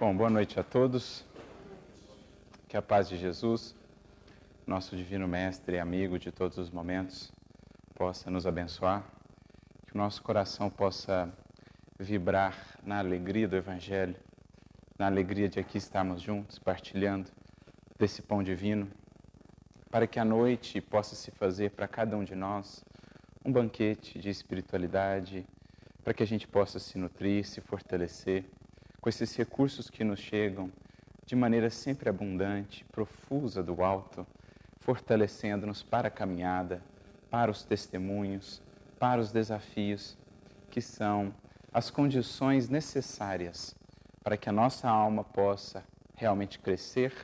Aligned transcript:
Bom, 0.00 0.16
boa 0.16 0.30
noite 0.30 0.60
a 0.60 0.62
todos. 0.62 1.24
Que 2.68 2.76
a 2.76 2.82
paz 2.82 3.08
de 3.08 3.16
Jesus, 3.16 3.74
nosso 4.64 4.96
divino 4.96 5.26
mestre 5.26 5.74
e 5.74 5.80
amigo 5.80 6.20
de 6.20 6.30
todos 6.30 6.56
os 6.56 6.70
momentos, 6.70 7.32
possa 7.96 8.30
nos 8.30 8.46
abençoar, 8.46 9.02
que 9.84 9.96
o 9.96 9.98
nosso 9.98 10.22
coração 10.22 10.70
possa 10.70 11.28
vibrar 11.98 12.78
na 12.84 13.00
alegria 13.00 13.48
do 13.48 13.56
Evangelho, 13.56 14.14
na 14.96 15.06
alegria 15.06 15.48
de 15.48 15.58
aqui 15.58 15.78
estarmos 15.78 16.22
juntos, 16.22 16.60
partilhando 16.60 17.28
desse 17.98 18.22
pão 18.22 18.40
divino, 18.40 18.88
para 19.90 20.06
que 20.06 20.20
a 20.20 20.24
noite 20.24 20.80
possa 20.80 21.16
se 21.16 21.32
fazer 21.32 21.72
para 21.72 21.88
cada 21.88 22.16
um 22.16 22.22
de 22.22 22.36
nós 22.36 22.84
um 23.44 23.50
banquete 23.50 24.20
de 24.20 24.30
espiritualidade, 24.30 25.44
para 26.04 26.14
que 26.14 26.22
a 26.22 26.26
gente 26.26 26.46
possa 26.46 26.78
se 26.78 26.96
nutrir, 26.96 27.44
se 27.44 27.60
fortalecer 27.60 28.44
com 29.00 29.08
esses 29.08 29.34
recursos 29.36 29.88
que 29.88 30.04
nos 30.04 30.18
chegam 30.18 30.70
de 31.24 31.36
maneira 31.36 31.70
sempre 31.70 32.08
abundante, 32.08 32.84
profusa 32.90 33.62
do 33.62 33.82
alto, 33.82 34.26
fortalecendo-nos 34.80 35.82
para 35.82 36.08
a 36.08 36.10
caminhada, 36.10 36.82
para 37.30 37.50
os 37.50 37.64
testemunhos, 37.64 38.62
para 38.98 39.20
os 39.20 39.30
desafios, 39.30 40.16
que 40.70 40.80
são 40.80 41.34
as 41.72 41.90
condições 41.90 42.68
necessárias 42.68 43.76
para 44.22 44.36
que 44.36 44.48
a 44.48 44.52
nossa 44.52 44.88
alma 44.88 45.24
possa 45.24 45.84
realmente 46.14 46.58
crescer 46.58 47.14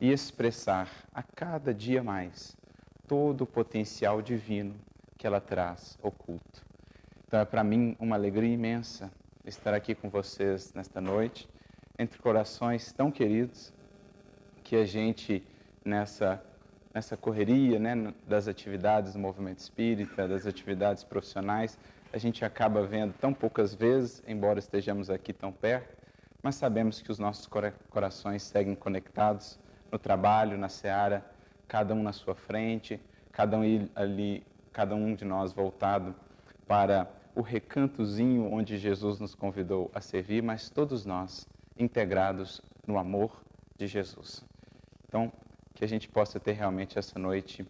e 0.00 0.10
expressar 0.10 0.88
a 1.12 1.22
cada 1.22 1.74
dia 1.74 2.02
mais 2.02 2.56
todo 3.06 3.42
o 3.42 3.46
potencial 3.46 4.22
divino 4.22 4.74
que 5.16 5.26
ela 5.26 5.40
traz 5.40 5.98
oculto. 6.02 6.64
Então 7.26 7.40
é 7.40 7.44
para 7.44 7.64
mim 7.64 7.96
uma 7.98 8.16
alegria 8.16 8.52
imensa 8.52 9.10
estar 9.48 9.72
aqui 9.72 9.94
com 9.94 10.10
vocês 10.10 10.74
nesta 10.74 11.00
noite, 11.00 11.48
entre 11.98 12.18
corações 12.18 12.92
tão 12.92 13.10
queridos, 13.10 13.72
que 14.62 14.76
a 14.76 14.84
gente, 14.84 15.42
nessa, 15.82 16.42
nessa 16.92 17.16
correria 17.16 17.78
né, 17.78 18.12
das 18.26 18.46
atividades 18.46 19.14
do 19.14 19.18
movimento 19.18 19.58
espírita, 19.60 20.28
das 20.28 20.46
atividades 20.46 21.02
profissionais, 21.02 21.78
a 22.12 22.18
gente 22.18 22.44
acaba 22.44 22.84
vendo 22.84 23.14
tão 23.14 23.32
poucas 23.32 23.74
vezes, 23.74 24.22
embora 24.26 24.58
estejamos 24.58 25.08
aqui 25.08 25.32
tão 25.32 25.50
perto, 25.50 25.96
mas 26.42 26.54
sabemos 26.54 27.00
que 27.00 27.10
os 27.10 27.18
nossos 27.18 27.48
corações 27.88 28.42
seguem 28.42 28.74
conectados 28.74 29.58
no 29.90 29.98
trabalho, 29.98 30.58
na 30.58 30.68
seara, 30.68 31.24
cada 31.66 31.94
um 31.94 32.02
na 32.02 32.12
sua 32.12 32.34
frente, 32.34 33.00
cada 33.32 33.58
um 33.58 33.88
ali, 33.94 34.46
cada 34.72 34.94
um 34.94 35.14
de 35.14 35.24
nós 35.24 35.52
voltado 35.52 36.14
para 36.66 37.08
o 37.38 37.40
recantozinho 37.40 38.52
onde 38.52 38.76
Jesus 38.76 39.20
nos 39.20 39.32
convidou 39.32 39.92
a 39.94 40.00
servir, 40.00 40.42
mas 40.42 40.68
todos 40.68 41.06
nós 41.06 41.46
integrados 41.78 42.60
no 42.84 42.98
amor 42.98 43.40
de 43.76 43.86
Jesus. 43.86 44.44
Então, 45.06 45.32
que 45.72 45.84
a 45.84 45.86
gente 45.86 46.08
possa 46.08 46.40
ter 46.40 46.50
realmente 46.50 46.98
essa 46.98 47.16
noite 47.16 47.64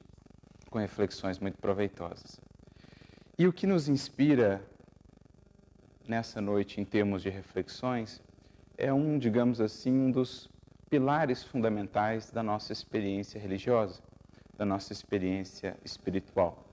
com 0.70 0.78
reflexões 0.78 1.38
muito 1.38 1.58
proveitosas. 1.58 2.40
E 3.38 3.46
o 3.46 3.52
que 3.52 3.66
nos 3.66 3.90
inspira 3.90 4.66
nessa 6.08 6.40
noite 6.40 6.80
em 6.80 6.84
termos 6.86 7.20
de 7.20 7.28
reflexões 7.28 8.22
é 8.78 8.90
um, 8.90 9.18
digamos 9.18 9.60
assim, 9.60 9.92
um 9.92 10.10
dos 10.10 10.48
pilares 10.88 11.44
fundamentais 11.44 12.30
da 12.30 12.42
nossa 12.42 12.72
experiência 12.72 13.38
religiosa, 13.38 14.00
da 14.56 14.64
nossa 14.64 14.94
experiência 14.94 15.76
espiritual. 15.84 16.67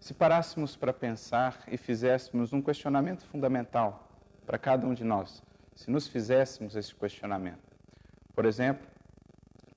Se 0.00 0.14
parássemos 0.14 0.76
para 0.76 0.92
pensar 0.92 1.64
e 1.68 1.76
fizéssemos 1.76 2.52
um 2.52 2.62
questionamento 2.62 3.24
fundamental 3.26 4.08
para 4.46 4.58
cada 4.58 4.86
um 4.86 4.94
de 4.94 5.04
nós, 5.04 5.42
se 5.74 5.90
nos 5.90 6.06
fizéssemos 6.06 6.76
esse 6.76 6.94
questionamento, 6.94 7.76
por 8.34 8.44
exemplo, 8.44 8.86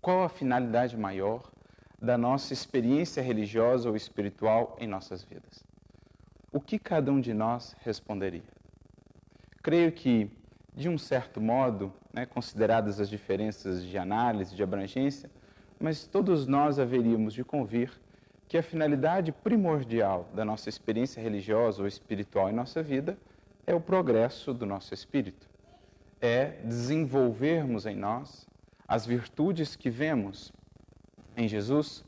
qual 0.01 0.23
a 0.23 0.29
finalidade 0.29 0.95
maior 0.95 1.49
da 2.01 2.17
nossa 2.17 2.53
experiência 2.53 3.21
religiosa 3.21 3.89
ou 3.89 3.95
espiritual 3.95 4.77
em 4.79 4.87
nossas 4.87 5.23
vidas? 5.23 5.63
O 6.51 6.59
que 6.59 6.79
cada 6.79 7.11
um 7.11 7.19
de 7.19 7.33
nós 7.33 7.75
responderia? 7.81 8.43
Creio 9.61 9.91
que, 9.91 10.31
de 10.73 10.87
um 10.87 10.97
certo 10.97 11.41
modo, 11.41 11.91
né, 12.13 12.25
consideradas 12.25 12.99
as 12.99 13.09
diferenças 13.09 13.83
de 13.83 13.97
análise, 13.97 14.55
de 14.55 14.63
abrangência, 14.63 15.29
mas 15.79 16.07
todos 16.07 16.47
nós 16.47 16.79
haveríamos 16.79 17.33
de 17.33 17.43
convir 17.43 17.91
que 18.49 18.57
a 18.57 18.63
finalidade 18.63 19.31
primordial 19.31 20.27
da 20.33 20.43
nossa 20.43 20.69
experiência 20.69 21.21
religiosa 21.21 21.83
ou 21.83 21.87
espiritual 21.87 22.49
em 22.49 22.53
nossa 22.53 22.81
vida 22.81 23.15
é 23.65 23.75
o 23.75 23.79
progresso 23.79 24.55
do 24.55 24.65
nosso 24.65 24.91
espírito. 24.91 25.47
É 26.19 26.45
desenvolvermos 26.63 27.85
em 27.85 27.95
nós 27.95 28.47
as 28.87 29.05
virtudes 29.05 29.75
que 29.75 29.91
vemos 29.91 30.51
em 31.37 31.47
Jesus, 31.47 32.03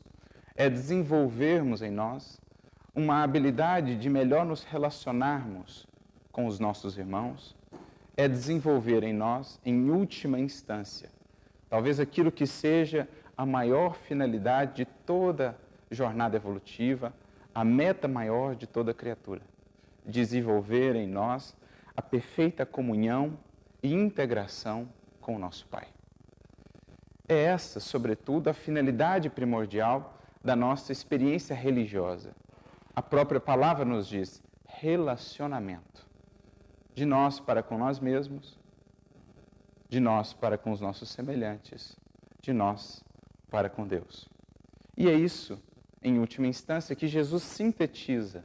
é 0.56 0.68
desenvolvermos 0.68 1.80
em 1.80 1.92
nós 1.92 2.40
uma 2.92 3.22
habilidade 3.22 3.96
de 3.96 4.10
melhor 4.10 4.44
nos 4.44 4.64
relacionarmos 4.64 5.86
com 6.32 6.46
os 6.46 6.58
nossos 6.58 6.98
irmãos, 6.98 7.54
é 8.16 8.26
desenvolver 8.26 9.04
em 9.04 9.12
nós, 9.12 9.60
em 9.64 9.88
última 9.90 10.40
instância, 10.40 11.08
talvez 11.70 12.00
aquilo 12.00 12.32
que 12.32 12.48
seja 12.48 13.08
a 13.36 13.46
maior 13.46 13.94
finalidade 13.94 14.74
de 14.78 14.84
toda 15.06 15.56
jornada 15.92 16.36
evolutiva, 16.36 17.12
a 17.54 17.64
meta 17.64 18.08
maior 18.08 18.56
de 18.56 18.66
toda 18.66 18.94
criatura, 18.94 19.42
desenvolver 20.04 20.96
em 20.96 21.06
nós 21.06 21.54
a 21.94 22.00
perfeita 22.00 22.64
comunhão 22.64 23.38
e 23.82 23.92
integração 23.92 24.88
com 25.20 25.36
o 25.36 25.38
nosso 25.38 25.66
Pai. 25.66 25.86
É 27.28 27.44
essa, 27.44 27.78
sobretudo, 27.78 28.48
a 28.48 28.54
finalidade 28.54 29.28
primordial 29.28 30.18
da 30.42 30.56
nossa 30.56 30.90
experiência 30.90 31.54
religiosa. 31.54 32.34
A 32.96 33.02
própria 33.02 33.40
palavra 33.40 33.84
nos 33.84 34.08
diz 34.08 34.42
relacionamento. 34.66 36.06
De 36.94 37.06
nós 37.06 37.40
para 37.40 37.62
com 37.62 37.78
nós 37.78 37.98
mesmos, 37.98 38.58
de 39.88 40.00
nós 40.00 40.34
para 40.34 40.58
com 40.58 40.72
os 40.72 40.80
nossos 40.80 41.08
semelhantes, 41.10 41.96
de 42.42 42.52
nós 42.52 43.02
para 43.50 43.70
com 43.70 43.86
Deus. 43.86 44.28
E 44.96 45.08
é 45.08 45.14
isso 45.14 45.58
em 46.02 46.18
última 46.18 46.46
instância, 46.46 46.96
que 46.96 47.06
Jesus 47.06 47.42
sintetiza 47.42 48.44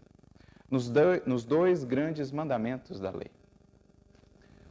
nos, 0.70 0.90
do, 0.90 1.02
nos 1.26 1.46
dois 1.46 1.84
grandes 1.84 2.32
mandamentos 2.32 3.00
da 3.00 3.10
lei. 3.10 3.32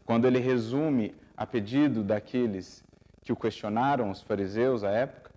Quando 0.05 0.27
ele 0.27 0.39
resume, 0.39 1.15
a 1.37 1.47
pedido 1.47 2.03
daqueles 2.03 2.85
que 3.23 3.33
o 3.33 3.37
questionaram, 3.37 4.11
os 4.11 4.23
fariseus 4.23 4.85
à 4.85 4.91
época, 4.91 5.33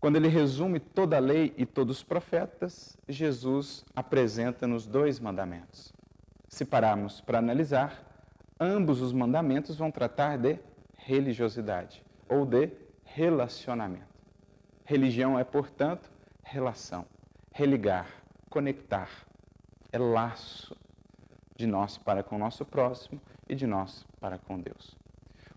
quando 0.00 0.16
ele 0.16 0.28
resume 0.28 0.78
toda 0.80 1.16
a 1.16 1.20
lei 1.20 1.54
e 1.56 1.64
todos 1.64 1.98
os 1.98 2.02
profetas, 2.02 2.94
Jesus 3.08 3.84
apresenta-nos 3.96 4.86
dois 4.86 5.18
mandamentos. 5.18 5.94
Se 6.46 6.64
pararmos 6.64 7.22
para 7.22 7.38
analisar, 7.38 8.04
ambos 8.60 9.00
os 9.00 9.12
mandamentos 9.12 9.76
vão 9.76 9.90
tratar 9.90 10.36
de 10.36 10.58
religiosidade 10.98 12.02
ou 12.28 12.44
de 12.44 12.70
relacionamento. 13.04 14.12
Religião 14.84 15.38
é, 15.38 15.44
portanto, 15.44 16.10
relação, 16.44 17.04
religar, 17.52 18.06
conectar. 18.48 19.08
É 19.90 19.98
laço 19.98 20.76
de 21.56 21.66
nós 21.66 21.98
para 21.98 22.22
com 22.22 22.36
o 22.36 22.38
nosso 22.38 22.64
próximo 22.64 23.20
e 23.48 23.54
de 23.54 23.66
nós 23.66 24.06
para 24.20 24.38
com 24.38 24.58
Deus. 24.58 24.96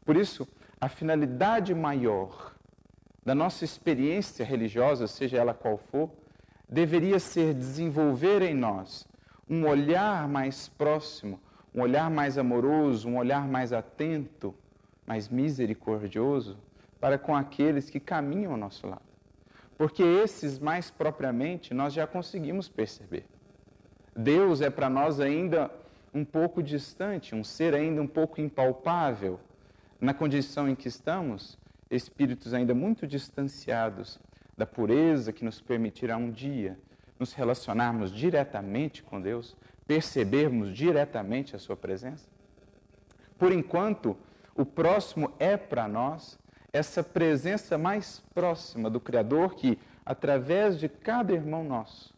Por 0.06 0.16
isso, 0.16 0.48
a 0.80 0.88
finalidade 0.88 1.74
maior 1.74 2.56
da 3.26 3.36
nossa 3.36 3.66
experiência 3.66 4.46
religiosa, 4.46 5.08
seja 5.08 5.38
ela 5.38 5.54
qual 5.54 5.78
for, 5.78 6.10
deveria 6.70 7.20
ser 7.20 7.54
desenvolver 7.54 8.42
em 8.42 8.54
nós 8.54 9.08
um 9.50 9.66
olhar 9.66 10.28
mais 10.28 10.68
próximo, 10.68 11.40
um 11.74 11.82
olhar 11.82 12.10
mais 12.10 12.38
amoroso, 12.38 13.08
um 13.08 13.18
olhar 13.18 13.48
mais 13.48 13.74
atento, 13.74 14.54
mais 15.06 15.30
misericordioso 15.30 16.58
para 17.00 17.18
com 17.18 17.36
aqueles 17.36 17.90
que 17.90 18.00
caminham 18.00 18.52
ao 18.52 18.58
nosso 18.58 18.88
lado. 18.88 19.07
Porque 19.78 20.02
esses, 20.02 20.60
mais 20.60 20.90
propriamente, 20.90 21.74
nós 21.74 21.94
já 21.94 22.08
conseguimos 22.08 22.68
perceber. 22.68 23.26
Deus 24.16 24.62
é 24.62 24.70
para 24.70 24.90
nós 24.90 25.20
ainda 25.20 25.72
um 26.14 26.26
pouco 26.26 26.64
distante, 26.64 27.36
um 27.36 27.44
ser 27.44 27.76
ainda 27.76 28.02
um 28.02 28.08
pouco 28.08 28.42
impalpável. 28.42 29.40
Na 30.02 30.14
condição 30.14 30.68
em 30.68 30.76
que 30.76 30.88
estamos, 30.88 31.58
espíritos 31.92 32.54
ainda 32.54 32.74
muito 32.74 33.06
distanciados 33.06 34.20
da 34.58 34.66
pureza 34.66 35.32
que 35.32 35.46
nos 35.46 35.62
permitirá 35.62 36.18
um 36.18 36.32
dia 36.32 36.78
nos 37.20 37.34
relacionarmos 37.34 38.12
diretamente 38.12 39.02
com 39.04 39.20
Deus, 39.20 39.56
percebermos 39.86 40.74
diretamente 40.74 41.56
a 41.56 41.60
Sua 41.60 41.76
presença. 41.76 42.30
Por 43.38 43.52
enquanto, 43.52 44.18
o 44.56 44.66
próximo 44.66 45.32
é 45.40 45.56
para 45.58 45.88
nós 45.88 46.38
essa 46.78 47.04
presença 47.04 47.78
mais 47.78 48.24
próxima 48.36 48.90
do 48.90 49.00
Criador 49.00 49.56
que, 49.56 49.80
através 50.06 50.80
de 50.80 50.88
cada 50.88 51.34
irmão 51.34 51.64
nosso, 51.64 52.14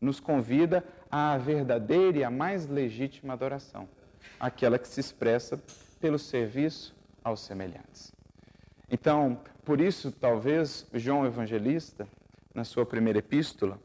nos 0.00 0.18
convida 0.18 0.84
à 1.08 1.38
verdadeira 1.38 2.18
e 2.18 2.24
à 2.24 2.30
mais 2.30 2.66
legítima 2.66 3.34
adoração, 3.34 3.88
aquela 4.38 4.78
que 4.78 4.88
se 4.88 4.98
expressa 4.98 5.60
pelo 6.00 6.18
serviço, 6.18 6.94
aos 7.22 7.40
semelhantes. 7.40 8.12
Então, 8.90 9.38
por 9.62 9.80
isso, 9.80 10.10
talvez 10.10 10.86
João 10.94 11.26
Evangelista, 11.26 12.08
na 12.54 12.64
sua 12.64 12.86
primeira 12.86 13.18
epístola, 13.18 13.78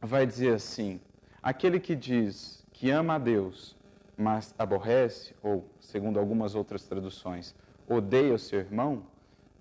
vai 0.00 0.26
dizer 0.26 0.54
assim: 0.54 1.00
aquele 1.40 1.78
que 1.78 1.94
diz 1.94 2.66
que 2.72 2.90
ama 2.90 3.14
a 3.14 3.18
Deus, 3.18 3.76
mas 4.16 4.52
aborrece, 4.58 5.34
ou, 5.40 5.64
segundo 5.80 6.18
algumas 6.18 6.56
outras 6.56 6.84
traduções, 6.84 7.54
odeia 7.88 8.34
o 8.34 8.38
seu 8.38 8.58
irmão, 8.58 9.04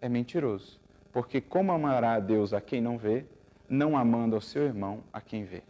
é 0.02 0.10
mentiroso. 0.10 0.80
Porque 1.14 1.40
como 1.40 1.72
amará 1.72 2.16
a 2.16 2.20
Deus 2.20 2.54
a 2.54 2.60
quem 2.60 2.82
não 2.82 2.98
vê, 2.98 3.26
não 3.70 3.98
amando 3.98 4.36
ao 4.36 4.42
seu 4.42 4.64
irmão 4.64 5.04
a 5.14 5.22
quem 5.22 5.46
vê? 5.46 5.62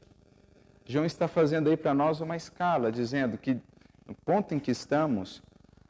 João 0.86 1.06
está 1.06 1.28
fazendo 1.28 1.70
aí 1.70 1.78
para 1.78 1.94
nós 1.94 2.22
uma 2.22 2.36
escala, 2.36 2.92
dizendo 2.92 3.38
que 3.38 3.60
no 4.08 4.16
ponto 4.26 4.54
em 4.54 4.60
que 4.60 4.72
estamos, 4.72 5.42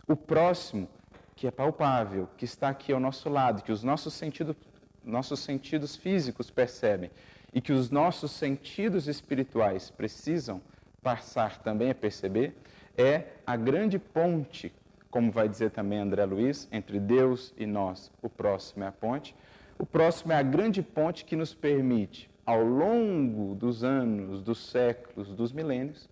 o 0.08 0.16
próximo, 0.16 0.88
que 1.36 1.48
é 1.48 1.52
palpável, 1.52 2.28
que 2.38 2.46
está 2.46 2.70
aqui 2.70 2.92
ao 2.92 3.00
nosso 3.00 3.30
lado, 3.30 3.64
que 3.64 3.72
os 3.72 3.84
nossos 3.84 4.14
sentidos, 4.14 4.56
nossos 5.04 5.40
sentidos 5.40 5.96
físicos 5.96 6.52
percebem 6.52 7.10
e 7.54 7.60
que 7.60 7.74
os 7.74 7.90
nossos 7.90 8.32
sentidos 8.32 9.08
espirituais 9.08 9.90
precisam 9.90 10.62
passar 11.02 11.58
também 11.60 11.90
a 11.90 11.96
perceber, 11.96 12.56
é 12.98 13.24
a 13.46 13.56
grande 13.56 13.98
ponte, 13.98 14.72
como 15.12 15.30
vai 15.30 15.48
dizer 15.48 15.72
também 15.72 16.00
André 16.00 16.24
Luiz, 16.26 16.68
entre 16.72 17.00
Deus 17.00 17.54
e 17.58 17.66
nós. 17.66 18.10
O 18.22 18.30
próximo 18.30 18.86
é 18.86 18.88
a 18.88 18.92
ponte. 18.92 19.36
O 19.78 19.86
próximo 19.86 20.32
é 20.32 20.38
a 20.38 20.42
grande 20.42 20.82
ponte 20.82 21.26
que 21.26 21.36
nos 21.36 21.54
permite, 21.54 22.30
ao 22.46 22.64
longo 22.64 23.54
dos 23.54 23.84
anos, 23.84 24.42
dos 24.42 24.70
séculos, 24.70 25.28
dos 25.36 25.52
milênios, 25.52 26.10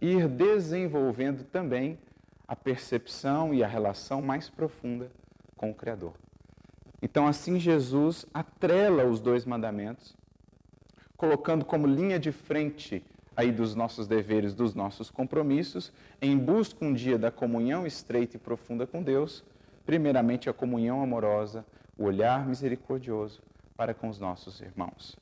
ir 0.00 0.26
desenvolvendo 0.26 1.44
também 1.44 1.98
a 2.48 2.56
percepção 2.56 3.54
e 3.54 3.62
a 3.62 3.68
relação 3.68 4.20
mais 4.20 4.50
profunda 4.50 5.10
com 5.56 5.70
o 5.70 5.74
Criador. 5.74 6.14
Então, 7.00 7.26
assim, 7.26 7.58
Jesus 7.58 8.26
atrela 8.34 9.04
os 9.04 9.20
dois 9.20 9.44
mandamentos, 9.44 10.16
colocando 11.16 11.64
como 11.64 11.86
linha 11.86 12.18
de 12.18 12.32
frente 12.32 13.04
aí 13.36 13.50
dos 13.50 13.74
nossos 13.74 14.06
deveres, 14.06 14.54
dos 14.54 14.74
nossos 14.74 15.10
compromissos, 15.10 15.92
em 16.20 16.36
busca 16.36 16.84
um 16.84 16.92
dia 16.92 17.18
da 17.18 17.30
comunhão 17.30 17.86
estreita 17.86 18.36
e 18.36 18.40
profunda 18.40 18.86
com 18.86 19.02
Deus, 19.02 19.44
primeiramente 19.84 20.48
a 20.48 20.52
comunhão 20.52 21.02
amorosa, 21.02 21.64
o 21.96 22.04
olhar 22.04 22.46
misericordioso 22.46 23.42
para 23.76 23.94
com 23.94 24.08
os 24.08 24.18
nossos 24.18 24.60
irmãos. 24.60 25.16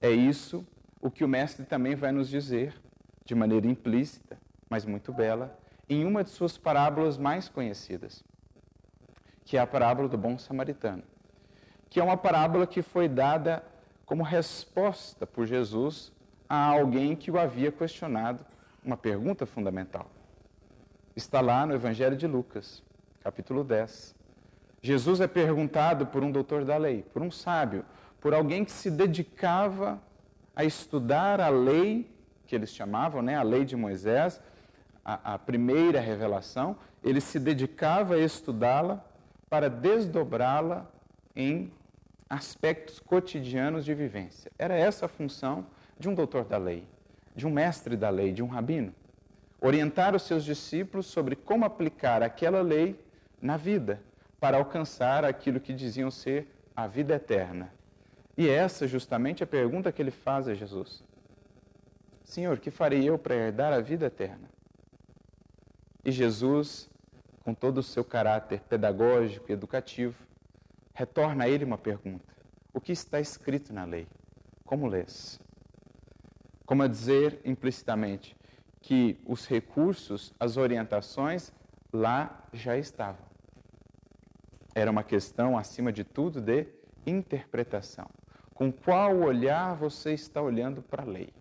É 0.00 0.10
isso 0.10 0.66
o 1.00 1.10
que 1.10 1.24
o 1.24 1.28
Mestre 1.28 1.64
também 1.64 1.94
vai 1.94 2.12
nos 2.12 2.28
dizer, 2.28 2.74
de 3.24 3.34
maneira 3.34 3.66
implícita, 3.66 4.38
mas 4.68 4.84
muito 4.84 5.12
bela, 5.12 5.58
em 5.88 6.04
uma 6.04 6.24
de 6.24 6.30
suas 6.30 6.56
parábolas 6.56 7.18
mais 7.18 7.48
conhecidas, 7.48 8.22
que 9.44 9.56
é 9.56 9.60
a 9.60 9.66
parábola 9.66 10.08
do 10.08 10.16
bom 10.16 10.38
samaritano, 10.38 11.02
que 11.90 12.00
é 12.00 12.02
uma 12.02 12.16
parábola 12.16 12.66
que 12.66 12.80
foi 12.80 13.08
dada 13.08 13.62
como 14.06 14.22
resposta 14.22 15.26
por 15.26 15.46
Jesus 15.46 16.12
a 16.54 16.66
alguém 16.66 17.16
que 17.16 17.30
o 17.30 17.38
havia 17.38 17.72
questionado 17.72 18.44
uma 18.84 18.96
pergunta 18.96 19.44
fundamental. 19.44 20.08
Está 21.16 21.40
lá 21.40 21.66
no 21.66 21.74
Evangelho 21.74 22.16
de 22.16 22.26
Lucas, 22.26 22.82
capítulo 23.22 23.64
10. 23.64 24.14
Jesus 24.80 25.20
é 25.20 25.26
perguntado 25.26 26.06
por 26.06 26.22
um 26.22 26.30
doutor 26.30 26.64
da 26.64 26.76
lei, 26.76 27.02
por 27.12 27.22
um 27.22 27.30
sábio, 27.30 27.84
por 28.20 28.32
alguém 28.32 28.64
que 28.64 28.70
se 28.70 28.90
dedicava 28.90 30.00
a 30.54 30.64
estudar 30.64 31.40
a 31.40 31.48
lei, 31.48 32.08
que 32.46 32.54
eles 32.54 32.70
chamavam, 32.70 33.20
né, 33.20 33.36
a 33.36 33.42
lei 33.42 33.64
de 33.64 33.74
Moisés, 33.74 34.40
a, 35.04 35.34
a 35.34 35.38
primeira 35.38 36.00
revelação, 36.00 36.76
ele 37.02 37.20
se 37.20 37.40
dedicava 37.40 38.14
a 38.14 38.18
estudá-la 38.18 39.04
para 39.50 39.68
desdobrá-la 39.68 40.86
em 41.34 41.72
aspectos 42.28 42.98
cotidianos 43.00 43.84
de 43.84 43.94
vivência. 43.94 44.50
Era 44.58 44.74
essa 44.74 45.06
a 45.06 45.08
função 45.08 45.66
de 45.98 46.08
um 46.08 46.14
doutor 46.14 46.44
da 46.44 46.56
lei, 46.56 46.86
de 47.34 47.46
um 47.46 47.50
mestre 47.50 47.96
da 47.96 48.10
lei, 48.10 48.32
de 48.32 48.42
um 48.42 48.46
rabino. 48.46 48.94
Orientar 49.60 50.14
os 50.14 50.22
seus 50.22 50.44
discípulos 50.44 51.06
sobre 51.06 51.36
como 51.36 51.64
aplicar 51.64 52.22
aquela 52.22 52.60
lei 52.60 52.98
na 53.40 53.56
vida, 53.56 54.00
para 54.40 54.58
alcançar 54.58 55.24
aquilo 55.24 55.58
que 55.58 55.72
diziam 55.72 56.10
ser 56.10 56.46
a 56.76 56.86
vida 56.86 57.14
eterna. 57.14 57.72
E 58.36 58.48
essa 58.48 58.86
justamente 58.86 59.42
é 59.42 59.44
a 59.44 59.46
pergunta 59.46 59.92
que 59.92 60.02
ele 60.02 60.10
faz 60.10 60.48
a 60.48 60.54
Jesus: 60.54 61.02
Senhor, 62.24 62.58
que 62.58 62.70
farei 62.70 63.08
eu 63.08 63.18
para 63.18 63.34
herdar 63.34 63.72
a 63.72 63.80
vida 63.80 64.06
eterna? 64.06 64.48
E 66.04 66.10
Jesus, 66.10 66.90
com 67.42 67.54
todo 67.54 67.78
o 67.78 67.82
seu 67.82 68.04
caráter 68.04 68.60
pedagógico 68.60 69.46
e 69.48 69.52
educativo, 69.52 70.16
retorna 70.92 71.44
a 71.44 71.48
ele 71.48 71.64
uma 71.64 71.78
pergunta: 71.78 72.34
O 72.72 72.80
que 72.80 72.92
está 72.92 73.20
escrito 73.20 73.72
na 73.72 73.84
lei? 73.84 74.06
Como 74.64 74.86
lês? 74.86 75.40
Como 76.66 76.82
a 76.82 76.88
dizer 76.88 77.40
implicitamente 77.44 78.36
que 78.80 79.18
os 79.24 79.46
recursos, 79.46 80.34
as 80.38 80.56
orientações 80.56 81.52
lá 81.92 82.46
já 82.52 82.76
estavam. 82.76 83.24
Era 84.74 84.90
uma 84.90 85.04
questão, 85.04 85.56
acima 85.56 85.92
de 85.92 86.04
tudo, 86.04 86.40
de 86.40 86.66
interpretação. 87.06 88.08
Com 88.52 88.72
qual 88.72 89.16
olhar 89.16 89.74
você 89.74 90.12
está 90.12 90.42
olhando 90.42 90.82
para 90.82 91.02
a 91.02 91.06
lei? 91.06 91.32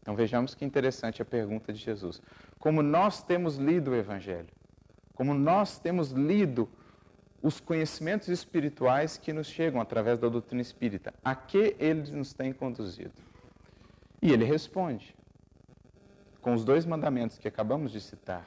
Então 0.00 0.16
vejamos 0.16 0.54
que 0.54 0.64
interessante 0.64 1.22
a 1.22 1.24
pergunta 1.24 1.72
de 1.72 1.78
Jesus. 1.78 2.20
Como 2.58 2.82
nós 2.82 3.22
temos 3.22 3.56
lido 3.56 3.92
o 3.92 3.94
Evangelho, 3.94 4.48
como 5.14 5.32
nós 5.32 5.78
temos 5.78 6.10
lido 6.10 6.68
os 7.42 7.58
conhecimentos 7.60 8.28
espirituais 8.28 9.18
que 9.18 9.32
nos 9.32 9.48
chegam 9.48 9.80
através 9.80 10.18
da 10.18 10.28
doutrina 10.28 10.62
espírita. 10.62 11.12
A 11.24 11.34
que 11.34 11.74
eles 11.78 12.10
nos 12.10 12.32
têm 12.32 12.52
conduzido? 12.52 13.12
E 14.20 14.32
ele 14.32 14.44
responde 14.44 15.14
com 16.40 16.54
os 16.54 16.64
dois 16.64 16.86
mandamentos 16.86 17.38
que 17.38 17.48
acabamos 17.48 17.90
de 17.90 18.00
citar: 18.00 18.46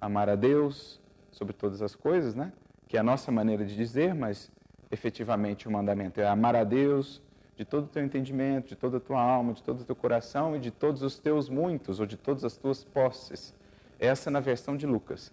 amar 0.00 0.30
a 0.30 0.34
Deus 0.34 0.98
sobre 1.30 1.52
todas 1.52 1.82
as 1.82 1.94
coisas, 1.94 2.34
né? 2.34 2.52
Que 2.88 2.96
é 2.96 3.00
a 3.00 3.02
nossa 3.02 3.30
maneira 3.30 3.64
de 3.64 3.76
dizer, 3.76 4.14
mas 4.14 4.50
efetivamente 4.90 5.68
o 5.68 5.70
mandamento 5.70 6.20
é 6.20 6.26
amar 6.26 6.56
a 6.56 6.64
Deus 6.64 7.20
de 7.54 7.66
todo 7.66 7.84
o 7.84 7.88
teu 7.88 8.02
entendimento, 8.02 8.68
de 8.68 8.76
toda 8.76 8.96
a 8.96 9.00
tua 9.00 9.20
alma, 9.20 9.52
de 9.52 9.62
todo 9.62 9.82
o 9.82 9.84
teu 9.84 9.94
coração 9.94 10.56
e 10.56 10.58
de 10.58 10.70
todos 10.70 11.02
os 11.02 11.18
teus 11.18 11.50
muitos 11.50 12.00
ou 12.00 12.06
de 12.06 12.16
todas 12.16 12.44
as 12.44 12.56
tuas 12.56 12.82
posses. 12.82 13.54
Essa 14.00 14.30
na 14.30 14.40
versão 14.40 14.74
de 14.76 14.86
Lucas. 14.86 15.30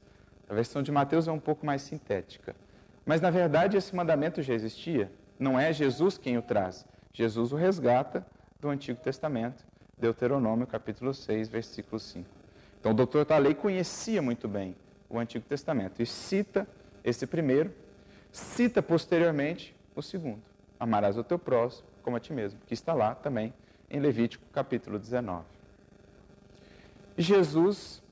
A 0.50 0.54
versão 0.54 0.84
de 0.84 0.92
Mateus 0.92 1.28
é 1.28 1.32
um 1.32 1.40
pouco 1.40 1.66
mais 1.66 1.82
sintética. 1.82 2.56
Mas, 3.10 3.22
na 3.22 3.32
verdade, 3.32 3.76
esse 3.76 3.96
mandamento 3.96 4.40
já 4.44 4.54
existia. 4.54 5.12
Não 5.40 5.60
é 5.60 5.74
Jesus 5.74 6.16
quem 6.16 6.38
o 6.38 6.44
traz. 6.44 6.86
Jesus 7.12 7.52
o 7.52 7.56
resgata 7.56 8.24
do 8.60 8.70
Antigo 8.70 9.02
Testamento, 9.02 9.66
Deuteronômio, 9.98 10.68
capítulo 10.68 11.12
6, 11.12 11.50
versículo 11.50 12.00
5. 12.00 12.30
Então, 12.80 12.92
o 12.92 12.94
doutor 12.94 13.26
Talei 13.26 13.56
conhecia 13.56 14.22
muito 14.22 14.48
bem 14.48 14.76
o 15.10 15.18
Antigo 15.18 15.44
Testamento 15.44 16.04
e 16.04 16.06
cita 16.06 16.68
esse 17.04 17.26
primeiro, 17.26 17.74
cita 18.32 18.80
posteriormente 18.80 19.76
o 19.96 20.04
segundo. 20.04 20.44
Amarás 20.80 21.18
o 21.18 21.24
teu 21.24 21.40
próximo 21.40 21.88
como 22.04 22.16
a 22.16 22.20
ti 22.20 22.32
mesmo, 22.32 22.60
que 22.68 22.76
está 22.76 22.94
lá 22.94 23.16
também 23.16 23.52
em 23.90 24.00
Levítico, 24.00 24.46
capítulo 24.54 25.00
19. 25.00 25.46
Jesus, 27.18 28.04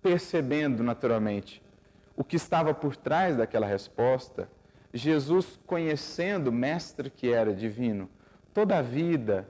percebendo 0.00 0.82
naturalmente 0.82 1.65
o 2.16 2.24
que 2.24 2.36
estava 2.36 2.72
por 2.72 2.96
trás 2.96 3.36
daquela 3.36 3.66
resposta, 3.66 4.48
Jesus, 4.92 5.60
conhecendo 5.66 6.48
o 6.48 6.52
mestre 6.52 7.10
que 7.10 7.30
era 7.30 7.52
divino, 7.52 8.08
toda 8.54 8.78
a 8.78 8.82
vida, 8.82 9.46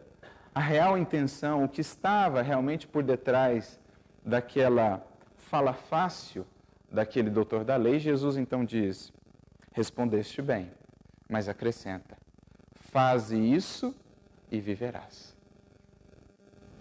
a 0.53 0.61
real 0.61 0.99
intenção, 0.99 1.63
o 1.63 1.69
que 1.69 1.81
estava 1.81 2.43
realmente 2.43 2.87
por 2.87 3.05
detrás 3.05 3.79
daquela 4.25 5.07
fala 5.37 5.73
fácil 5.73 6.45
daquele 6.91 7.31
doutor 7.31 7.65
da 7.65 7.77
lei, 7.77 8.01
Jesus 8.01 8.37
então 8.37 8.65
diz: 8.65 9.13
Respondeste 9.73 10.43
bem, 10.43 10.71
mas 11.29 11.49
acrescenta: 11.49 12.17
Faze 12.75 13.39
isso 13.39 13.95
e 14.51 14.61
viverás. 14.61 15.37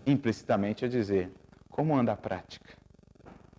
Implicitamente 0.06 0.86
a 0.86 0.88
dizer: 0.88 1.32
Como 1.70 1.96
anda 1.96 2.14
a 2.14 2.18
prática? 2.18 2.74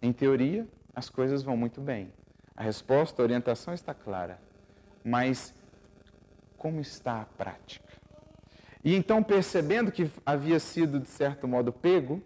Em 0.03 0.13
teoria, 0.13 0.67
as 0.97 1.11
coisas 1.11 1.43
vão 1.43 1.59
muito 1.59 1.79
bem. 1.79 2.11
A 2.57 2.63
resposta, 2.63 3.21
a 3.21 3.25
orientação 3.25 3.75
está 3.75 3.93
clara. 3.93 4.41
Mas 5.05 5.53
como 6.57 6.81
está 6.81 7.21
a 7.21 7.27
prática? 7.27 7.85
E 8.83 8.95
então, 8.95 9.23
percebendo 9.23 9.93
que 9.93 10.11
havia 10.25 10.59
sido, 10.59 10.99
de 10.99 11.09
certo 11.09 11.47
modo, 11.47 11.71
pego, 11.71 12.23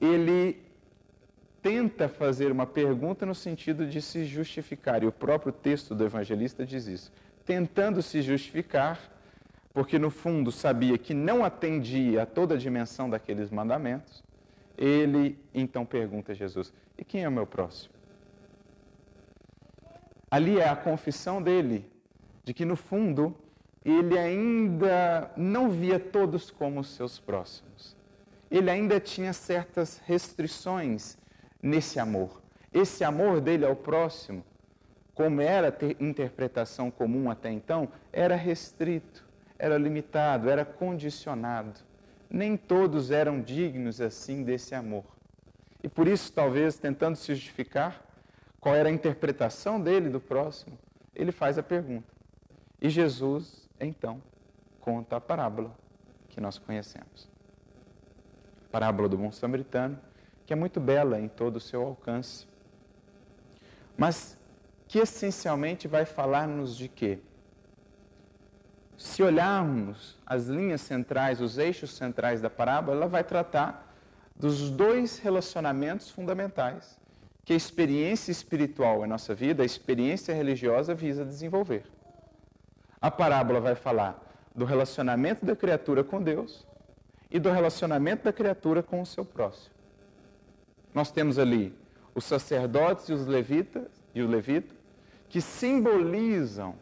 ele 0.00 0.62
tenta 1.60 2.08
fazer 2.08 2.52
uma 2.52 2.64
pergunta 2.64 3.26
no 3.26 3.34
sentido 3.34 3.86
de 3.86 4.00
se 4.00 4.24
justificar. 4.24 5.02
E 5.02 5.06
o 5.06 5.12
próprio 5.12 5.52
texto 5.52 5.96
do 5.96 6.04
evangelista 6.04 6.64
diz 6.64 6.86
isso. 6.86 7.12
Tentando 7.44 8.02
se 8.02 8.22
justificar, 8.22 9.00
porque 9.74 9.98
no 9.98 10.10
fundo 10.10 10.52
sabia 10.52 10.96
que 10.96 11.12
não 11.12 11.44
atendia 11.44 12.22
a 12.22 12.26
toda 12.26 12.54
a 12.54 12.58
dimensão 12.58 13.10
daqueles 13.10 13.50
mandamentos, 13.50 14.22
ele 14.76 15.36
então 15.52 15.84
pergunta 15.84 16.32
a 16.32 16.34
Jesus: 16.34 16.72
E 16.98 17.04
quem 17.04 17.22
é 17.22 17.28
o 17.28 17.32
meu 17.32 17.46
próximo? 17.46 17.94
Ali 20.30 20.58
é 20.58 20.68
a 20.68 20.76
confissão 20.76 21.40
dele 21.40 21.90
de 22.44 22.52
que, 22.52 22.64
no 22.64 22.76
fundo, 22.76 23.34
ele 23.84 24.18
ainda 24.18 25.30
não 25.36 25.70
via 25.70 25.98
todos 25.98 26.50
como 26.50 26.82
seus 26.82 27.18
próximos. 27.18 27.96
Ele 28.50 28.70
ainda 28.70 28.98
tinha 28.98 29.32
certas 29.32 30.02
restrições 30.04 31.16
nesse 31.62 31.98
amor. 32.00 32.42
Esse 32.72 33.04
amor 33.04 33.40
dele 33.40 33.64
ao 33.64 33.76
próximo, 33.76 34.44
como 35.14 35.40
era 35.40 35.68
a 35.68 36.02
interpretação 36.02 36.90
comum 36.90 37.30
até 37.30 37.50
então, 37.50 37.88
era 38.12 38.36
restrito, 38.36 39.24
era 39.58 39.78
limitado, 39.78 40.50
era 40.50 40.64
condicionado. 40.64 41.80
Nem 42.28 42.56
todos 42.56 43.10
eram 43.10 43.40
dignos 43.40 44.00
assim 44.00 44.42
desse 44.42 44.74
amor. 44.74 45.04
E 45.82 45.88
por 45.88 46.08
isso, 46.08 46.32
talvez, 46.32 46.78
tentando 46.78 47.16
se 47.16 47.34
justificar 47.34 48.02
qual 48.60 48.74
era 48.74 48.88
a 48.88 48.92
interpretação 48.92 49.80
dele 49.80 50.08
do 50.08 50.20
próximo, 50.20 50.78
ele 51.14 51.32
faz 51.32 51.58
a 51.58 51.62
pergunta. 51.62 52.12
E 52.80 52.88
Jesus, 52.88 53.68
então, 53.80 54.22
conta 54.80 55.16
a 55.16 55.20
parábola 55.20 55.74
que 56.28 56.40
nós 56.40 56.58
conhecemos. 56.58 57.28
A 58.66 58.70
parábola 58.70 59.08
do 59.08 59.16
bom 59.16 59.30
samaritano, 59.30 59.98
que 60.44 60.52
é 60.52 60.56
muito 60.56 60.80
bela 60.80 61.20
em 61.20 61.28
todo 61.28 61.56
o 61.56 61.60
seu 61.60 61.82
alcance, 61.82 62.46
mas 63.96 64.38
que 64.86 64.98
essencialmente 64.98 65.86
vai 65.86 66.04
falar-nos 66.04 66.76
de 66.76 66.88
quê? 66.88 67.18
Se 68.96 69.22
olharmos 69.22 70.16
as 70.26 70.46
linhas 70.46 70.80
centrais, 70.80 71.40
os 71.40 71.58
eixos 71.58 71.90
centrais 71.90 72.40
da 72.40 72.48
parábola, 72.50 72.96
ela 72.96 73.06
vai 73.06 73.22
tratar 73.22 73.87
dos 74.38 74.70
dois 74.70 75.18
relacionamentos 75.18 76.10
fundamentais 76.10 76.98
que 77.44 77.52
a 77.52 77.56
experiência 77.56 78.30
espiritual 78.30 79.04
em 79.04 79.08
nossa 79.08 79.34
vida, 79.34 79.62
a 79.62 79.66
experiência 79.66 80.32
religiosa 80.32 80.94
visa 80.94 81.24
desenvolver. 81.24 81.84
A 83.00 83.10
parábola 83.10 83.60
vai 83.60 83.74
falar 83.74 84.22
do 84.54 84.64
relacionamento 84.64 85.44
da 85.44 85.56
criatura 85.56 86.04
com 86.04 86.22
Deus 86.22 86.66
e 87.30 87.38
do 87.38 87.50
relacionamento 87.50 88.24
da 88.24 88.32
criatura 88.32 88.82
com 88.82 89.00
o 89.00 89.06
seu 89.06 89.24
próximo. 89.24 89.74
Nós 90.94 91.10
temos 91.10 91.38
ali 91.38 91.74
os 92.14 92.24
sacerdotes 92.24 93.08
e 93.08 93.12
os 93.12 93.26
levitas 93.26 93.88
e 94.14 94.22
o 94.22 94.28
levita 94.28 94.74
que 95.28 95.40
simbolizam 95.40 96.74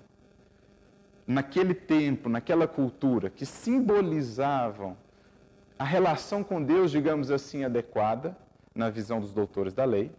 naquele 1.26 1.74
tempo, 1.74 2.28
naquela 2.28 2.68
cultura, 2.68 3.28
que 3.28 3.44
simbolizavam 3.44 4.96
a 5.78 5.84
relação 5.84 6.42
com 6.42 6.62
Deus, 6.62 6.90
digamos 6.90 7.30
assim, 7.30 7.64
adequada, 7.64 8.36
na 8.74 8.90
visão 8.90 9.20
dos 9.20 9.32
doutores 9.32 9.72
da 9.72 9.84
lei. 9.84 10.10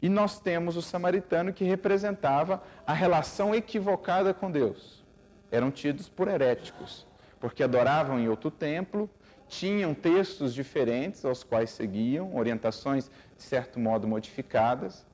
E 0.00 0.08
nós 0.08 0.40
temos 0.40 0.76
o 0.76 0.82
samaritano 0.82 1.52
que 1.52 1.64
representava 1.64 2.62
a 2.86 2.92
relação 2.92 3.54
equivocada 3.54 4.34
com 4.34 4.50
Deus. 4.50 5.04
Eram 5.50 5.70
tidos 5.70 6.08
por 6.08 6.28
heréticos, 6.28 7.06
porque 7.38 7.62
adoravam 7.62 8.18
em 8.18 8.28
outro 8.28 8.50
templo, 8.50 9.08
tinham 9.48 9.94
textos 9.94 10.54
diferentes 10.54 11.24
aos 11.24 11.44
quais 11.44 11.70
seguiam, 11.70 12.34
orientações 12.34 13.10
de 13.36 13.42
certo 13.42 13.78
modo 13.78 14.08
modificadas, 14.08 15.06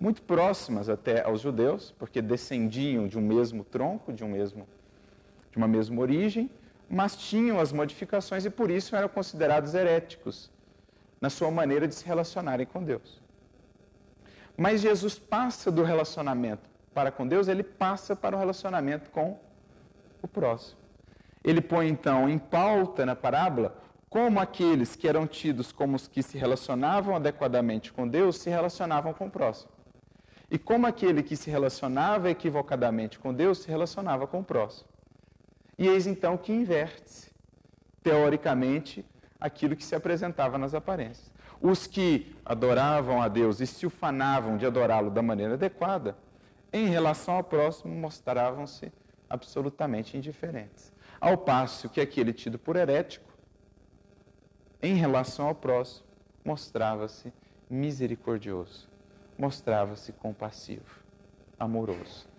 muito 0.00 0.22
próximas 0.22 0.88
até 0.88 1.22
aos 1.22 1.40
judeus, 1.40 1.94
porque 1.98 2.20
descendiam 2.20 3.06
de 3.06 3.18
um 3.18 3.22
mesmo 3.22 3.62
tronco, 3.62 4.12
de 4.12 4.24
um 4.24 4.28
mesmo 4.28 4.66
de 5.50 5.58
uma 5.58 5.68
mesma 5.68 6.00
origem, 6.00 6.50
mas 6.94 7.16
tinham 7.16 7.58
as 7.58 7.72
modificações 7.72 8.44
e 8.44 8.50
por 8.50 8.70
isso 8.70 8.94
eram 8.94 9.08
considerados 9.08 9.74
heréticos 9.74 10.50
na 11.20 11.28
sua 11.28 11.50
maneira 11.50 11.88
de 11.88 11.94
se 11.94 12.04
relacionarem 12.06 12.64
com 12.64 12.82
Deus. 12.82 13.20
Mas 14.56 14.80
Jesus 14.80 15.18
passa 15.18 15.72
do 15.72 15.82
relacionamento 15.82 16.70
para 16.94 17.10
com 17.10 17.26
Deus, 17.26 17.48
ele 17.48 17.64
passa 17.64 18.14
para 18.14 18.36
o 18.36 18.38
relacionamento 18.38 19.10
com 19.10 19.40
o 20.22 20.28
próximo. 20.28 20.78
Ele 21.42 21.60
põe 21.60 21.88
então 21.88 22.28
em 22.28 22.38
pauta 22.38 23.04
na 23.04 23.16
parábola 23.16 23.76
como 24.08 24.38
aqueles 24.38 24.94
que 24.94 25.08
eram 25.08 25.26
tidos 25.26 25.72
como 25.72 25.96
os 25.96 26.06
que 26.06 26.22
se 26.22 26.38
relacionavam 26.38 27.16
adequadamente 27.16 27.92
com 27.92 28.06
Deus 28.06 28.38
se 28.38 28.48
relacionavam 28.48 29.12
com 29.12 29.26
o 29.26 29.30
próximo. 29.30 29.72
E 30.48 30.56
como 30.56 30.86
aquele 30.86 31.24
que 31.24 31.36
se 31.36 31.50
relacionava 31.50 32.30
equivocadamente 32.30 33.18
com 33.18 33.34
Deus 33.34 33.58
se 33.58 33.68
relacionava 33.68 34.28
com 34.28 34.38
o 34.38 34.44
próximo. 34.44 34.93
E 35.78 35.88
eis 35.88 36.06
então 36.06 36.36
que 36.36 36.52
inverte, 36.52 37.32
teoricamente, 38.02 39.04
aquilo 39.40 39.76
que 39.76 39.84
se 39.84 39.94
apresentava 39.94 40.56
nas 40.56 40.74
aparências. 40.74 41.32
Os 41.60 41.86
que 41.86 42.36
adoravam 42.44 43.20
a 43.20 43.28
Deus 43.28 43.60
e 43.60 43.66
se 43.66 43.86
ufanavam 43.86 44.56
de 44.56 44.66
adorá-lo 44.66 45.10
da 45.10 45.22
maneira 45.22 45.54
adequada, 45.54 46.16
em 46.72 46.88
relação 46.88 47.34
ao 47.34 47.44
próximo, 47.44 47.94
mostravam-se 47.94 48.92
absolutamente 49.28 50.16
indiferentes. 50.16 50.92
Ao 51.20 51.38
passo 51.38 51.88
que 51.88 52.00
aquele 52.00 52.32
tido 52.32 52.58
por 52.58 52.76
herético, 52.76 53.32
em 54.82 54.94
relação 54.94 55.48
ao 55.48 55.54
próximo, 55.54 56.06
mostrava-se 56.44 57.32
misericordioso, 57.70 58.88
mostrava-se 59.38 60.12
compassivo, 60.12 61.02
amoroso. 61.58 62.33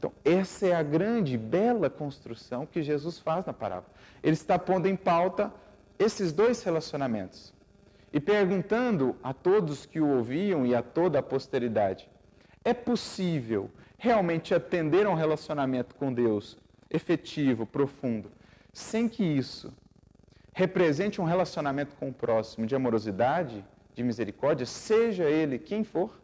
Então, 0.00 0.12
essa 0.24 0.66
é 0.66 0.74
a 0.74 0.82
grande, 0.82 1.36
bela 1.36 1.90
construção 1.90 2.64
que 2.64 2.82
Jesus 2.82 3.18
faz 3.18 3.44
na 3.44 3.52
parábola. 3.52 3.92
Ele 4.22 4.32
está 4.32 4.58
pondo 4.58 4.86
em 4.86 4.96
pauta 4.96 5.52
esses 5.98 6.32
dois 6.32 6.62
relacionamentos 6.62 7.52
e 8.10 8.18
perguntando 8.18 9.14
a 9.22 9.34
todos 9.34 9.84
que 9.84 10.00
o 10.00 10.08
ouviam 10.08 10.64
e 10.64 10.74
a 10.74 10.82
toda 10.82 11.18
a 11.18 11.22
posteridade: 11.22 12.08
é 12.64 12.72
possível 12.72 13.70
realmente 13.98 14.54
atender 14.54 15.04
a 15.04 15.10
um 15.10 15.14
relacionamento 15.14 15.94
com 15.94 16.10
Deus 16.10 16.56
efetivo, 16.88 17.66
profundo, 17.66 18.32
sem 18.72 19.06
que 19.06 19.22
isso 19.22 19.70
represente 20.54 21.20
um 21.20 21.24
relacionamento 21.24 21.94
com 21.96 22.08
o 22.08 22.14
próximo 22.14 22.66
de 22.66 22.74
amorosidade, 22.74 23.62
de 23.94 24.02
misericórdia, 24.02 24.64
seja 24.64 25.24
ele 25.24 25.58
quem 25.58 25.84
for? 25.84 26.18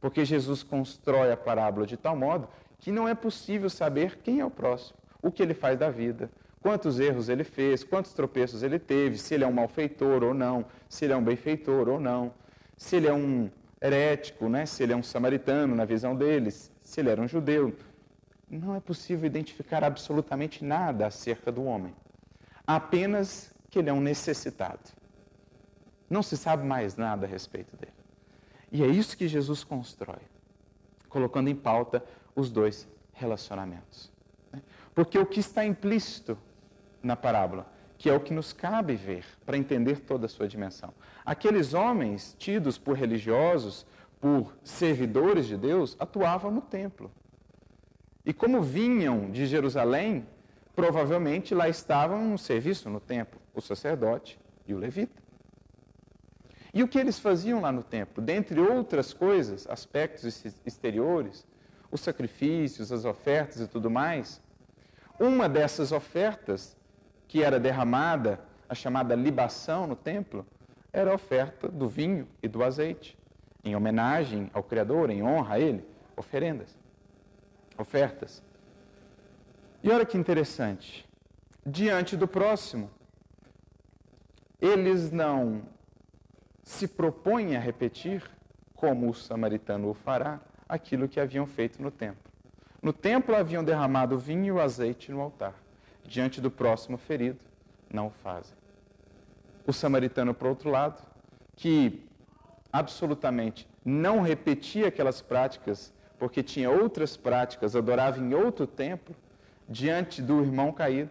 Porque 0.00 0.24
Jesus 0.24 0.62
constrói 0.62 1.30
a 1.30 1.36
parábola 1.36 1.86
de 1.86 1.96
tal 1.96 2.16
modo 2.16 2.48
que 2.78 2.90
não 2.90 3.06
é 3.06 3.14
possível 3.14 3.68
saber 3.68 4.18
quem 4.22 4.40
é 4.40 4.44
o 4.44 4.50
próximo, 4.50 4.98
o 5.22 5.30
que 5.30 5.42
ele 5.42 5.52
faz 5.52 5.78
da 5.78 5.90
vida, 5.90 6.30
quantos 6.62 6.98
erros 6.98 7.28
ele 7.28 7.44
fez, 7.44 7.84
quantos 7.84 8.12
tropeços 8.14 8.62
ele 8.62 8.78
teve, 8.78 9.18
se 9.18 9.34
ele 9.34 9.44
é 9.44 9.46
um 9.46 9.52
malfeitor 9.52 10.22
ou 10.22 10.32
não, 10.32 10.64
se 10.88 11.04
ele 11.04 11.12
é 11.12 11.16
um 11.16 11.22
benfeitor 11.22 11.88
ou 11.88 12.00
não, 12.00 12.32
se 12.76 12.96
ele 12.96 13.06
é 13.06 13.12
um 13.12 13.50
herético, 13.82 14.48
né? 14.48 14.66
se 14.66 14.82
ele 14.82 14.92
é 14.92 14.96
um 14.96 15.02
samaritano 15.02 15.74
na 15.74 15.84
visão 15.84 16.16
deles, 16.16 16.70
se 16.82 17.00
ele 17.00 17.10
era 17.10 17.20
um 17.20 17.28
judeu. 17.28 17.76
Não 18.48 18.74
é 18.74 18.80
possível 18.80 19.26
identificar 19.26 19.84
absolutamente 19.84 20.64
nada 20.64 21.06
acerca 21.06 21.52
do 21.52 21.64
homem, 21.64 21.94
apenas 22.66 23.52
que 23.68 23.78
ele 23.78 23.90
é 23.90 23.92
um 23.92 24.00
necessitado. 24.00 24.80
Não 26.08 26.22
se 26.22 26.36
sabe 26.36 26.66
mais 26.66 26.96
nada 26.96 27.26
a 27.26 27.28
respeito 27.28 27.76
dele. 27.76 27.99
E 28.70 28.82
é 28.82 28.86
isso 28.86 29.16
que 29.16 29.26
Jesus 29.26 29.64
constrói, 29.64 30.22
colocando 31.08 31.48
em 31.48 31.56
pauta 31.56 32.04
os 32.34 32.50
dois 32.50 32.88
relacionamentos. 33.12 34.10
Né? 34.52 34.62
Porque 34.94 35.18
o 35.18 35.26
que 35.26 35.40
está 35.40 35.64
implícito 35.64 36.38
na 37.02 37.16
parábola, 37.16 37.66
que 37.98 38.08
é 38.08 38.14
o 38.14 38.20
que 38.20 38.32
nos 38.32 38.52
cabe 38.52 38.94
ver 38.94 39.24
para 39.44 39.58
entender 39.58 40.00
toda 40.00 40.26
a 40.26 40.28
sua 40.28 40.48
dimensão. 40.48 40.92
Aqueles 41.24 41.74
homens 41.74 42.34
tidos 42.38 42.78
por 42.78 42.96
religiosos, 42.96 43.86
por 44.20 44.54
servidores 44.62 45.46
de 45.46 45.56
Deus, 45.56 45.96
atuavam 45.98 46.50
no 46.50 46.60
templo. 46.60 47.10
E 48.24 48.32
como 48.32 48.62
vinham 48.62 49.30
de 49.30 49.46
Jerusalém, 49.46 50.26
provavelmente 50.74 51.54
lá 51.54 51.68
estavam 51.68 52.28
no 52.28 52.38
serviço 52.38 52.88
no 52.88 53.00
templo, 53.00 53.40
o 53.54 53.60
sacerdote 53.60 54.38
e 54.66 54.72
o 54.72 54.78
levita. 54.78 55.19
E 56.72 56.82
o 56.82 56.88
que 56.88 56.98
eles 56.98 57.18
faziam 57.18 57.60
lá 57.60 57.72
no 57.72 57.82
templo? 57.82 58.22
Dentre 58.22 58.60
outras 58.60 59.12
coisas, 59.12 59.66
aspectos 59.68 60.44
exteriores, 60.64 61.44
os 61.90 62.00
sacrifícios, 62.00 62.92
as 62.92 63.04
ofertas 63.04 63.60
e 63.60 63.66
tudo 63.66 63.90
mais, 63.90 64.40
uma 65.18 65.48
dessas 65.48 65.90
ofertas 65.92 66.76
que 67.26 67.42
era 67.42 67.58
derramada, 67.58 68.40
a 68.68 68.74
chamada 68.74 69.14
libação 69.14 69.86
no 69.86 69.96
templo, 69.96 70.46
era 70.92 71.10
a 71.10 71.14
oferta 71.14 71.68
do 71.68 71.88
vinho 71.88 72.26
e 72.42 72.48
do 72.48 72.62
azeite, 72.62 73.18
em 73.64 73.74
homenagem 73.74 74.50
ao 74.52 74.62
Criador, 74.62 75.10
em 75.10 75.22
honra 75.22 75.54
a 75.54 75.60
Ele, 75.60 75.84
oferendas, 76.16 76.76
ofertas. 77.76 78.42
E 79.82 79.90
olha 79.90 80.06
que 80.06 80.16
interessante, 80.16 81.08
diante 81.64 82.16
do 82.16 82.28
próximo, 82.28 82.90
eles 84.60 85.10
não 85.10 85.62
se 86.62 86.86
propõem 86.86 87.56
a 87.56 87.60
repetir, 87.60 88.22
como 88.74 89.10
o 89.10 89.14
samaritano 89.14 89.90
o 89.90 89.94
fará, 89.94 90.40
aquilo 90.68 91.08
que 91.08 91.20
haviam 91.20 91.46
feito 91.46 91.82
no 91.82 91.90
templo. 91.90 92.30
No 92.82 92.92
templo 92.92 93.34
haviam 93.34 93.62
derramado 93.62 94.18
vinho 94.18 94.46
e 94.46 94.52
o 94.52 94.60
azeite 94.60 95.10
no 95.12 95.20
altar. 95.20 95.54
Diante 96.04 96.40
do 96.40 96.50
próximo 96.50 96.96
ferido, 96.96 97.38
não 97.92 98.06
o 98.06 98.10
fazem. 98.10 98.56
O 99.66 99.72
samaritano, 99.72 100.32
por 100.32 100.48
outro 100.48 100.70
lado, 100.70 101.02
que 101.56 102.06
absolutamente 102.72 103.68
não 103.84 104.22
repetia 104.22 104.88
aquelas 104.88 105.20
práticas, 105.20 105.92
porque 106.18 106.42
tinha 106.42 106.70
outras 106.70 107.16
práticas, 107.16 107.76
adorava 107.76 108.18
em 108.18 108.32
outro 108.34 108.66
templo, 108.66 109.14
diante 109.68 110.22
do 110.22 110.40
irmão 110.40 110.72
caído, 110.72 111.10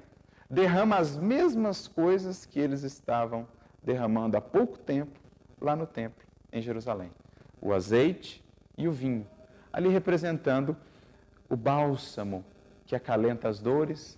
derrama 0.49 0.97
as 0.97 1.17
mesmas 1.17 1.87
coisas 1.87 2.45
que 2.45 2.59
eles 2.59 2.83
estavam 2.83 3.47
derramando 3.83 4.37
há 4.37 4.41
pouco 4.41 4.77
tempo 4.77 5.18
lá 5.61 5.75
no 5.75 5.85
templo 5.85 6.25
em 6.51 6.61
Jerusalém: 6.61 7.11
o 7.61 7.73
azeite 7.73 8.43
e 8.77 8.87
o 8.87 8.91
vinho, 8.91 9.27
ali 9.71 9.89
representando 9.89 10.75
o 11.49 11.55
bálsamo 11.55 12.45
que 12.85 12.95
acalenta 12.95 13.47
as 13.47 13.59
dores, 13.59 14.17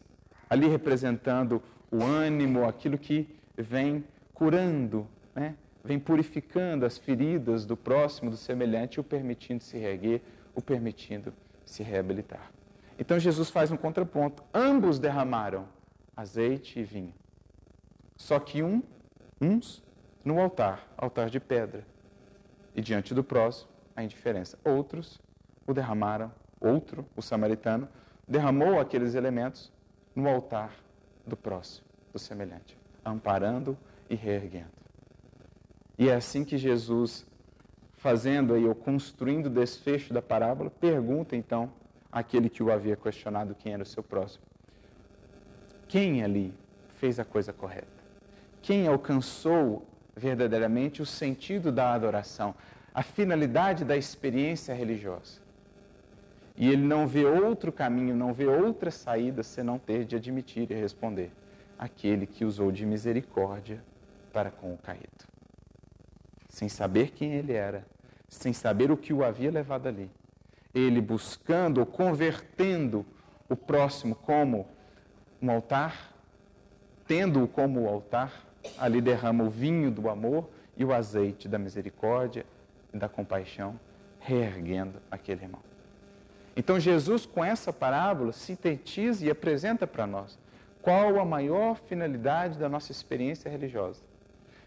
ali 0.50 0.68
representando 0.68 1.62
o 1.92 2.04
ânimo, 2.04 2.66
aquilo 2.66 2.98
que 2.98 3.28
vem 3.58 4.04
curando, 4.34 5.08
né? 5.36 5.56
vem 5.84 6.00
purificando 6.00 6.86
as 6.86 6.98
feridas 6.98 7.66
do 7.66 7.76
próximo, 7.76 8.30
do 8.30 8.38
semelhante, 8.38 9.00
o 9.00 9.04
permitindo 9.04 9.64
se 9.64 9.78
reerguer, 9.78 10.22
o 10.56 10.62
permitindo 10.62 11.34
se 11.66 11.84
reabilitar. 11.84 12.52
Então 12.98 13.18
Jesus 13.20 13.50
faz 13.50 13.72
um 13.72 13.78
contraponto. 13.78 14.44
Ambos 14.54 15.00
derramaram 15.00 15.68
azeite 16.16 16.80
e 16.80 16.84
vinho. 16.84 17.14
Só 18.16 18.40
que 18.40 18.62
um, 18.62 18.84
uns 19.40 19.84
no 20.24 20.40
altar, 20.40 20.88
altar 20.98 21.30
de 21.30 21.40
pedra, 21.40 21.86
e 22.76 22.82
diante 22.82 23.14
do 23.14 23.24
próximo, 23.24 23.70
a 23.96 24.04
indiferença. 24.04 24.58
Outros 24.64 25.20
o 25.68 25.74
derramaram, 25.74 26.32
outro, 26.60 27.06
o 27.16 27.22
samaritano, 27.22 27.88
derramou 28.28 28.80
aqueles 28.80 29.16
elementos 29.16 29.72
no 30.16 30.28
altar 30.28 30.74
do 31.26 31.36
próximo, 31.36 31.86
do 32.12 32.20
semelhante, 32.20 32.78
amparando 33.04 33.78
e 34.10 34.16
reerguendo. 34.16 34.72
E 35.98 36.10
é 36.10 36.16
assim 36.16 36.44
que 36.44 36.58
Jesus, 36.58 37.26
fazendo 37.98 38.54
aí, 38.54 38.66
ou 38.66 38.76
construindo 38.76 39.48
o 39.48 39.50
desfecho 39.50 40.14
da 40.14 40.22
parábola, 40.22 40.70
pergunta 40.70 41.36
então 41.36 41.72
àquele 42.12 42.50
que 42.50 42.64
o 42.64 42.72
havia 42.72 42.96
questionado 42.96 43.56
quem 43.56 43.74
era 43.74 43.84
o 43.84 43.86
seu 43.86 44.02
próximo: 44.02 44.44
Quem 45.88 46.24
ali 46.24 46.54
fez 46.96 47.20
a 47.20 47.26
coisa 47.26 47.54
correta? 47.54 48.02
Quem 48.62 48.88
alcançou 48.88 49.86
verdadeiramente 50.16 51.02
o 51.02 51.06
sentido 51.06 51.72
da 51.72 51.94
adoração, 51.94 52.54
a 52.94 53.02
finalidade 53.02 53.86
da 53.86 53.96
experiência 53.96 54.74
religiosa? 54.74 55.42
E 56.56 56.70
ele 56.70 56.84
não 56.84 57.08
vê 57.08 57.26
outro 57.26 57.72
caminho, 57.72 58.16
não 58.16 58.34
vê 58.34 58.46
outra 58.46 58.92
saída 58.92 59.42
senão 59.42 59.80
ter 59.80 60.06
de 60.06 60.16
admitir 60.16 60.70
e 60.70 60.76
responder: 60.76 61.32
aquele 61.78 62.28
que 62.28 62.46
usou 62.46 62.72
de 62.72 62.86
misericórdia 62.86 63.84
para 64.32 64.52
com 64.52 64.74
o 64.74 64.78
caído. 64.78 65.26
Sem 66.50 66.70
saber 66.70 67.12
quem 67.12 67.34
ele 67.34 67.54
era, 67.54 67.86
sem 68.28 68.54
saber 68.54 68.92
o 68.92 68.98
que 68.98 69.14
o 69.14 69.24
havia 69.24 69.50
levado 69.50 69.88
ali, 69.88 70.12
ele 70.74 71.02
buscando 71.02 71.80
ou 71.80 71.86
convertendo 71.86 73.06
o 73.50 73.56
próximo 73.56 74.16
como 74.16 74.68
um 75.42 75.50
altar, 75.50 76.14
tendo-o 77.08 77.48
como 77.48 77.88
altar, 77.88 78.46
ali 78.78 79.02
derrama 79.02 79.44
o 79.44 79.50
vinho 79.50 79.92
do 79.92 80.10
amor 80.10 80.50
e 80.78 80.86
o 80.86 80.94
azeite 80.94 81.48
da 81.48 81.60
misericórdia 81.60 82.46
e 82.94 82.98
da 82.98 83.08
compaixão, 83.10 83.80
reerguendo 84.20 85.02
aquele 85.10 85.44
irmão. 85.44 85.62
Então 86.56 86.80
Jesus, 86.80 87.26
com 87.26 87.44
essa 87.44 87.72
parábola, 87.72 88.34
sintetiza 88.34 89.26
e 89.26 89.30
apresenta 89.30 89.88
para 89.88 90.06
nós 90.06 90.38
qual 90.82 91.20
a 91.20 91.26
maior 91.26 91.76
finalidade 91.76 92.58
da 92.58 92.68
nossa 92.68 92.92
experiência 92.92 93.50
religiosa, 93.50 94.02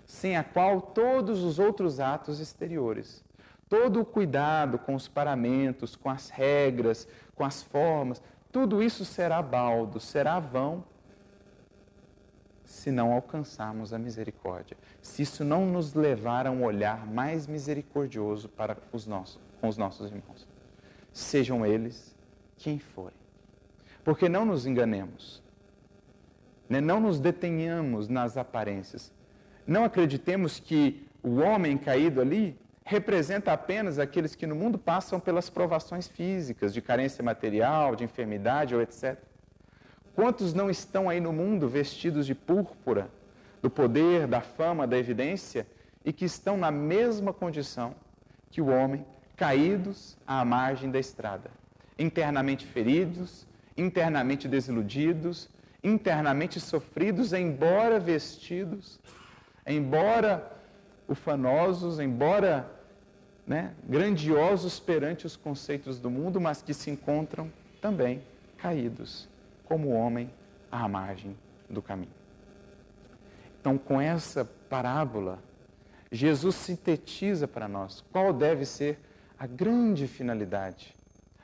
sem 0.06 0.36
a 0.36 0.44
qual 0.44 0.80
todos 0.80 1.42
os 1.42 1.58
outros 1.58 2.00
atos 2.00 2.40
exteriores, 2.40 3.24
todo 3.68 4.00
o 4.00 4.04
cuidado 4.04 4.78
com 4.78 4.94
os 4.94 5.08
paramentos, 5.08 5.96
com 5.96 6.08
as 6.08 6.30
regras, 6.30 7.08
com 7.34 7.44
as 7.44 7.62
formas, 7.62 8.22
tudo 8.52 8.82
isso 8.82 9.04
será 9.04 9.42
baldo, 9.42 9.98
será 9.98 10.38
vão, 10.38 10.84
se 12.64 12.90
não 12.90 13.12
alcançarmos 13.12 13.92
a 13.92 13.98
misericórdia, 13.98 14.76
se 15.02 15.22
isso 15.22 15.44
não 15.44 15.66
nos 15.66 15.94
levar 15.94 16.46
a 16.46 16.50
um 16.50 16.64
olhar 16.64 17.06
mais 17.06 17.46
misericordioso 17.46 18.48
para 18.48 18.76
os 18.92 19.06
nossos, 19.06 19.38
com 19.60 19.68
os 19.68 19.76
nossos 19.76 20.10
irmãos, 20.10 20.46
sejam 21.12 21.64
eles 21.64 22.14
quem 22.56 22.78
forem. 22.78 23.16
Porque 24.02 24.28
não 24.28 24.44
nos 24.44 24.66
enganemos, 24.66 25.42
né? 26.68 26.80
não 26.80 27.00
nos 27.00 27.20
detenhamos 27.20 28.08
nas 28.08 28.36
aparências, 28.36 29.12
não 29.66 29.84
acreditemos 29.84 30.58
que 30.58 31.06
o 31.22 31.36
homem 31.36 31.78
caído 31.78 32.20
ali 32.20 32.58
representa 32.84 33.52
apenas 33.52 33.98
aqueles 33.98 34.34
que 34.34 34.46
no 34.46 34.54
mundo 34.54 34.78
passam 34.78 35.18
pelas 35.18 35.48
provações 35.48 36.06
físicas, 36.06 36.74
de 36.74 36.82
carência 36.82 37.24
material, 37.24 37.96
de 37.96 38.04
enfermidade 38.04 38.74
ou 38.74 38.82
etc. 38.82 39.18
Quantos 40.14 40.54
não 40.54 40.70
estão 40.70 41.08
aí 41.08 41.20
no 41.20 41.32
mundo 41.32 41.68
vestidos 41.68 42.26
de 42.26 42.34
púrpura, 42.34 43.10
do 43.60 43.68
poder, 43.68 44.26
da 44.26 44.40
fama, 44.40 44.86
da 44.86 44.96
evidência, 44.96 45.66
e 46.04 46.12
que 46.12 46.24
estão 46.24 46.56
na 46.56 46.70
mesma 46.70 47.32
condição 47.32 47.94
que 48.50 48.60
o 48.60 48.66
homem, 48.66 49.04
caídos 49.36 50.16
à 50.26 50.44
margem 50.44 50.90
da 50.90 50.98
estrada, 50.98 51.50
internamente 51.98 52.64
feridos, 52.64 53.46
internamente 53.76 54.46
desiludidos, 54.46 55.48
internamente 55.82 56.60
sofridos, 56.60 57.32
embora 57.32 57.98
vestidos, 57.98 59.00
embora 59.66 60.52
ufanosos, 61.08 61.98
embora 61.98 62.70
né, 63.46 63.74
grandiosos 63.84 64.78
perante 64.78 65.26
os 65.26 65.36
conceitos 65.36 65.98
do 65.98 66.08
mundo, 66.08 66.40
mas 66.40 66.62
que 66.62 66.72
se 66.72 66.90
encontram 66.90 67.52
também 67.80 68.22
caídos, 68.56 69.28
como 69.64 69.90
homem 69.90 70.30
à 70.70 70.88
margem 70.88 71.36
do 71.68 71.82
caminho. 71.82 72.12
Então, 73.60 73.78
com 73.78 74.00
essa 74.00 74.44
parábola, 74.68 75.42
Jesus 76.12 76.54
sintetiza 76.54 77.48
para 77.48 77.66
nós 77.66 78.04
qual 78.12 78.32
deve 78.32 78.64
ser 78.64 78.98
a 79.38 79.46
grande 79.46 80.06
finalidade 80.06 80.94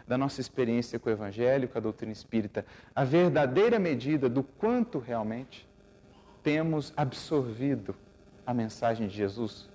da 0.06 0.18
nossa 0.18 0.40
experiência 0.40 0.98
com 0.98 1.09
o 1.09 1.12
Evangelho, 1.12 1.68
com 1.68 1.78
a 1.78 1.80
doutrina 1.80 2.12
espírita, 2.12 2.66
a 2.94 3.04
verdadeira 3.04 3.78
medida 3.78 4.28
do 4.28 4.42
quanto 4.42 4.98
realmente 4.98 5.68
temos 6.42 6.92
absorvido 6.96 7.94
a 8.44 8.52
mensagem 8.52 9.06
de 9.06 9.14
Jesus, 9.14 9.68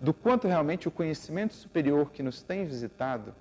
do 0.00 0.14
quanto 0.14 0.46
realmente 0.46 0.86
o 0.86 0.90
conhecimento 0.90 1.54
superior 1.54 2.10
que 2.10 2.22
nos 2.22 2.42
tem 2.42 2.64
visitado 2.64 3.34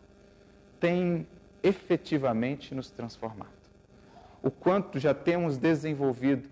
tem 0.79 1.27
efetivamente 1.61 2.73
nos 2.73 2.89
transformado. 2.89 3.60
O 4.43 4.49
quanto 4.49 4.99
já 4.99 5.13
temos 5.13 5.57
desenvolvido, 5.57 6.49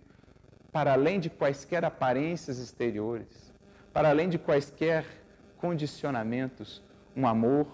para 0.72 0.94
além 0.94 1.20
de 1.20 1.30
quaisquer 1.30 1.84
aparências 1.84 2.60
exteriores, 2.60 3.52
para 3.92 4.10
além 4.10 4.30
de 4.30 4.38
quaisquer 4.38 5.06
condicionamentos, 5.58 6.84
um 7.16 7.28
amor 7.28 7.68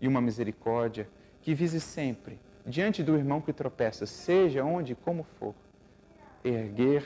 e 0.00 0.06
uma 0.06 0.20
misericórdia 0.20 1.08
que 1.42 1.52
vise 1.54 1.80
sempre, 1.80 2.38
diante 2.64 3.02
do 3.02 3.16
irmão 3.16 3.40
que 3.40 3.52
tropeça, 3.52 4.06
seja 4.06 4.64
onde 4.64 4.92
e 4.92 4.96
como 4.96 5.24
for, 5.38 5.54
erguer 6.44 7.04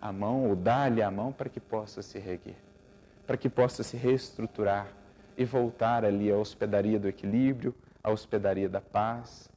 a 0.00 0.10
mão 0.10 0.48
ou 0.48 0.56
dar-lhe 0.56 1.02
a 1.02 1.10
mão 1.10 1.32
para 1.32 1.48
que 1.48 1.60
possa 1.60 2.00
se 2.00 2.18
reguer, 2.18 2.56
para 3.26 3.36
que 3.36 3.48
possa 3.48 3.82
se 3.82 3.96
reestruturar 3.96 4.88
e 5.36 5.44
voltar 5.44 6.04
ali 6.04 6.32
à 6.32 6.36
hospedaria 6.36 6.98
do 6.98 7.08
equilíbrio, 7.08 7.74
à 8.02 8.10
hospedaria 8.10 8.68
da 8.68 8.80
paz, 8.80 9.50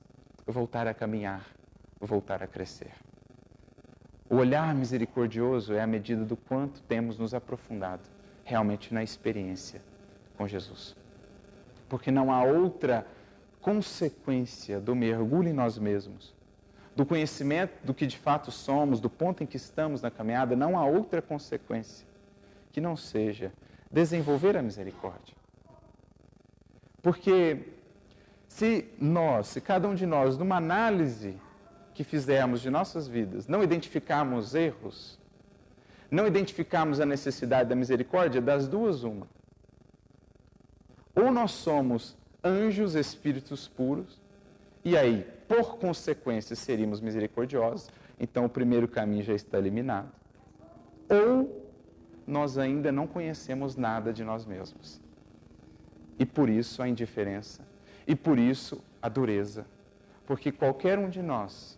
voltar 0.45 0.87
a 0.87 0.93
caminhar, 0.93 1.45
voltar 2.05 2.41
a 2.41 2.47
crescer. 2.47 2.91
O 4.29 4.37
olhar 4.37 4.73
misericordioso 4.73 5.73
é 5.73 5.81
a 5.81 5.87
medida 5.87 6.23
do 6.23 6.37
quanto 6.37 6.81
temos 6.83 7.17
nos 7.17 7.33
aprofundado 7.33 8.03
realmente 8.43 8.93
na 8.93 9.03
experiência 9.03 9.81
com 10.37 10.47
Jesus. 10.47 10.95
Porque 11.89 12.09
não 12.09 12.31
há 12.31 12.43
outra 12.43 13.05
consequência 13.59 14.79
do 14.79 14.95
mergulho 14.95 15.49
em 15.49 15.53
nós 15.53 15.77
mesmos 15.77 16.33
do 16.95 17.05
conhecimento 17.05 17.73
do 17.83 17.93
que 17.93 18.05
de 18.05 18.17
fato 18.17 18.51
somos, 18.51 18.99
do 18.99 19.09
ponto 19.09 19.43
em 19.43 19.47
que 19.47 19.57
estamos 19.57 20.01
na 20.01 20.11
caminhada, 20.11 20.55
não 20.55 20.77
há 20.77 20.85
outra 20.85 21.21
consequência 21.21 22.05
que 22.71 22.81
não 22.81 22.95
seja 22.95 23.51
desenvolver 23.89 24.57
a 24.57 24.61
misericórdia. 24.61 25.35
Porque 27.01 27.73
se 28.47 28.87
nós, 28.99 29.47
se 29.47 29.61
cada 29.61 29.87
um 29.87 29.95
de 29.95 30.05
nós, 30.05 30.37
numa 30.37 30.57
análise 30.57 31.35
que 31.93 32.03
fizermos 32.03 32.61
de 32.61 32.69
nossas 32.69 33.07
vidas, 33.07 33.47
não 33.47 33.63
identificarmos 33.63 34.55
erros, 34.55 35.19
não 36.09 36.27
identificarmos 36.27 36.99
a 36.99 37.05
necessidade 37.05 37.69
da 37.69 37.75
misericórdia, 37.75 38.41
das 38.41 38.67
duas, 38.67 39.03
uma. 39.03 39.27
Ou 41.15 41.31
nós 41.31 41.51
somos 41.51 42.17
anjos, 42.43 42.95
espíritos 42.95 43.67
puros, 43.67 44.19
e 44.83 44.97
aí, 44.97 45.27
por 45.47 45.77
consequência, 45.77 46.55
seríamos 46.55 46.99
misericordiosos, 46.99 47.89
então 48.19 48.45
o 48.45 48.49
primeiro 48.49 48.87
caminho 48.87 49.23
já 49.23 49.33
está 49.33 49.57
eliminado. 49.57 50.11
Ou 51.09 51.69
nós 52.25 52.57
ainda 52.57 52.91
não 52.91 53.05
conhecemos 53.05 53.75
nada 53.75 54.13
de 54.13 54.23
nós 54.23 54.45
mesmos. 54.45 55.01
E 56.17 56.25
por 56.25 56.49
isso 56.49 56.81
a 56.81 56.87
indiferença. 56.87 57.61
E 58.07 58.15
por 58.15 58.39
isso 58.39 58.81
a 59.01 59.09
dureza. 59.09 59.65
Porque 60.25 60.51
qualquer 60.51 60.97
um 60.97 61.09
de 61.09 61.21
nós 61.21 61.77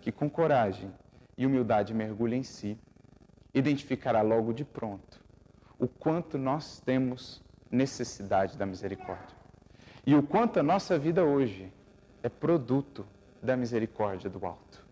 que 0.00 0.12
com 0.12 0.28
coragem 0.28 0.92
e 1.36 1.46
humildade 1.46 1.94
mergulha 1.94 2.36
em 2.36 2.42
si, 2.42 2.78
identificará 3.54 4.22
logo 4.22 4.52
de 4.52 4.64
pronto 4.64 5.18
o 5.78 5.86
quanto 5.86 6.36
nós 6.36 6.80
temos 6.80 7.40
necessidade 7.70 8.58
da 8.58 8.66
misericórdia. 8.66 9.36
E 10.04 10.14
o 10.14 10.22
quanto 10.22 10.58
a 10.58 10.62
nossa 10.62 10.98
vida 10.98 11.22
hoje 11.22 11.72
é 12.22 12.28
produto 12.28 13.06
da 13.40 13.56
misericórdia 13.56 14.28
do 14.28 14.44
alto. 14.44 14.84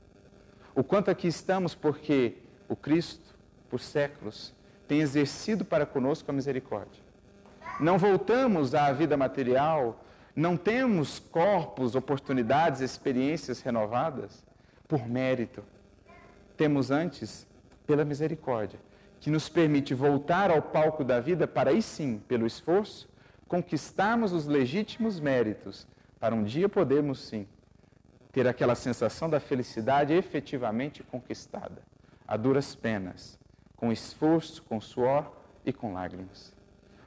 O 0.74 0.84
quanto 0.84 1.10
aqui 1.10 1.26
estamos 1.26 1.74
porque 1.74 2.36
o 2.68 2.76
Cristo, 2.76 3.34
por 3.68 3.80
séculos, 3.80 4.54
tem 4.86 5.00
exercido 5.00 5.64
para 5.64 5.84
conosco 5.84 6.30
a 6.30 6.34
misericórdia. 6.34 7.02
Não 7.80 7.98
voltamos 7.98 8.74
à 8.74 8.92
vida 8.92 9.16
material, 9.16 10.04
não 10.36 10.56
temos 10.56 11.18
corpos, 11.18 11.96
oportunidades, 11.96 12.80
experiências 12.80 13.60
renovadas 13.60 14.45
por 14.88 15.06
mérito. 15.08 15.62
Temos 16.56 16.90
antes 16.90 17.46
pela 17.86 18.04
misericórdia, 18.04 18.78
que 19.20 19.30
nos 19.30 19.48
permite 19.48 19.94
voltar 19.94 20.50
ao 20.50 20.62
palco 20.62 21.04
da 21.04 21.20
vida 21.20 21.46
para 21.46 21.70
aí 21.70 21.82
sim, 21.82 22.18
pelo 22.26 22.46
esforço, 22.46 23.08
conquistarmos 23.48 24.32
os 24.32 24.46
legítimos 24.46 25.20
méritos, 25.20 25.86
para 26.18 26.34
um 26.34 26.42
dia 26.42 26.68
podermos 26.68 27.20
sim 27.20 27.46
ter 28.32 28.46
aquela 28.46 28.74
sensação 28.74 29.30
da 29.30 29.40
felicidade 29.40 30.12
efetivamente 30.12 31.02
conquistada, 31.02 31.82
a 32.26 32.36
duras 32.36 32.74
penas, 32.74 33.38
com 33.76 33.92
esforço, 33.92 34.62
com 34.64 34.80
suor 34.80 35.32
e 35.64 35.72
com 35.72 35.92
lágrimas. 35.92 36.52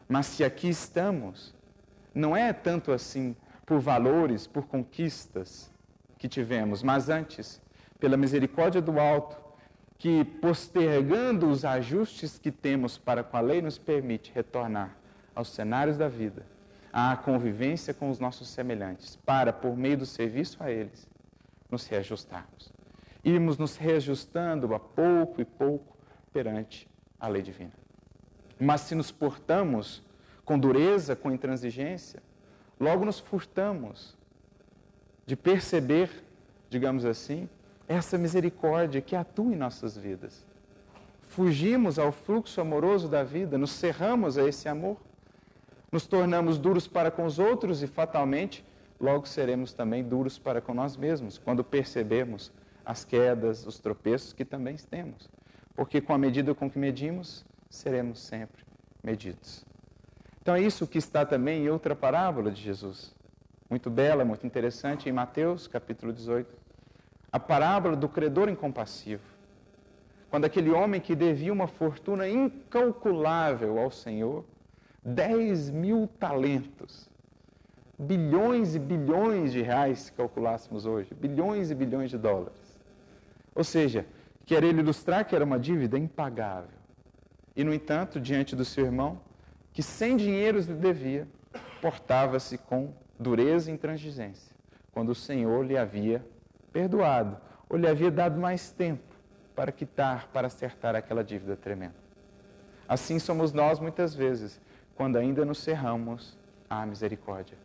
Mas 0.07 0.25
se 0.25 0.43
aqui 0.43 0.69
estamos, 0.69 1.53
não 2.15 2.35
é 2.35 2.51
tanto 2.51 2.91
assim 2.91 3.35
por 3.65 3.79
valores, 3.79 4.47
por 4.47 4.65
conquistas 4.65 5.71
que 6.17 6.27
tivemos, 6.27 6.81
mas 6.81 7.09
antes, 7.09 7.61
pela 7.99 8.17
misericórdia 8.17 8.81
do 8.81 8.99
alto, 8.99 9.37
que 9.97 10.23
postergando 10.23 11.49
os 11.49 11.65
ajustes 11.65 12.39
que 12.39 12.51
temos 12.51 12.97
para 12.97 13.23
com 13.23 13.35
a 13.35 13.41
lei, 13.41 13.61
nos 13.61 13.77
permite 13.77 14.31
retornar 14.33 14.95
aos 15.35 15.49
cenários 15.49 15.97
da 15.97 16.07
vida, 16.07 16.45
à 16.91 17.15
convivência 17.17 17.93
com 17.93 18.09
os 18.09 18.19
nossos 18.19 18.47
semelhantes, 18.47 19.17
para, 19.17 19.51
por 19.51 19.75
meio 19.75 19.97
do 19.97 20.05
serviço 20.05 20.63
a 20.63 20.71
eles, 20.71 21.07
nos 21.69 21.85
reajustarmos. 21.85 22.71
Irmos 23.23 23.57
nos 23.57 23.75
reajustando 23.75 24.73
a 24.73 24.79
pouco 24.79 25.41
e 25.41 25.45
pouco 25.45 25.97
perante 26.31 26.87
a 27.19 27.27
lei 27.27 27.41
divina. 27.41 27.73
Mas 28.57 28.81
se 28.81 28.95
nos 28.95 29.11
portamos 29.11 30.01
com 30.45 30.57
dureza, 30.57 31.15
com 31.15 31.29
intransigência, 31.31 32.23
logo 32.79 33.03
nos 33.03 33.19
furtamos 33.19 34.17
de 35.25 35.35
perceber, 35.35 36.09
digamos 36.69 37.03
assim, 37.05 37.47
essa 37.89 38.19
misericórdia 38.19 39.01
que 39.01 39.15
atua 39.15 39.51
em 39.51 39.57
nossas 39.57 39.97
vidas. 39.97 40.45
Fugimos 41.23 41.97
ao 41.97 42.11
fluxo 42.11 42.61
amoroso 42.61 43.09
da 43.09 43.23
vida, 43.23 43.57
nos 43.57 43.71
cerramos 43.71 44.37
a 44.37 44.47
esse 44.47 44.69
amor, 44.69 44.95
nos 45.91 46.05
tornamos 46.05 46.59
duros 46.59 46.87
para 46.87 47.09
com 47.09 47.25
os 47.25 47.39
outros 47.39 47.81
e 47.81 47.87
fatalmente 47.87 48.63
logo 48.99 49.27
seremos 49.27 49.73
também 49.73 50.03
duros 50.03 50.37
para 50.37 50.61
com 50.61 50.71
nós 50.71 50.95
mesmos, 50.95 51.39
quando 51.39 51.63
percebemos 51.63 52.51
as 52.85 53.03
quedas, 53.03 53.65
os 53.65 53.79
tropeços 53.79 54.33
que 54.33 54.45
também 54.45 54.75
temos. 54.75 55.27
Porque 55.75 55.99
com 55.99 56.13
a 56.13 56.17
medida 56.17 56.53
com 56.53 56.69
que 56.69 56.77
medimos, 56.77 57.43
seremos 57.71 58.19
sempre 58.19 58.63
medidos. 59.03 59.65
Então 60.41 60.53
é 60.53 60.61
isso 60.61 60.85
que 60.85 60.99
está 60.99 61.25
também 61.25 61.63
em 61.63 61.69
outra 61.69 61.95
parábola 61.95 62.51
de 62.51 62.61
Jesus, 62.61 63.15
muito 63.67 63.89
bela, 63.89 64.23
muito 64.23 64.45
interessante, 64.45 65.09
em 65.09 65.11
Mateus 65.11 65.67
capítulo 65.67 66.13
18. 66.13 66.58
A 67.31 67.39
parábola 67.39 67.95
do 67.95 68.09
credor 68.09 68.49
incompassivo. 68.49 69.23
Quando 70.29 70.45
aquele 70.45 70.69
homem 70.69 71.01
que 71.01 71.15
devia 71.15 71.51
uma 71.51 71.67
fortuna 71.67 72.27
incalculável 72.27 73.79
ao 73.79 73.89
Senhor, 73.89 74.45
10 75.03 75.69
mil 75.71 76.07
talentos, 76.19 77.09
bilhões 77.97 78.75
e 78.75 78.79
bilhões 78.79 79.51
de 79.51 79.61
reais, 79.61 79.99
se 79.99 80.11
calculássemos 80.13 80.85
hoje, 80.85 81.13
bilhões 81.13 81.71
e 81.71 81.75
bilhões 81.75 82.09
de 82.09 82.17
dólares. 82.17 82.79
Ou 83.55 83.63
seja, 83.63 84.05
quer 84.45 84.63
ele 84.63 84.79
ilustrar 84.79 85.25
que 85.25 85.35
era 85.35 85.43
uma 85.43 85.59
dívida 85.59 85.97
impagável. 85.97 86.77
E, 87.55 87.63
no 87.63 87.73
entanto, 87.73 88.19
diante 88.19 88.55
do 88.55 88.63
seu 88.63 88.85
irmão, 88.85 89.19
que 89.73 89.83
sem 89.83 90.15
dinheiros 90.15 90.67
lhe 90.67 90.75
devia, 90.75 91.27
portava-se 91.81 92.57
com 92.57 92.93
dureza 93.19 93.69
e 93.69 93.73
intransigência, 93.73 94.55
quando 94.91 95.09
o 95.09 95.15
Senhor 95.15 95.65
lhe 95.65 95.77
havia 95.77 96.25
perdoado, 96.79 97.37
ou 97.67 97.77
lhe 97.77 97.87
havia 97.87 98.09
dado 98.09 98.39
mais 98.39 98.71
tempo 98.71 99.03
para 99.53 99.69
quitar, 99.69 100.29
para 100.31 100.47
acertar 100.47 100.95
aquela 100.95 101.21
dívida 101.21 101.57
tremenda. 101.57 101.95
Assim 102.87 103.19
somos 103.19 103.51
nós 103.51 103.79
muitas 103.79 104.15
vezes, 104.15 104.61
quando 104.95 105.17
ainda 105.17 105.43
nos 105.43 105.57
cerramos 105.57 106.37
à 106.69 106.85
misericórdia. 106.85 107.57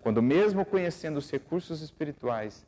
Quando, 0.00 0.22
mesmo 0.22 0.64
conhecendo 0.64 1.18
os 1.18 1.30
recursos 1.30 1.82
espirituais, 1.82 2.64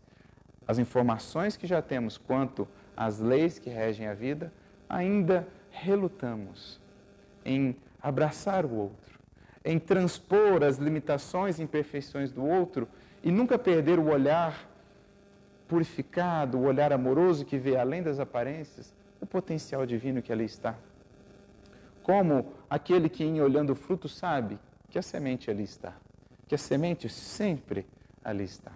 as 0.69 0.79
informações 0.79 1.57
que 1.57 1.67
já 1.67 1.81
temos 1.81 2.19
quanto 2.19 2.69
às 2.95 3.19
leis 3.19 3.59
que 3.59 3.71
regem 3.71 4.07
a 4.07 4.13
vida, 4.13 4.53
ainda 4.87 5.49
relutamos 5.71 6.79
em 7.47 7.75
abraçar 8.01 8.67
o 8.67 8.75
outro, 8.75 9.19
em 9.65 9.79
transpor 9.79 10.63
as 10.63 10.77
limitações 10.77 11.59
e 11.59 11.63
imperfeições 11.63 12.31
do 12.31 12.45
outro 12.45 12.87
e 13.23 13.33
nunca 13.33 13.59
perder 13.59 13.99
o 13.99 14.11
olhar 14.11 14.74
purificado, 15.69 16.59
o 16.59 16.65
olhar 16.65 16.93
amoroso 16.93 17.45
que 17.45 17.59
vê 17.59 17.77
além 17.77 18.03
das 18.03 18.19
aparências, 18.19 18.95
o 19.21 19.27
potencial 19.27 19.85
divino 19.87 20.23
que 20.23 20.33
ali 20.33 20.45
está. 20.45 20.75
Como 22.03 22.53
aquele 22.69 23.09
que, 23.09 23.25
em 23.25 23.41
olhando 23.41 23.71
o 23.71 23.77
fruto, 23.77 24.09
sabe 24.09 24.59
que 24.91 24.99
a 24.99 25.03
semente 25.03 25.51
ali 25.51 25.65
está 25.65 25.95
que 26.47 26.55
a 26.55 26.59
semente 26.59 27.09
sempre 27.09 27.87
ali 28.23 28.45
está. 28.45 28.73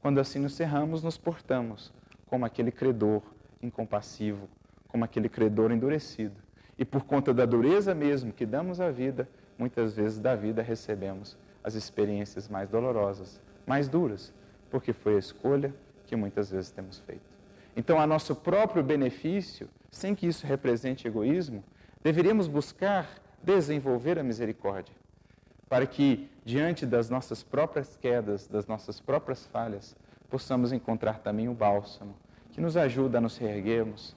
Quando 0.00 0.20
assim 0.20 0.38
nos 0.38 0.54
cerramos, 0.54 1.02
nos 1.02 1.16
portamos 1.16 1.92
como 2.26 2.44
aquele 2.44 2.70
credor 2.70 3.22
incompassivo, 3.62 4.48
como 4.88 5.04
aquele 5.04 5.28
credor 5.28 5.70
endurecido. 5.70 6.42
E 6.78 6.84
por 6.84 7.04
conta 7.04 7.32
da 7.32 7.46
dureza 7.46 7.94
mesmo 7.94 8.32
que 8.32 8.44
damos 8.44 8.80
à 8.80 8.90
vida, 8.90 9.28
muitas 9.56 9.94
vezes 9.94 10.18
da 10.18 10.34
vida 10.34 10.62
recebemos 10.62 11.36
as 11.62 11.74
experiências 11.74 12.48
mais 12.48 12.68
dolorosas, 12.68 13.40
mais 13.66 13.88
duras, 13.88 14.32
porque 14.70 14.92
foi 14.92 15.16
a 15.16 15.18
escolha 15.18 15.74
que 16.06 16.16
muitas 16.16 16.50
vezes 16.50 16.70
temos 16.70 16.98
feito. 17.00 17.22
Então, 17.76 17.98
a 17.98 18.06
nosso 18.06 18.34
próprio 18.34 18.82
benefício, 18.82 19.68
sem 19.90 20.14
que 20.14 20.26
isso 20.26 20.46
represente 20.46 21.06
egoísmo, 21.08 21.64
deveríamos 22.02 22.46
buscar 22.46 23.08
desenvolver 23.42 24.18
a 24.18 24.22
misericórdia 24.22 24.94
para 25.68 25.86
que, 25.86 26.28
diante 26.44 26.86
das 26.86 27.10
nossas 27.10 27.42
próprias 27.42 27.96
quedas, 27.96 28.46
das 28.46 28.66
nossas 28.66 29.00
próprias 29.00 29.46
falhas, 29.46 29.96
possamos 30.30 30.72
encontrar 30.72 31.18
também 31.18 31.48
o 31.48 31.54
bálsamo 31.54 32.14
que 32.52 32.60
nos 32.60 32.76
ajuda 32.76 33.18
a 33.18 33.20
nos 33.20 33.36
reerguermos, 33.36 34.14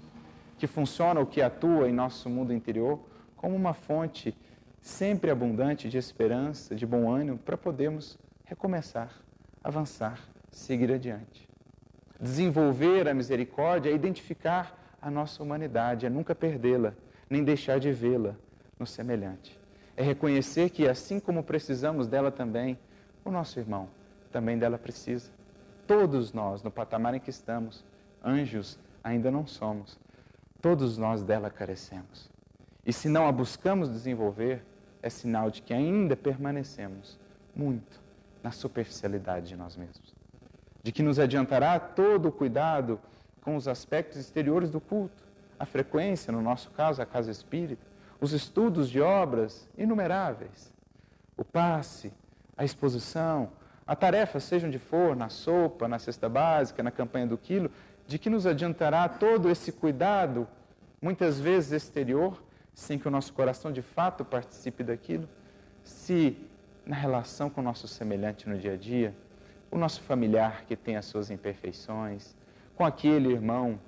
que 0.60 0.67
funciona 0.67 1.19
ou 1.19 1.26
que 1.26 1.41
atua 1.41 1.89
em 1.89 1.91
nosso 1.93 2.30
mundo 2.30 2.54
interior 2.54 3.00
como 3.36 3.56
uma 3.56 3.73
fonte 3.73 4.36
sempre 4.80 5.32
abundante 5.32 5.89
de 5.89 5.97
esperança, 5.97 6.76
de 6.76 6.86
bom 6.86 7.10
ânimo, 7.10 7.39
para 7.39 7.58
podermos 7.58 8.17
recomeçar, 8.45 9.12
avançar, 9.63 10.19
seguir 10.52 10.91
adiante. 10.91 11.47
Desenvolver 12.20 13.08
a 13.08 13.14
misericórdia 13.14 13.90
é 13.90 13.94
identificar 13.94 14.96
a 15.02 15.10
nossa 15.12 15.42
humanidade, 15.44 16.06
é 16.06 16.10
nunca 16.10 16.34
perdê-la, 16.34 16.94
nem 17.30 17.44
deixar 17.44 17.80
de 17.80 17.92
vê-la 17.92 18.36
no 18.80 18.88
semelhante 18.88 19.58
é 19.98 20.04
reconhecer 20.04 20.70
que, 20.70 20.88
assim 20.88 21.20
como 21.20 21.44
precisamos 21.44 22.08
dela 22.08 22.32
também, 22.32 22.78
o 23.26 23.32
nosso 23.32 23.60
irmão 23.60 23.90
também 24.32 24.58
dela 24.58 24.78
precisa. 24.78 25.32
Todos 25.88 26.32
nós, 26.32 26.62
no 26.62 26.70
patamar 26.70 27.16
em 27.16 27.20
que 27.20 27.32
estamos, 27.32 27.84
anjos 28.24 28.78
ainda 29.04 29.32
não 29.32 29.48
somos, 29.48 29.98
todos 30.62 31.00
nós 31.00 31.24
dela 31.24 31.50
carecemos. 31.50 32.30
E 32.86 32.94
se 32.94 33.10
não 33.10 33.28
a 33.28 33.32
buscamos 33.32 33.90
desenvolver, 33.90 34.64
é 35.02 35.10
sinal 35.10 35.50
de 35.50 35.64
que 35.64 35.74
ainda 35.74 36.16
permanecemos 36.16 37.18
muito 37.56 38.00
na 38.44 38.52
superficialidade 38.52 39.48
de 39.48 39.56
nós 39.56 39.76
mesmos. 39.76 40.07
De 40.84 40.92
que 40.92 41.04
nos 41.04 41.20
adiantará 41.20 41.80
todo 41.80 42.30
o 42.30 42.32
cuidado 42.32 43.00
com 43.42 43.56
os 43.56 43.68
aspectos 43.68 44.18
exteriores 44.18 44.70
do 44.70 44.80
culto, 44.80 45.24
a 45.60 45.66
frequência, 45.66 46.32
no 46.32 46.42
nosso 46.42 46.70
caso, 46.72 47.02
a 47.02 47.06
casa 47.06 47.32
espírita, 47.32 47.86
os 48.20 48.34
estudos 48.34 48.90
de 48.90 49.02
obras 49.02 49.68
inumeráveis, 49.78 50.72
o 51.36 51.44
passe, 51.44 52.12
a 52.56 52.66
exposição, 52.66 53.50
a 53.86 53.96
tarefa, 53.96 54.40
seja 54.40 54.68
onde 54.68 54.80
for, 54.80 55.16
na 55.16 55.30
sopa, 55.30 55.88
na 55.88 56.00
cesta 56.00 56.28
básica, 56.28 56.84
na 56.84 56.92
campanha 56.92 57.28
do 57.28 57.38
quilo, 57.38 57.72
de 58.06 58.20
que 58.20 58.30
nos 58.30 58.46
adiantará 58.46 59.08
todo 59.08 59.50
esse 59.50 59.72
cuidado, 59.72 60.48
muitas 61.02 61.40
vezes 61.40 61.72
exterior, 61.72 62.42
sem 62.74 63.00
que 63.00 63.08
o 63.08 63.12
nosso 63.12 63.34
coração 63.34 63.72
de 63.72 63.82
fato 63.82 64.26
participe 64.26 64.84
daquilo, 64.84 65.28
se 65.84 66.38
na 66.86 66.96
relação 66.96 67.50
com 67.50 67.62
o 67.62 67.63
nosso 67.63 67.88
semelhante 67.88 68.48
no 68.48 68.58
dia 68.58 68.74
a 68.74 68.78
dia, 68.78 69.13
o 69.70 69.78
nosso 69.78 70.02
familiar 70.02 70.64
que 70.66 70.76
tem 70.76 70.96
as 70.96 71.06
suas 71.06 71.30
imperfeições, 71.30 72.36
com 72.76 72.86
aquele 72.86 73.32
irmão 73.32 73.80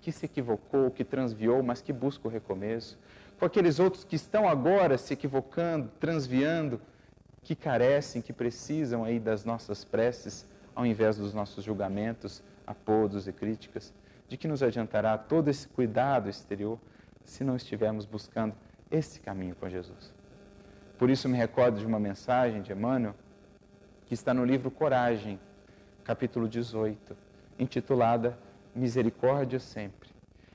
que 0.00 0.12
se 0.12 0.26
equivocou, 0.26 0.90
que 0.90 1.04
transviou, 1.04 1.62
mas 1.62 1.80
que 1.80 1.92
busca 1.92 2.28
o 2.28 2.30
recomeço, 2.30 2.98
com 3.38 3.44
aqueles 3.44 3.78
outros 3.78 4.04
que 4.04 4.16
estão 4.16 4.48
agora 4.48 4.98
se 4.98 5.12
equivocando, 5.12 5.90
transviando, 6.00 6.80
que 7.42 7.54
carecem, 7.54 8.20
que 8.20 8.32
precisam 8.32 9.04
aí 9.04 9.20
das 9.20 9.44
nossas 9.44 9.84
preces, 9.84 10.46
ao 10.74 10.84
invés 10.84 11.16
dos 11.16 11.32
nossos 11.32 11.64
julgamentos, 11.64 12.42
apodos 12.66 13.26
e 13.26 13.32
críticas. 13.32 13.92
De 14.28 14.36
que 14.36 14.48
nos 14.48 14.62
adiantará 14.62 15.16
todo 15.16 15.48
esse 15.48 15.66
cuidado 15.68 16.28
exterior 16.28 16.78
se 17.24 17.44
não 17.44 17.56
estivermos 17.56 18.04
buscando 18.04 18.54
esse 18.90 19.20
caminho 19.20 19.54
com 19.54 19.68
Jesus? 19.68 20.12
Por 20.98 21.08
isso 21.08 21.28
me 21.28 21.38
recordo 21.38 21.78
de 21.78 21.86
uma 21.86 21.98
mensagem 21.98 22.60
de 22.60 22.72
Emmanuel 22.72 23.14
que 24.08 24.14
está 24.14 24.32
no 24.32 24.42
livro 24.42 24.70
Coragem, 24.70 25.38
capítulo 26.02 26.48
18, 26.48 27.14
intitulada 27.58 28.38
Misericórdia 28.74 29.60
Sempre, 29.60 30.08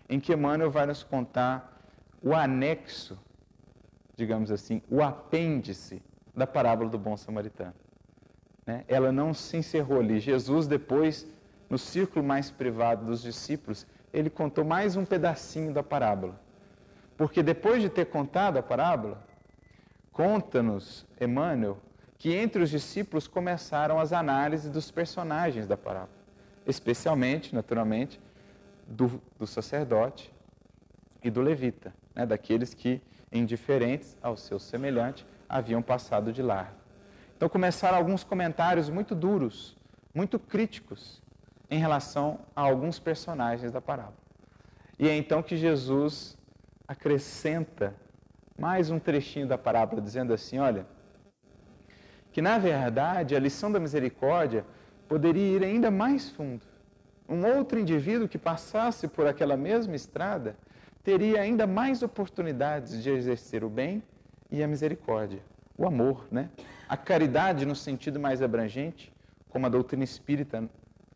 em 0.09 0.19
que 0.19 0.33
Emmanuel 0.33 0.71
vai 0.71 0.87
nos 0.87 1.03
contar 1.03 1.79
o 2.19 2.33
anexo, 2.33 3.15
digamos 4.15 4.49
assim, 4.49 4.81
o 4.89 5.03
apêndice 5.03 6.01
da 6.35 6.47
parábola 6.47 6.89
do 6.89 6.97
bom 6.97 7.15
samaritano. 7.15 7.75
Né? 8.65 8.83
Ela 8.87 9.11
não 9.11 9.35
se 9.35 9.55
encerrou 9.55 9.99
ali. 9.99 10.19
Jesus, 10.19 10.65
depois, 10.65 11.27
no 11.69 11.77
círculo 11.77 12.25
mais 12.25 12.49
privado 12.49 13.05
dos 13.05 13.21
discípulos, 13.21 13.85
ele 14.11 14.31
contou 14.31 14.65
mais 14.65 14.95
um 14.95 15.05
pedacinho 15.05 15.71
da 15.71 15.83
parábola. 15.83 16.41
Porque 17.15 17.43
depois 17.43 17.83
de 17.83 17.89
ter 17.89 18.05
contado 18.05 18.57
a 18.57 18.63
parábola, 18.63 19.23
conta-nos 20.11 21.05
Emmanuel 21.21 21.77
que 22.17 22.33
entre 22.33 22.63
os 22.63 22.69
discípulos 22.69 23.27
começaram 23.27 23.99
as 23.99 24.13
análises 24.13 24.69
dos 24.69 24.89
personagens 24.91 25.67
da 25.67 25.75
parábola, 25.75 26.09
especialmente, 26.65 27.53
naturalmente, 27.53 28.19
do, 28.87 29.21
do 29.37 29.47
sacerdote 29.47 30.33
e 31.23 31.29
do 31.29 31.41
levita, 31.41 31.93
né, 32.15 32.25
daqueles 32.25 32.73
que, 32.73 33.01
indiferentes 33.31 34.17
ao 34.21 34.37
seu 34.37 34.59
semelhante, 34.59 35.25
haviam 35.49 35.81
passado 35.81 36.31
de 36.31 36.41
largo. 36.41 36.75
Então 37.35 37.49
começaram 37.49 37.97
alguns 37.97 38.23
comentários 38.23 38.89
muito 38.89 39.13
duros, 39.13 39.75
muito 40.13 40.39
críticos 40.39 41.21
em 41.69 41.79
relação 41.79 42.39
a 42.55 42.61
alguns 42.61 42.99
personagens 42.99 43.71
da 43.71 43.81
parábola. 43.81 44.17
E 44.97 45.09
é 45.09 45.17
então 45.17 45.41
que 45.41 45.57
Jesus 45.57 46.37
acrescenta 46.87 47.95
mais 48.57 48.91
um 48.91 48.99
trechinho 48.99 49.47
da 49.47 49.57
parábola, 49.57 50.01
dizendo 50.01 50.33
assim: 50.33 50.59
olha, 50.59 50.85
que 52.33 52.41
na 52.41 52.57
verdade 52.57 53.35
a 53.35 53.39
lição 53.39 53.71
da 53.71 53.79
misericórdia 53.79 54.65
poderia 55.07 55.57
ir 55.57 55.63
ainda 55.63 55.89
mais 55.89 56.29
fundo. 56.31 56.65
Um 57.29 57.45
outro 57.45 57.79
indivíduo 57.79 58.27
que 58.27 58.37
passasse 58.37 59.07
por 59.07 59.25
aquela 59.25 59.55
mesma 59.55 59.95
estrada 59.95 60.57
teria 61.03 61.39
ainda 61.39 61.65
mais 61.65 62.03
oportunidades 62.03 63.01
de 63.01 63.09
exercer 63.09 63.63
o 63.63 63.69
bem 63.69 64.03
e 64.51 64.61
a 64.61 64.67
misericórdia, 64.67 65.39
o 65.77 65.85
amor, 65.85 66.25
né? 66.31 66.49
A 66.89 66.97
caridade 66.97 67.65
no 67.65 67.75
sentido 67.75 68.19
mais 68.19 68.41
abrangente, 68.41 69.13
como 69.49 69.65
a 69.65 69.69
doutrina 69.69 70.03
espírita 70.03 70.67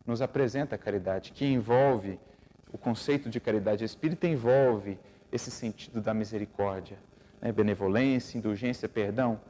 nos 0.06 0.22
apresenta 0.22 0.76
a 0.76 0.78
caridade, 0.78 1.32
que 1.32 1.44
envolve 1.44 2.18
o 2.72 2.78
conceito 2.78 3.28
de 3.28 3.40
caridade 3.40 3.84
espírita 3.84 4.26
envolve 4.26 4.98
esse 5.32 5.50
sentido 5.50 6.00
da 6.00 6.12
misericórdia, 6.12 6.98
né? 7.40 7.50
benevolência, 7.50 8.36
indulgência, 8.36 8.88
perdão, 8.88 9.40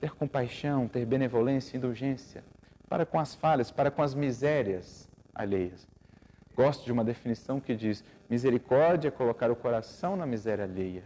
ter 0.00 0.14
compaixão, 0.14 0.88
ter 0.88 1.04
benevolência, 1.04 1.76
indulgência 1.76 2.44
para 2.88 3.04
com 3.04 3.18
as 3.18 3.34
falhas, 3.34 3.70
para 3.70 3.90
com 3.90 4.02
as 4.02 4.14
misérias 4.14 5.08
alheias. 5.34 5.86
Gosto 6.56 6.84
de 6.84 6.92
uma 6.92 7.04
definição 7.04 7.60
que 7.60 7.74
diz: 7.74 8.02
misericórdia 8.28 9.08
é 9.08 9.10
colocar 9.10 9.50
o 9.50 9.56
coração 9.56 10.16
na 10.16 10.26
miséria 10.26 10.64
alheia, 10.64 11.04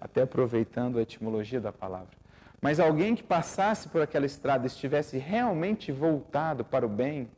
até 0.00 0.22
aproveitando 0.22 0.98
a 0.98 1.02
etimologia 1.02 1.60
da 1.60 1.72
palavra. 1.72 2.16
Mas 2.60 2.80
alguém 2.80 3.14
que 3.14 3.22
passasse 3.22 3.88
por 3.88 4.00
aquela 4.00 4.24
estrada 4.24 4.66
estivesse 4.66 5.18
realmente 5.18 5.92
voltado 5.92 6.64
para 6.64 6.86
o 6.86 6.88
bem, 6.88 7.28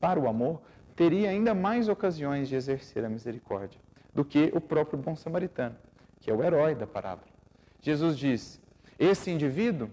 para 0.00 0.18
o 0.18 0.28
amor, 0.28 0.60
teria 0.96 1.30
ainda 1.30 1.54
mais 1.54 1.88
ocasiões 1.88 2.48
de 2.48 2.56
exercer 2.56 3.04
a 3.04 3.08
misericórdia 3.08 3.80
do 4.12 4.24
que 4.24 4.50
o 4.54 4.60
próprio 4.60 4.98
bom 4.98 5.14
samaritano, 5.14 5.76
que 6.20 6.30
é 6.30 6.34
o 6.34 6.42
herói 6.42 6.74
da 6.74 6.86
parábola. 6.86 7.28
Jesus 7.80 8.18
diz: 8.18 8.60
esse 8.98 9.30
indivíduo, 9.30 9.90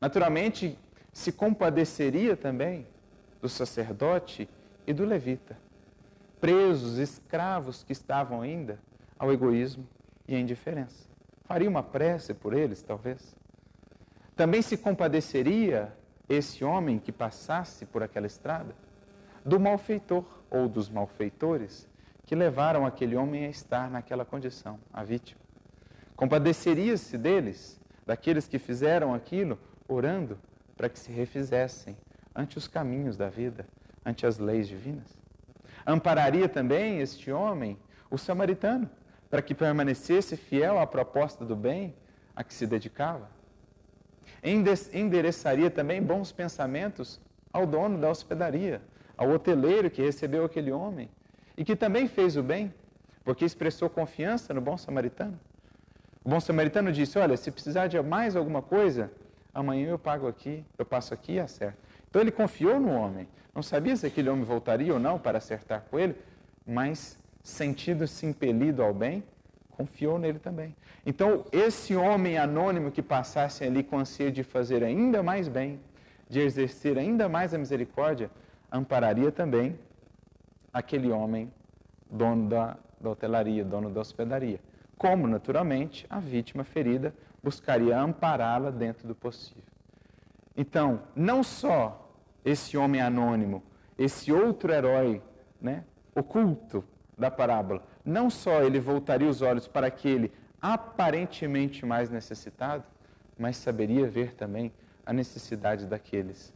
naturalmente, 0.00 0.78
se 1.12 1.32
compadeceria 1.32 2.36
também 2.36 2.86
do 3.40 3.48
sacerdote 3.48 4.48
e 4.86 4.92
do 4.92 5.04
levita 5.04 5.56
presos, 6.40 6.98
escravos 6.98 7.82
que 7.82 7.92
estavam 7.92 8.42
ainda 8.42 8.78
ao 9.18 9.32
egoísmo 9.32 9.86
e 10.26 10.34
à 10.34 10.38
indiferença. 10.38 11.08
Faria 11.44 11.68
uma 11.68 11.82
prece 11.82 12.34
por 12.34 12.52
eles, 12.52 12.82
talvez. 12.82 13.34
Também 14.36 14.62
se 14.62 14.76
compadeceria 14.76 15.92
esse 16.28 16.64
homem 16.64 16.98
que 16.98 17.10
passasse 17.10 17.86
por 17.86 18.02
aquela 18.02 18.26
estrada 18.26 18.74
do 19.44 19.58
malfeitor 19.58 20.24
ou 20.50 20.68
dos 20.68 20.88
malfeitores 20.88 21.88
que 22.24 22.34
levaram 22.34 22.84
aquele 22.84 23.16
homem 23.16 23.46
a 23.46 23.48
estar 23.48 23.90
naquela 23.90 24.24
condição, 24.24 24.78
a 24.92 25.02
vítima. 25.02 25.40
Compadeceria-se 26.14 27.16
deles, 27.16 27.80
daqueles 28.04 28.46
que 28.46 28.58
fizeram 28.58 29.14
aquilo, 29.14 29.58
orando 29.88 30.38
para 30.76 30.88
que 30.88 30.98
se 30.98 31.10
refizessem 31.10 31.96
ante 32.34 32.58
os 32.58 32.68
caminhos 32.68 33.16
da 33.16 33.28
vida, 33.28 33.66
ante 34.04 34.26
as 34.26 34.38
leis 34.38 34.68
divinas 34.68 35.18
ampararia 35.88 36.48
também 36.48 37.00
este 37.00 37.32
homem, 37.32 37.78
o 38.10 38.18
samaritano, 38.18 38.88
para 39.30 39.40
que 39.40 39.54
permanecesse 39.54 40.36
fiel 40.36 40.78
à 40.78 40.86
proposta 40.86 41.44
do 41.46 41.56
bem 41.56 41.94
a 42.36 42.44
que 42.44 42.52
se 42.52 42.66
dedicava. 42.66 43.30
Endereçaria 44.92 45.70
também 45.70 46.02
bons 46.02 46.30
pensamentos 46.30 47.18
ao 47.52 47.66
dono 47.66 47.98
da 47.98 48.10
hospedaria, 48.10 48.82
ao 49.16 49.30
hoteleiro 49.30 49.90
que 49.90 50.02
recebeu 50.02 50.44
aquele 50.44 50.70
homem 50.70 51.10
e 51.56 51.64
que 51.64 51.74
também 51.74 52.06
fez 52.06 52.36
o 52.36 52.42
bem, 52.42 52.72
porque 53.24 53.44
expressou 53.44 53.88
confiança 53.88 54.52
no 54.52 54.60
bom 54.60 54.76
samaritano. 54.76 55.40
O 56.22 56.28
bom 56.28 56.38
samaritano 56.38 56.92
disse: 56.92 57.18
Olha, 57.18 57.36
se 57.36 57.50
precisar 57.50 57.86
de 57.86 58.00
mais 58.02 58.36
alguma 58.36 58.60
coisa, 58.60 59.10
amanhã 59.58 59.88
eu 59.88 59.98
pago 59.98 60.28
aqui, 60.28 60.64
eu 60.78 60.84
passo 60.84 61.12
aqui 61.12 61.32
e 61.32 61.40
acerto. 61.40 61.78
Então 62.08 62.22
ele 62.22 62.30
confiou 62.30 62.78
no 62.78 62.92
homem. 62.92 63.26
Não 63.52 63.62
sabia 63.62 63.96
se 63.96 64.06
aquele 64.06 64.28
homem 64.28 64.44
voltaria 64.44 64.94
ou 64.94 65.00
não 65.00 65.18
para 65.18 65.38
acertar 65.38 65.84
com 65.90 65.98
ele, 65.98 66.14
mas 66.64 67.18
sentindo-se 67.42 68.24
impelido 68.24 68.82
ao 68.82 68.94
bem, 68.94 69.24
confiou 69.70 70.16
nele 70.16 70.38
também. 70.38 70.76
Então, 71.04 71.44
esse 71.50 71.96
homem 71.96 72.38
anônimo 72.38 72.92
que 72.92 73.02
passasse 73.02 73.64
ali 73.64 73.82
com 73.82 73.98
anseio 73.98 74.30
de 74.30 74.44
fazer 74.44 74.84
ainda 74.84 75.22
mais 75.22 75.48
bem, 75.48 75.80
de 76.28 76.40
exercer 76.40 76.96
ainda 76.96 77.28
mais 77.28 77.52
a 77.52 77.58
misericórdia, 77.58 78.30
ampararia 78.70 79.32
também 79.32 79.76
aquele 80.72 81.10
homem 81.10 81.52
dono 82.08 82.48
da, 82.48 82.76
da 83.00 83.10
hotelaria, 83.10 83.64
dono 83.64 83.90
da 83.90 84.00
hospedaria. 84.00 84.60
Como, 84.96 85.26
naturalmente, 85.26 86.06
a 86.08 86.20
vítima 86.20 86.62
ferida 86.62 87.12
buscaria 87.42 87.98
ampará-la 87.98 88.70
dentro 88.70 89.06
do 89.06 89.14
possível. 89.14 89.62
Então, 90.56 91.02
não 91.14 91.42
só 91.42 92.12
esse 92.44 92.76
homem 92.76 93.00
anônimo, 93.00 93.62
esse 93.96 94.32
outro 94.32 94.72
herói 94.72 95.22
né, 95.60 95.84
oculto 96.14 96.84
da 97.16 97.30
parábola, 97.30 97.82
não 98.04 98.30
só 98.30 98.62
ele 98.62 98.80
voltaria 98.80 99.28
os 99.28 99.42
olhos 99.42 99.68
para 99.68 99.86
aquele 99.86 100.32
aparentemente 100.60 101.86
mais 101.86 102.10
necessitado, 102.10 102.84
mas 103.38 103.56
saberia 103.56 104.08
ver 104.08 104.34
também 104.34 104.72
a 105.06 105.12
necessidade 105.12 105.86
daqueles 105.86 106.52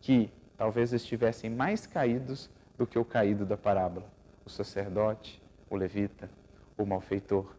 que 0.00 0.30
talvez 0.56 0.92
estivessem 0.92 1.50
mais 1.50 1.86
caídos 1.86 2.48
do 2.78 2.86
que 2.86 2.98
o 2.98 3.04
caído 3.04 3.44
da 3.44 3.56
parábola, 3.56 4.06
o 4.44 4.50
sacerdote, 4.50 5.42
o 5.68 5.76
levita, 5.76 6.30
o 6.76 6.84
malfeitor, 6.84 7.54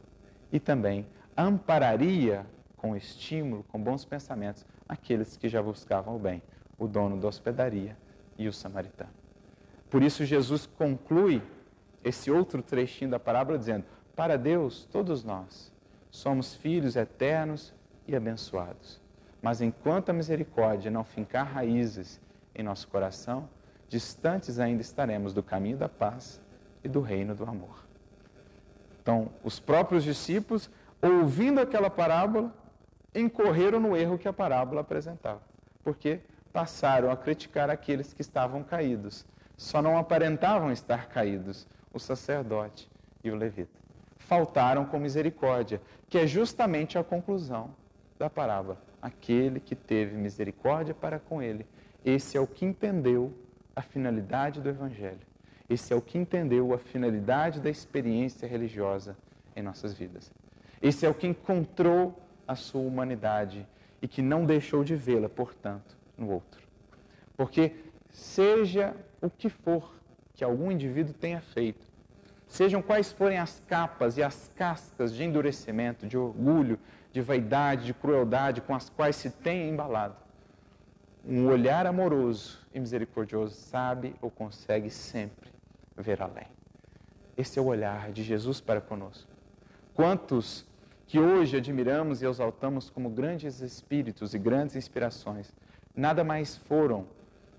e 0.51 0.59
também 0.59 1.05
ampararia 1.37 2.45
com 2.77 2.95
estímulo, 2.95 3.63
com 3.69 3.81
bons 3.81 4.03
pensamentos, 4.05 4.65
aqueles 4.87 5.37
que 5.37 5.47
já 5.47 5.61
buscavam 5.61 6.15
o 6.15 6.19
bem, 6.19 6.41
o 6.77 6.87
dono 6.87 7.19
da 7.19 7.27
hospedaria 7.27 7.97
e 8.37 8.47
o 8.47 8.53
samaritano. 8.53 9.11
Por 9.89 10.03
isso, 10.03 10.25
Jesus 10.25 10.65
conclui 10.65 11.41
esse 12.03 12.29
outro 12.29 12.61
trechinho 12.61 13.11
da 13.11 13.19
parábola 13.19 13.57
dizendo: 13.57 13.85
Para 14.15 14.37
Deus, 14.37 14.87
todos 14.91 15.23
nós 15.23 15.71
somos 16.11 16.53
filhos 16.53 16.95
eternos 16.95 17.73
e 18.07 18.15
abençoados. 18.15 19.01
Mas 19.41 19.61
enquanto 19.61 20.09
a 20.09 20.13
misericórdia 20.13 20.89
não 20.89 21.03
fincar 21.03 21.45
raízes 21.45 22.19
em 22.55 22.63
nosso 22.63 22.87
coração, 22.87 23.49
distantes 23.89 24.59
ainda 24.59 24.81
estaremos 24.81 25.33
do 25.33 25.43
caminho 25.43 25.77
da 25.77 25.89
paz 25.89 26.41
e 26.83 26.89
do 26.89 27.01
reino 27.01 27.35
do 27.35 27.43
amor. 27.43 27.83
Então, 29.01 29.29
os 29.43 29.59
próprios 29.59 30.03
discípulos, 30.03 30.69
ouvindo 31.09 31.59
aquela 31.59 31.89
parábola, 31.89 32.53
incorreram 33.13 33.79
no 33.79 33.95
erro 33.95 34.17
que 34.17 34.27
a 34.27 34.33
parábola 34.33 34.81
apresentava. 34.81 35.41
Porque 35.83 36.21
passaram 36.51 37.11
a 37.11 37.17
criticar 37.17 37.69
aqueles 37.69 38.13
que 38.13 38.21
estavam 38.21 38.63
caídos. 38.63 39.25
Só 39.57 39.81
não 39.81 39.97
aparentavam 39.97 40.71
estar 40.71 41.09
caídos 41.09 41.67
o 41.93 41.99
sacerdote 41.99 42.89
e 43.23 43.29
o 43.29 43.35
levita. 43.35 43.79
Faltaram 44.17 44.85
com 44.85 44.97
misericórdia, 44.99 45.81
que 46.09 46.17
é 46.17 46.25
justamente 46.25 46.97
a 46.97 47.03
conclusão 47.03 47.71
da 48.17 48.29
parábola. 48.29 48.77
Aquele 49.01 49.59
que 49.59 49.75
teve 49.75 50.15
misericórdia 50.15 50.93
para 50.93 51.19
com 51.19 51.41
ele, 51.41 51.67
esse 52.05 52.37
é 52.37 52.39
o 52.39 52.47
que 52.47 52.65
entendeu 52.65 53.33
a 53.75 53.81
finalidade 53.81 54.61
do 54.61 54.69
Evangelho. 54.69 55.19
Esse 55.69 55.93
é 55.93 55.95
o 55.95 56.01
que 56.01 56.17
entendeu 56.17 56.73
a 56.73 56.77
finalidade 56.77 57.59
da 57.59 57.69
experiência 57.69 58.47
religiosa 58.47 59.17
em 59.55 59.61
nossas 59.61 59.93
vidas. 59.93 60.31
Esse 60.83 61.05
é 61.05 61.09
o 61.09 61.13
que 61.13 61.25
encontrou 61.25 62.21
a 62.45 62.55
sua 62.55 62.81
humanidade 62.81 63.65
e 64.01 64.07
que 64.07 64.21
não 64.21 64.45
deixou 64.45 64.83
de 64.83 64.97
vê-la, 64.97 65.29
portanto, 65.29 65.95
no 66.17 66.29
outro. 66.29 66.61
Porque, 67.37 67.71
seja 68.09 68.93
o 69.21 69.29
que 69.29 69.47
for 69.47 69.95
que 70.33 70.43
algum 70.43 70.69
indivíduo 70.69 71.13
tenha 71.13 71.39
feito, 71.39 71.87
sejam 72.49 72.81
quais 72.81 73.13
forem 73.13 73.37
as 73.37 73.61
capas 73.65 74.17
e 74.17 74.23
as 74.23 74.51
cascas 74.57 75.15
de 75.15 75.23
endurecimento, 75.23 76.05
de 76.05 76.17
orgulho, 76.17 76.77
de 77.13 77.21
vaidade, 77.21 77.85
de 77.85 77.93
crueldade 77.93 78.59
com 78.59 78.75
as 78.75 78.89
quais 78.89 79.15
se 79.15 79.29
tem 79.29 79.69
embalado, 79.69 80.17
um 81.25 81.47
olhar 81.47 81.87
amoroso 81.87 82.59
e 82.73 82.79
misericordioso 82.81 83.55
sabe 83.55 84.15
ou 84.21 84.29
consegue 84.29 84.89
sempre 84.89 85.49
ver 85.95 86.21
além. 86.21 86.47
Esse 87.37 87.57
é 87.57 87.61
o 87.61 87.65
olhar 87.67 88.11
de 88.11 88.21
Jesus 88.21 88.59
para 88.59 88.81
conosco. 88.81 89.31
Quantos 89.93 90.65
que 91.13 91.19
hoje 91.19 91.57
admiramos 91.57 92.23
e 92.23 92.25
exaltamos 92.25 92.89
como 92.89 93.07
grandes 93.07 93.61
espíritos 93.61 94.33
e 94.33 94.39
grandes 94.39 94.75
inspirações, 94.75 95.53
nada 95.95 96.23
mais 96.23 96.57
foram 96.57 97.05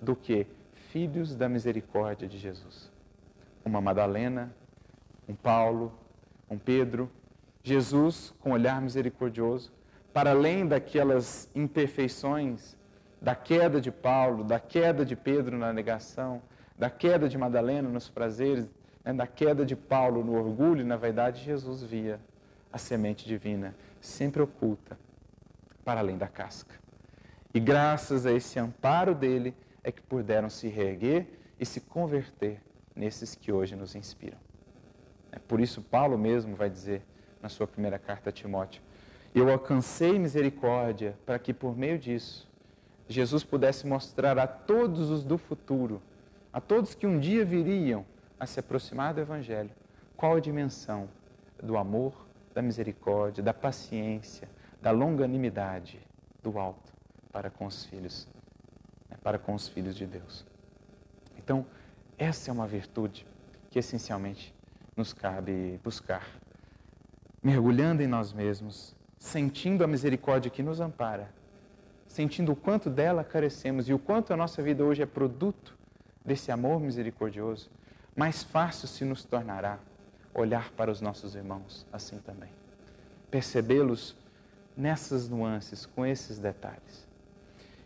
do 0.03 0.17
que 0.17 0.49
filhos 0.91 1.37
da 1.37 1.49
misericórdia 1.49 2.27
de 2.27 2.37
Jesus. 2.37 2.91
Uma 3.65 3.81
Madalena, 3.81 4.53
um 5.29 5.37
Paulo, 5.37 5.93
um 6.51 6.59
Pedro, 6.59 7.09
Jesus 7.63 8.35
com 8.41 8.51
olhar 8.51 8.83
misericordioso, 8.83 9.73
para 10.13 10.31
além 10.31 10.67
daquelas 10.67 11.49
imperfeições 11.55 12.77
da 13.23 13.37
queda 13.37 13.81
de 13.81 13.93
Paulo, 13.93 14.43
da 14.43 14.59
queda 14.59 15.05
de 15.05 15.15
Pedro 15.15 15.57
na 15.57 15.73
negação, 15.73 16.43
da 16.77 16.91
queda 16.91 17.29
de 17.29 17.39
Madalena 17.39 17.89
nos 17.89 18.11
prazeres, 18.11 18.69
né, 19.05 19.13
da 19.13 19.29
queda 19.29 19.65
de 19.65 19.77
Paulo 19.77 20.25
no 20.25 20.35
orgulho 20.35 20.85
na 20.85 20.97
vaidade, 20.97 21.45
Jesus 21.45 21.85
via 21.85 22.19
a 22.75 22.79
semente 22.79 23.25
divina 23.25 23.73
sempre 24.01 24.43
oculta 24.43 24.99
para 25.85 26.01
além 26.01 26.19
da 26.19 26.27
casca. 26.27 26.75
E 27.55 27.61
graças 27.61 28.27
a 28.27 28.33
esse 28.33 28.59
amparo 28.59 29.15
dele 29.15 29.55
é 29.85 29.93
que 29.93 30.03
puderam 30.03 30.51
se 30.51 30.67
reerguer 30.67 31.29
e 31.61 31.65
se 31.65 31.81
converter 31.81 32.61
nesses 32.93 33.37
que 33.37 33.53
hoje 33.53 33.77
nos 33.77 33.95
inspiram. 33.95 34.39
É 35.31 35.39
por 35.39 35.61
isso 35.61 35.83
Paulo 35.83 36.19
mesmo 36.19 36.57
vai 36.57 36.69
dizer 36.69 37.03
na 37.41 37.49
sua 37.49 37.65
primeira 37.65 37.97
carta 37.97 38.31
a 38.31 38.33
Timóteo: 38.33 38.83
Eu 39.33 39.49
alcancei 39.53 40.19
misericórdia 40.19 41.17
para 41.25 41.39
que 41.39 41.55
por 41.55 41.77
meio 41.77 41.97
disso 41.97 42.49
Jesus 43.09 43.45
pudesse 43.45 43.87
mostrar 43.87 44.37
a 44.37 44.49
todos 44.49 45.11
os 45.11 45.23
do 45.23 45.39
futuro, 45.39 46.03
a 46.53 46.61
todos 46.61 46.93
que 46.93 47.07
um 47.07 47.21
dia 47.21 47.45
viriam 47.45 48.05
a 48.41 48.47
se 48.47 48.59
aproximar 48.59 49.15
do 49.15 49.21
Evangelho, 49.21 49.71
qual 50.17 50.35
a 50.35 50.41
dimensão 50.41 51.09
do 51.63 51.77
amor, 51.77 52.24
da 52.55 52.63
misericórdia, 52.63 53.43
da 53.43 53.53
paciência, 53.53 54.49
da 54.81 54.91
longanimidade 54.91 56.01
do 56.43 56.59
alto 56.59 56.93
para 57.33 57.51
com 57.51 57.67
os 57.67 57.85
filhos, 57.85 58.29
né, 59.11 59.17
para 59.23 59.39
com 59.39 59.55
os 59.55 59.67
filhos 59.67 59.97
de 59.97 60.07
Deus. 60.07 60.47
Então, 61.37 61.67
essa 62.17 62.51
é 62.51 62.53
uma 62.53 62.67
virtude 62.67 63.27
que 63.71 63.79
essencialmente 63.79 64.55
nos 64.97 65.13
cabe 65.13 65.81
buscar, 65.83 66.25
mergulhando 67.43 68.03
em 68.03 68.07
nós 68.07 68.33
mesmos, 68.33 68.95
sentindo 69.19 69.83
a 69.83 69.87
misericórdia 69.87 70.51
que 70.51 70.63
nos 70.63 70.79
ampara, 70.79 71.29
sentindo 72.07 72.53
o 72.53 72.57
quanto 72.57 72.89
dela 72.89 73.25
carecemos 73.25 73.89
e 73.89 73.93
o 73.93 73.99
quanto 73.99 74.33
a 74.33 74.37
nossa 74.37 74.63
vida 74.63 74.85
hoje 74.85 75.03
é 75.03 75.07
produto 75.07 75.77
desse 76.25 76.53
amor 76.53 76.79
misericordioso, 76.79 77.69
mais 78.15 78.45
fácil 78.45 78.87
se 78.87 79.05
nos 79.05 79.25
tornará 79.25 79.81
olhar 80.35 80.71
para 80.73 80.91
os 80.91 81.01
nossos 81.01 81.35
irmãos 81.35 81.87
assim 81.93 82.19
também. 82.19 82.51
Percebê-los 83.31 84.17
nessas 84.77 85.29
nuances, 85.29 85.87
com 85.87 86.05
esses 86.05 86.39
detalhes. 86.39 87.07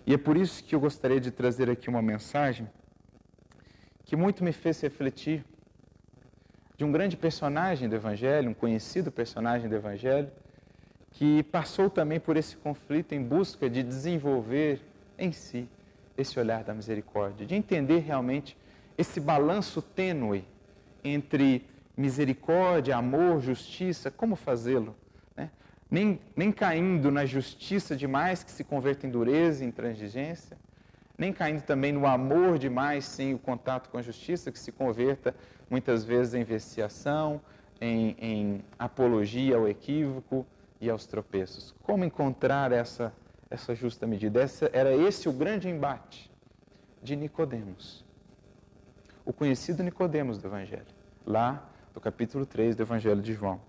E 0.06 0.14
é 0.14 0.18
por 0.18 0.36
isso 0.36 0.64
que 0.64 0.74
eu 0.74 0.80
gostaria 0.80 1.20
de 1.20 1.30
trazer 1.30 1.68
aqui 1.68 1.88
uma 1.88 2.00
mensagem 2.00 2.68
que 4.04 4.16
muito 4.16 4.42
me 4.42 4.52
fez 4.52 4.80
refletir 4.80 5.44
de 6.78 6.84
um 6.84 6.90
grande 6.90 7.16
personagem 7.16 7.88
do 7.88 7.94
Evangelho, 7.94 8.48
um 8.48 8.54
conhecido 8.54 9.12
personagem 9.12 9.68
do 9.68 9.74
Evangelho, 9.74 10.30
que 11.10 11.42
passou 11.42 11.90
também 11.90 12.18
por 12.18 12.36
esse 12.36 12.56
conflito 12.56 13.12
em 13.12 13.22
busca 13.22 13.68
de 13.68 13.82
desenvolver 13.82 14.80
em 15.18 15.32
si 15.32 15.68
esse 16.16 16.38
olhar 16.38 16.64
da 16.64 16.72
misericórdia, 16.72 17.46
de 17.46 17.54
entender 17.54 17.98
realmente 17.98 18.56
esse 18.96 19.20
balanço 19.20 19.82
tênue 19.82 20.44
entre 21.04 21.64
misericórdia, 21.98 22.96
amor, 22.96 23.40
justiça, 23.40 24.08
como 24.08 24.36
fazê-lo? 24.36 24.94
Né? 25.36 25.50
Nem, 25.90 26.20
nem 26.36 26.52
caindo 26.52 27.10
na 27.10 27.26
justiça 27.26 27.96
demais, 27.96 28.44
que 28.44 28.52
se 28.52 28.62
converta 28.62 29.04
em 29.04 29.10
dureza, 29.10 29.64
em 29.64 29.72
transigência, 29.72 30.56
nem 31.18 31.32
caindo 31.32 31.62
também 31.62 31.90
no 31.90 32.06
amor 32.06 32.56
demais, 32.56 33.04
sem 33.04 33.34
o 33.34 33.38
contato 33.38 33.90
com 33.90 33.98
a 33.98 34.02
justiça, 34.02 34.52
que 34.52 34.58
se 34.60 34.70
converta 34.70 35.34
muitas 35.68 36.04
vezes 36.04 36.34
em 36.34 36.44
viciação, 36.44 37.40
em, 37.80 38.16
em 38.20 38.64
apologia 38.78 39.56
ao 39.56 39.68
equívoco 39.68 40.46
e 40.80 40.88
aos 40.88 41.04
tropeços. 41.04 41.74
Como 41.82 42.04
encontrar 42.04 42.70
essa, 42.70 43.12
essa 43.50 43.74
justa 43.74 44.06
medida? 44.06 44.40
Essa, 44.40 44.70
era 44.72 44.94
esse 44.94 45.28
o 45.28 45.32
grande 45.32 45.68
embate 45.68 46.30
de 47.02 47.16
Nicodemos. 47.16 48.04
O 49.24 49.32
conhecido 49.32 49.82
Nicodemos 49.82 50.38
do 50.38 50.46
Evangelho, 50.46 50.86
lá 51.26 51.68
do 51.98 52.00
capítulo 52.00 52.46
3 52.46 52.76
do 52.76 52.84
Evangelho 52.84 53.20
de 53.20 53.34
João. 53.34 53.60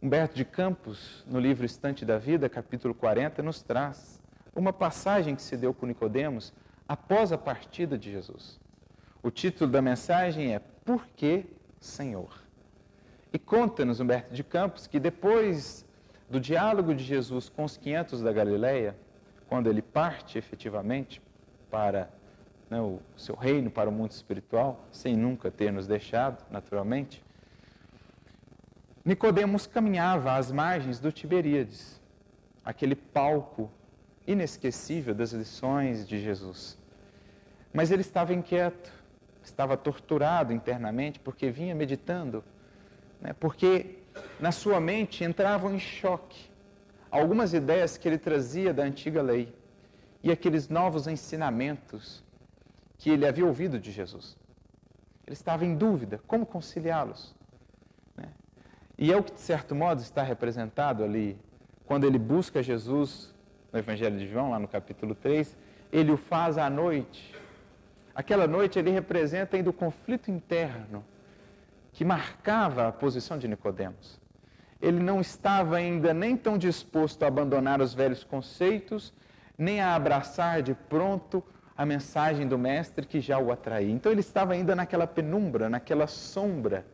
Humberto 0.00 0.36
de 0.36 0.44
Campos, 0.44 1.24
no 1.26 1.40
livro 1.40 1.66
Estante 1.66 2.04
da 2.04 2.18
Vida, 2.18 2.48
capítulo 2.48 2.94
40, 2.94 3.42
nos 3.42 3.60
traz 3.62 4.22
uma 4.54 4.72
passagem 4.72 5.34
que 5.34 5.42
se 5.42 5.56
deu 5.56 5.74
com 5.74 5.86
Nicodemos 5.86 6.52
após 6.88 7.32
a 7.32 7.36
partida 7.36 7.98
de 7.98 8.12
Jesus. 8.12 8.60
O 9.24 9.28
título 9.28 9.68
da 9.68 9.82
mensagem 9.82 10.54
é 10.54 10.60
Por 10.60 11.04
que, 11.16 11.46
Senhor? 11.80 12.32
E 13.32 13.40
conta-nos 13.40 13.98
Humberto 13.98 14.32
de 14.32 14.44
Campos 14.44 14.86
que 14.86 15.00
depois 15.00 15.84
do 16.30 16.38
diálogo 16.38 16.94
de 16.94 17.02
Jesus 17.02 17.48
com 17.48 17.64
os 17.64 17.76
500 17.76 18.22
da 18.22 18.32
Galileia, 18.32 18.96
quando 19.48 19.68
ele 19.68 19.82
parte 19.82 20.38
efetivamente 20.38 21.20
para 21.68 22.08
né, 22.70 22.80
o 22.80 23.00
seu 23.16 23.34
reino, 23.34 23.70
para 23.70 23.90
o 23.90 23.92
mundo 23.92 24.12
espiritual, 24.12 24.86
sem 24.92 25.16
nunca 25.16 25.50
ter 25.50 25.72
nos 25.72 25.88
deixado, 25.88 26.44
naturalmente, 26.50 27.22
Nicodemos 29.04 29.66
caminhava 29.66 30.36
às 30.36 30.52
margens 30.52 31.00
do 31.00 31.10
Tiberíades, 31.10 32.00
aquele 32.64 32.94
palco 32.94 33.70
inesquecível 34.26 35.14
das 35.14 35.32
lições 35.32 36.06
de 36.06 36.20
Jesus. 36.20 36.78
Mas 37.72 37.90
ele 37.90 38.02
estava 38.02 38.34
inquieto, 38.34 38.92
estava 39.42 39.76
torturado 39.76 40.52
internamente 40.52 41.18
porque 41.18 41.50
vinha 41.50 41.74
meditando, 41.74 42.44
né, 43.20 43.32
porque 43.32 43.98
na 44.38 44.52
sua 44.52 44.78
mente 44.78 45.24
entravam 45.24 45.74
em 45.74 45.80
choque 45.80 46.50
algumas 47.10 47.54
ideias 47.54 47.96
que 47.96 48.06
ele 48.06 48.18
trazia 48.18 48.72
da 48.72 48.82
antiga 48.82 49.22
lei 49.22 49.52
e 50.22 50.30
aqueles 50.30 50.68
novos 50.68 51.06
ensinamentos 51.06 52.22
que 53.00 53.08
ele 53.08 53.26
havia 53.26 53.46
ouvido 53.46 53.78
de 53.80 53.90
Jesus. 53.90 54.36
Ele 55.26 55.32
estava 55.32 55.64
em 55.64 55.74
dúvida 55.74 56.20
como 56.26 56.44
conciliá-los. 56.44 57.34
Né? 58.14 58.28
E 58.98 59.10
é 59.10 59.16
o 59.16 59.22
que, 59.22 59.32
de 59.32 59.40
certo 59.40 59.74
modo, 59.74 60.02
está 60.02 60.22
representado 60.22 61.02
ali 61.02 61.38
quando 61.86 62.04
ele 62.04 62.18
busca 62.18 62.62
Jesus 62.62 63.34
no 63.72 63.78
Evangelho 63.78 64.18
de 64.18 64.28
João, 64.28 64.50
lá 64.50 64.58
no 64.58 64.68
capítulo 64.68 65.14
3, 65.14 65.56
ele 65.90 66.12
o 66.12 66.16
faz 66.18 66.58
à 66.58 66.68
noite. 66.68 67.34
Aquela 68.14 68.46
noite 68.46 68.78
ele 68.78 68.90
representa 68.90 69.56
ainda 69.56 69.70
o 69.70 69.72
conflito 69.72 70.30
interno 70.30 71.02
que 71.92 72.04
marcava 72.04 72.86
a 72.86 72.92
posição 72.92 73.38
de 73.38 73.48
Nicodemos. 73.48 74.20
Ele 74.80 75.00
não 75.00 75.22
estava 75.22 75.76
ainda 75.76 76.12
nem 76.12 76.36
tão 76.36 76.58
disposto 76.58 77.22
a 77.22 77.28
abandonar 77.28 77.80
os 77.80 77.94
velhos 77.94 78.22
conceitos, 78.24 79.10
nem 79.56 79.80
a 79.80 79.94
abraçar 79.94 80.62
de 80.62 80.74
pronto 80.74 81.42
a 81.80 81.86
mensagem 81.86 82.46
do 82.46 82.58
mestre 82.58 83.06
que 83.06 83.20
já 83.20 83.38
o 83.38 83.50
atraía. 83.50 83.90
Então 83.90 84.12
ele 84.12 84.20
estava 84.20 84.52
ainda 84.52 84.76
naquela 84.76 85.06
penumbra, 85.06 85.70
naquela 85.70 86.06
sombra. 86.06 86.84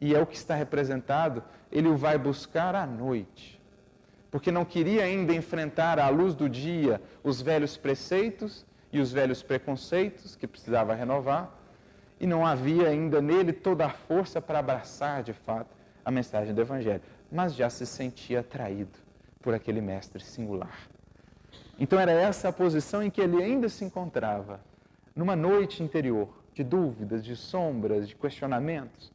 E 0.00 0.14
é 0.14 0.20
o 0.20 0.26
que 0.26 0.36
está 0.36 0.54
representado, 0.54 1.42
ele 1.70 1.88
o 1.88 1.96
vai 1.96 2.16
buscar 2.18 2.74
à 2.74 2.86
noite 2.86 3.54
porque 4.34 4.50
não 4.50 4.64
queria 4.64 5.04
ainda 5.04 5.32
enfrentar 5.32 5.96
à 6.00 6.08
luz 6.08 6.34
do 6.34 6.48
dia 6.48 7.00
os 7.22 7.40
velhos 7.40 7.76
preceitos 7.76 8.66
e 8.92 8.98
os 8.98 9.12
velhos 9.12 9.44
preconceitos 9.44 10.34
que 10.34 10.44
precisava 10.44 10.92
renovar, 10.92 11.56
e 12.18 12.26
não 12.26 12.44
havia 12.44 12.88
ainda 12.88 13.22
nele 13.22 13.52
toda 13.52 13.86
a 13.86 13.90
força 13.90 14.42
para 14.42 14.58
abraçar 14.58 15.22
de 15.22 15.32
fato 15.32 15.70
a 16.04 16.10
mensagem 16.10 16.52
do 16.52 16.60
Evangelho, 16.60 17.02
mas 17.30 17.54
já 17.54 17.70
se 17.70 17.86
sentia 17.86 18.40
atraído 18.40 18.98
por 19.40 19.54
aquele 19.54 19.80
mestre 19.80 20.20
singular. 20.20 20.80
Então 21.78 21.98
era 21.98 22.12
essa 22.12 22.48
a 22.48 22.52
posição 22.52 23.02
em 23.02 23.10
que 23.10 23.20
ele 23.20 23.42
ainda 23.42 23.68
se 23.68 23.84
encontrava, 23.84 24.60
numa 25.14 25.34
noite 25.34 25.82
interior 25.82 26.28
de 26.52 26.62
dúvidas, 26.62 27.24
de 27.24 27.34
sombras, 27.34 28.08
de 28.08 28.14
questionamentos. 28.14 29.12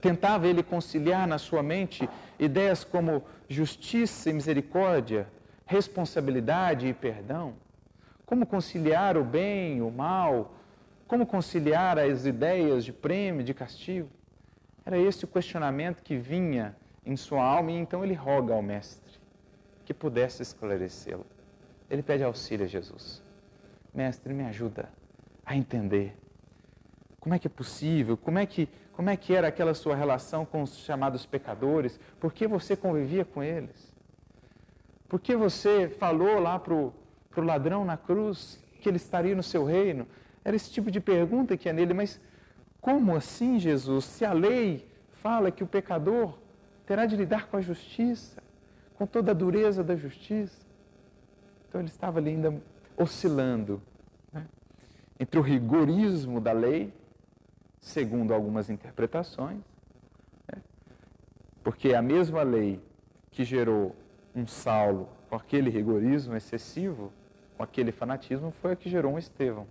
Tentava 0.00 0.46
ele 0.46 0.62
conciliar 0.62 1.26
na 1.26 1.38
sua 1.38 1.62
mente 1.62 2.08
ideias 2.38 2.84
como 2.84 3.22
justiça 3.48 4.30
e 4.30 4.32
misericórdia, 4.32 5.26
responsabilidade 5.66 6.86
e 6.86 6.92
perdão. 6.92 7.54
Como 8.24 8.46
conciliar 8.46 9.16
o 9.16 9.24
bem 9.24 9.78
e 9.78 9.82
o 9.82 9.90
mal? 9.90 10.54
Como 11.08 11.26
conciliar 11.26 11.98
as 11.98 12.26
ideias 12.26 12.84
de 12.84 12.92
prêmio 12.92 13.42
de 13.42 13.52
castigo? 13.52 14.08
Era 14.86 14.98
esse 14.98 15.24
o 15.24 15.28
questionamento 15.28 16.02
que 16.02 16.16
vinha 16.16 16.76
em 17.04 17.16
sua 17.16 17.42
alma 17.42 17.72
e 17.72 17.74
então 17.74 18.04
ele 18.04 18.14
roga 18.14 18.54
ao 18.54 18.62
Mestre 18.62 19.03
que 19.84 19.94
pudesse 19.94 20.42
esclarecê-lo. 20.42 21.26
Ele 21.90 22.02
pede 22.02 22.24
auxílio 22.24 22.64
a 22.64 22.68
Jesus. 22.68 23.22
Mestre, 23.92 24.32
me 24.32 24.44
ajuda 24.44 24.88
a 25.44 25.56
entender. 25.56 26.16
Como 27.20 27.34
é 27.34 27.38
que 27.38 27.46
é 27.46 27.50
possível? 27.50 28.16
Como 28.16 28.38
é 28.38 28.46
que, 28.46 28.68
como 28.92 29.10
é 29.10 29.16
que 29.16 29.34
era 29.34 29.48
aquela 29.48 29.74
sua 29.74 29.94
relação 29.94 30.44
com 30.44 30.62
os 30.62 30.78
chamados 30.78 31.24
pecadores? 31.26 31.98
Por 32.18 32.32
que 32.32 32.46
você 32.46 32.76
convivia 32.76 33.24
com 33.24 33.42
eles? 33.42 33.94
Por 35.08 35.20
que 35.20 35.36
você 35.36 35.88
falou 35.88 36.40
lá 36.40 36.58
para 36.58 36.74
o 36.74 36.92
ladrão 37.36 37.84
na 37.84 37.96
cruz 37.96 38.58
que 38.80 38.88
ele 38.88 38.96
estaria 38.96 39.34
no 39.34 39.42
seu 39.42 39.64
reino? 39.64 40.06
Era 40.44 40.56
esse 40.56 40.70
tipo 40.70 40.90
de 40.90 41.00
pergunta 41.00 41.56
que 41.56 41.68
é 41.68 41.72
nele, 41.72 41.94
mas 41.94 42.20
como 42.80 43.16
assim, 43.16 43.58
Jesus? 43.58 44.04
Se 44.04 44.24
a 44.24 44.32
lei 44.32 44.86
fala 45.22 45.50
que 45.50 45.64
o 45.64 45.66
pecador 45.66 46.34
terá 46.84 47.06
de 47.06 47.16
lidar 47.16 47.46
com 47.46 47.56
a 47.56 47.60
justiça, 47.62 48.42
com 48.94 49.06
toda 49.06 49.32
a 49.32 49.34
dureza 49.34 49.82
da 49.82 49.96
justiça. 49.96 50.64
Então 51.68 51.80
ele 51.80 51.88
estava 51.88 52.18
ali 52.18 52.30
ainda 52.30 52.54
oscilando 52.96 53.82
né? 54.32 54.46
entre 55.18 55.38
o 55.38 55.42
rigorismo 55.42 56.40
da 56.40 56.52
lei, 56.52 56.92
segundo 57.80 58.32
algumas 58.32 58.70
interpretações, 58.70 59.60
né? 60.50 60.62
porque 61.62 61.94
a 61.94 62.00
mesma 62.00 62.42
lei 62.42 62.80
que 63.30 63.44
gerou 63.44 63.94
um 64.34 64.46
Saulo 64.46 65.08
com 65.28 65.36
aquele 65.36 65.70
rigorismo 65.70 66.36
excessivo, 66.36 67.12
com 67.56 67.62
aquele 67.62 67.90
fanatismo, 67.90 68.50
foi 68.52 68.72
a 68.72 68.76
que 68.76 68.88
gerou 68.88 69.12
um 69.12 69.18
Estevão, 69.18 69.66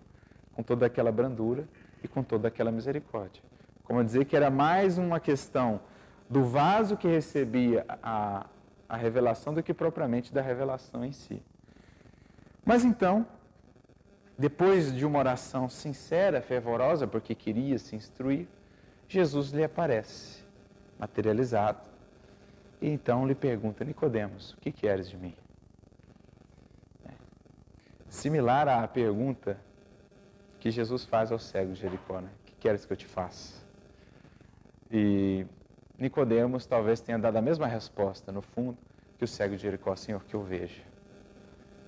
com 0.53 0.61
toda 0.61 0.85
aquela 0.85 1.11
brandura 1.11 1.67
e 2.03 2.07
com 2.07 2.21
toda 2.21 2.49
aquela 2.49 2.71
misericórdia. 2.71 3.41
Como 3.83 4.03
dizer 4.03 4.25
que 4.25 4.35
era 4.35 4.49
mais 4.49 4.97
uma 4.97 5.19
questão 5.19 5.79
do 6.29 6.43
vaso 6.43 6.97
que 6.97 7.07
recebia 7.07 7.85
a, 8.01 8.45
a 8.93 8.95
revelação 8.95 9.55
do 9.55 9.63
que 9.63 9.73
propriamente 9.73 10.31
da 10.31 10.39
revelação 10.39 11.03
em 11.03 11.11
si. 11.11 11.41
Mas 12.63 12.85
então, 12.85 13.25
depois 14.37 14.93
de 14.93 15.03
uma 15.03 15.17
oração 15.17 15.67
sincera, 15.67 16.43
fervorosa, 16.43 17.07
porque 17.07 17.33
queria 17.33 17.79
se 17.79 17.95
instruir, 17.95 18.47
Jesus 19.07 19.49
lhe 19.49 19.63
aparece, 19.63 20.43
materializado, 20.99 21.81
e 22.79 22.87
então 22.87 23.25
lhe 23.25 23.33
pergunta: 23.33 23.83
Nicodemos, 23.83 24.53
o 24.53 24.57
que 24.57 24.71
queres 24.71 25.09
de 25.09 25.17
mim? 25.17 25.33
É. 27.03 27.13
Similar 28.07 28.67
à 28.67 28.87
pergunta 28.87 29.57
que 30.59 30.69
Jesus 30.69 31.03
faz 31.03 31.31
ao 31.31 31.39
cego 31.39 31.73
de 31.73 31.81
Jericó, 31.81 32.21
né? 32.21 32.29
O 32.41 32.45
que 32.45 32.55
queres 32.57 32.85
que 32.85 32.93
eu 32.93 32.97
te 32.97 33.07
faça? 33.07 33.59
E 34.91 35.47
Nicodemos 36.03 36.65
talvez 36.65 36.99
tenha 36.99 37.17
dado 37.17 37.37
a 37.37 37.41
mesma 37.41 37.65
resposta, 37.65 38.29
no 38.29 38.41
fundo, 38.41 38.77
que 39.17 39.23
o 39.23 39.27
cego 39.27 39.55
de 39.55 39.61
Jericó, 39.61 39.95
Senhor, 39.95 40.21
que 40.25 40.33
eu 40.33 40.43
veja. 40.43 40.81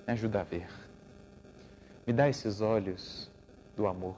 Me 0.06 0.14
ajuda 0.14 0.40
a 0.40 0.42
ver. 0.42 0.70
Me 2.06 2.14
dá 2.14 2.26
esses 2.26 2.62
olhos 2.62 3.30
do 3.76 3.86
amor. 3.86 4.16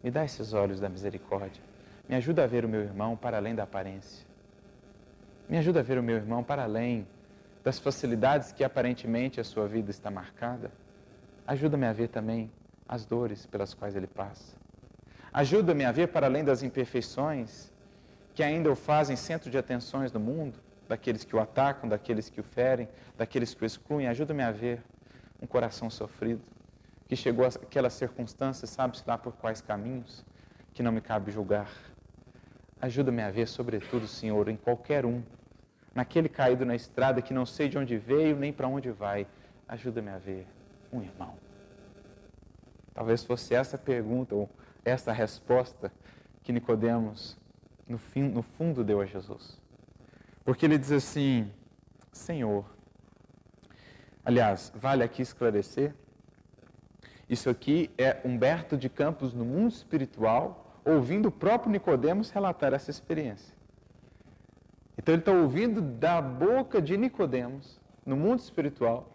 Me 0.00 0.12
dá 0.12 0.24
esses 0.24 0.52
olhos 0.52 0.78
da 0.78 0.88
misericórdia. 0.88 1.60
Me 2.08 2.14
ajuda 2.14 2.44
a 2.44 2.46
ver 2.46 2.64
o 2.64 2.68
meu 2.68 2.80
irmão 2.80 3.16
para 3.16 3.36
além 3.36 3.52
da 3.52 3.64
aparência. 3.64 4.24
Me 5.48 5.58
ajuda 5.58 5.80
a 5.80 5.82
ver 5.82 5.98
o 5.98 6.04
meu 6.04 6.14
irmão 6.14 6.44
para 6.44 6.62
além 6.62 7.04
das 7.64 7.80
facilidades 7.80 8.52
que 8.52 8.62
aparentemente 8.62 9.40
a 9.40 9.44
sua 9.44 9.66
vida 9.66 9.90
está 9.90 10.08
marcada. 10.08 10.70
Ajuda-me 11.44 11.86
a 11.86 11.92
ver 11.92 12.10
também 12.10 12.48
as 12.88 13.04
dores 13.04 13.44
pelas 13.44 13.74
quais 13.74 13.96
ele 13.96 14.06
passa. 14.06 14.56
Ajuda-me 15.32 15.84
a 15.84 15.90
ver 15.90 16.12
para 16.12 16.26
além 16.26 16.44
das 16.44 16.62
imperfeições 16.62 17.74
que 18.36 18.42
ainda 18.42 18.70
o 18.70 18.76
fazem 18.76 19.16
centro 19.16 19.50
de 19.50 19.56
atenções 19.56 20.12
no 20.12 20.20
mundo, 20.20 20.58
daqueles 20.86 21.24
que 21.24 21.34
o 21.34 21.40
atacam, 21.40 21.88
daqueles 21.88 22.28
que 22.28 22.38
o 22.38 22.44
ferem, 22.44 22.86
daqueles 23.16 23.54
que 23.54 23.62
o 23.62 23.66
excluem. 23.66 24.08
Ajuda-me 24.08 24.42
a 24.42 24.52
ver 24.52 24.82
um 25.40 25.46
coração 25.46 25.88
sofrido, 25.88 26.42
que 27.08 27.16
chegou 27.16 27.46
àquela 27.46 27.88
circunstância, 27.88 28.66
sabe-se 28.66 29.02
lá 29.06 29.16
por 29.16 29.32
quais 29.32 29.62
caminhos, 29.62 30.22
que 30.74 30.82
não 30.82 30.92
me 30.92 31.00
cabe 31.00 31.32
julgar. 31.32 31.70
Ajuda-me 32.78 33.22
a 33.22 33.30
ver, 33.30 33.48
sobretudo, 33.48 34.06
Senhor, 34.06 34.50
em 34.50 34.56
qualquer 34.56 35.06
um, 35.06 35.22
naquele 35.94 36.28
caído 36.28 36.66
na 36.66 36.74
estrada 36.74 37.22
que 37.22 37.32
não 37.32 37.46
sei 37.46 37.70
de 37.70 37.78
onde 37.78 37.96
veio 37.96 38.36
nem 38.36 38.52
para 38.52 38.68
onde 38.68 38.90
vai. 38.90 39.26
Ajuda-me 39.66 40.10
a 40.10 40.18
ver 40.18 40.46
um 40.92 41.00
irmão. 41.00 41.36
Talvez 42.92 43.24
fosse 43.24 43.54
essa 43.54 43.78
pergunta 43.78 44.34
ou 44.34 44.46
essa 44.84 45.10
resposta 45.10 45.90
que 46.42 46.52
Nicodemos 46.52 47.38
no, 47.88 47.98
fim, 47.98 48.22
no 48.22 48.42
fundo 48.42 48.82
deu 48.82 49.00
a 49.00 49.06
Jesus. 49.06 49.60
Porque 50.44 50.66
ele 50.66 50.78
diz 50.78 50.92
assim: 50.92 51.50
Senhor, 52.12 52.64
aliás, 54.24 54.72
vale 54.74 55.02
aqui 55.02 55.22
esclarecer, 55.22 55.94
isso 57.28 57.50
aqui 57.50 57.90
é 57.98 58.20
Humberto 58.24 58.76
de 58.76 58.88
Campos 58.88 59.32
no 59.32 59.44
mundo 59.44 59.72
espiritual, 59.72 60.80
ouvindo 60.84 61.26
o 61.26 61.32
próprio 61.32 61.72
Nicodemos 61.72 62.30
relatar 62.30 62.72
essa 62.72 62.90
experiência. 62.90 63.54
Então 64.96 65.14
ele 65.14 65.22
está 65.22 65.32
ouvindo 65.32 65.80
da 65.80 66.22
boca 66.22 66.80
de 66.80 66.96
Nicodemos, 66.96 67.80
no 68.04 68.16
mundo 68.16 68.38
espiritual, 68.38 69.12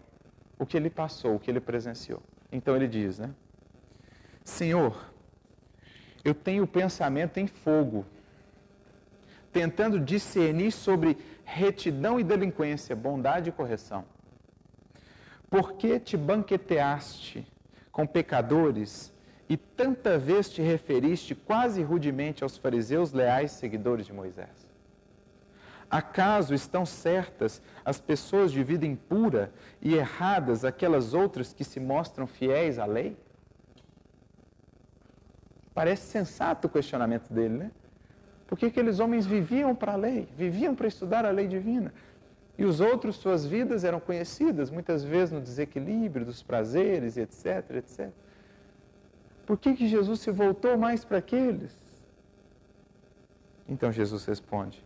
o 0.60 0.66
que 0.66 0.76
ele 0.76 0.90
passou, 0.90 1.36
o 1.36 1.40
que 1.40 1.50
ele 1.50 1.62
presenciou. 1.62 2.22
Então 2.52 2.76
ele 2.76 2.88
diz, 2.88 3.18
né? 3.18 3.34
Senhor, 4.44 5.12
eu 6.24 6.36
tenho 6.36 6.64
o 6.64 6.68
pensamento 6.68 7.38
em 7.38 7.48
fogo 7.48 8.06
tentando 9.52 10.00
discernir 10.00 10.72
sobre 10.72 11.18
retidão 11.44 12.20
e 12.20 12.24
delinquência, 12.24 12.96
bondade 12.96 13.50
e 13.50 13.52
correção. 13.52 14.06
Por 15.50 15.74
que 15.74 16.00
te 16.00 16.16
banqueteaste 16.16 17.46
com 17.92 18.08
pecadores 18.08 19.12
e 19.50 19.58
tanta 19.58 20.18
vez 20.18 20.50
te 20.50 20.62
referiste 20.62 21.36
quase 21.36 21.84
rudemente 21.84 22.42
aos 22.42 22.58
fariseus 22.58 23.12
leais 23.12 23.52
seguidores 23.52 24.06
de 24.06 24.14
Moisés? 24.14 24.72
Acaso 25.90 26.54
estão 26.54 26.86
certas 26.86 27.62
as 27.84 28.00
pessoas 28.00 28.50
de 28.54 28.64
vida 28.64 28.86
impura 28.86 29.52
e 29.82 29.94
erradas 29.94 30.64
aquelas 30.64 31.14
outras 31.14 31.52
que 31.52 31.66
se 31.66 31.82
mostram 31.82 32.26
fiéis 32.26 32.80
à 32.80 32.86
lei? 32.86 33.18
Parece 35.74 36.04
sensato 36.04 36.68
o 36.68 36.70
questionamento 36.70 37.34
dele, 37.34 37.58
né? 37.58 37.72
Porque 38.52 38.66
aqueles 38.66 39.00
homens 39.00 39.26
viviam 39.26 39.74
para 39.74 39.94
a 39.94 39.96
lei, 39.96 40.28
viviam 40.38 40.76
para 40.76 40.86
estudar 40.86 41.26
a 41.26 41.32
lei 41.32 41.48
divina. 41.48 41.94
E 42.58 42.66
os 42.66 42.82
outros, 42.82 43.16
suas 43.16 43.46
vidas 43.46 43.86
eram 43.86 43.98
conhecidas, 43.98 44.70
muitas 44.70 45.06
vezes 45.06 45.32
no 45.32 45.40
desequilíbrio 45.40 46.26
dos 46.26 46.44
prazeres, 46.44 47.16
etc, 47.16 47.78
etc. 47.78 48.10
Por 49.46 49.58
que, 49.58 49.74
que 49.74 49.88
Jesus 49.88 50.20
se 50.20 50.32
voltou 50.32 50.78
mais 50.78 51.06
para 51.06 51.20
aqueles? 51.20 51.74
Então 53.70 53.90
Jesus 53.90 54.26
responde: 54.26 54.84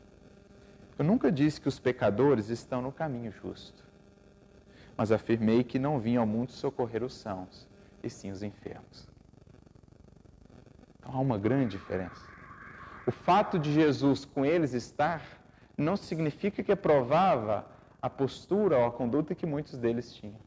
Eu 1.00 1.04
nunca 1.04 1.32
disse 1.32 1.60
que 1.60 1.68
os 1.68 1.80
pecadores 1.80 2.50
estão 2.50 2.84
no 2.84 2.92
caminho 2.92 3.32
justo, 3.32 3.84
mas 4.96 5.12
afirmei 5.12 5.64
que 5.64 5.80
não 5.80 6.00
vim 6.00 6.18
ao 6.18 6.28
mundo 6.28 6.52
socorrer 6.52 7.04
os 7.04 7.16
sãos, 7.16 7.68
e 8.04 8.12
sim 8.12 8.30
os 8.30 8.44
enfermos. 8.44 9.08
Então 11.00 11.16
há 11.16 11.20
uma 11.20 11.40
grande 11.40 11.78
diferença. 11.78 12.35
O 13.08 13.12
fato 13.12 13.60
de 13.60 13.72
Jesus 13.72 14.26
com 14.26 14.44
eles 14.44 14.74
estar 14.74 15.22
não 15.78 15.96
significa 15.96 16.64
que 16.64 16.72
aprovava 16.72 17.68
a 18.02 18.10
postura 18.10 18.80
ou 18.80 18.86
a 18.86 18.92
conduta 18.92 19.36
que 19.36 19.46
muitos 19.46 19.78
deles 19.78 20.12
tinham, 20.12 20.40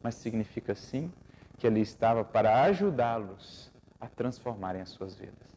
mas 0.00 0.14
significa 0.14 0.76
sim 0.76 1.12
que 1.56 1.66
ele 1.66 1.80
estava 1.80 2.24
para 2.24 2.62
ajudá-los 2.62 3.72
a 4.00 4.06
transformarem 4.06 4.80
as 4.80 4.90
suas 4.90 5.16
vidas. 5.16 5.48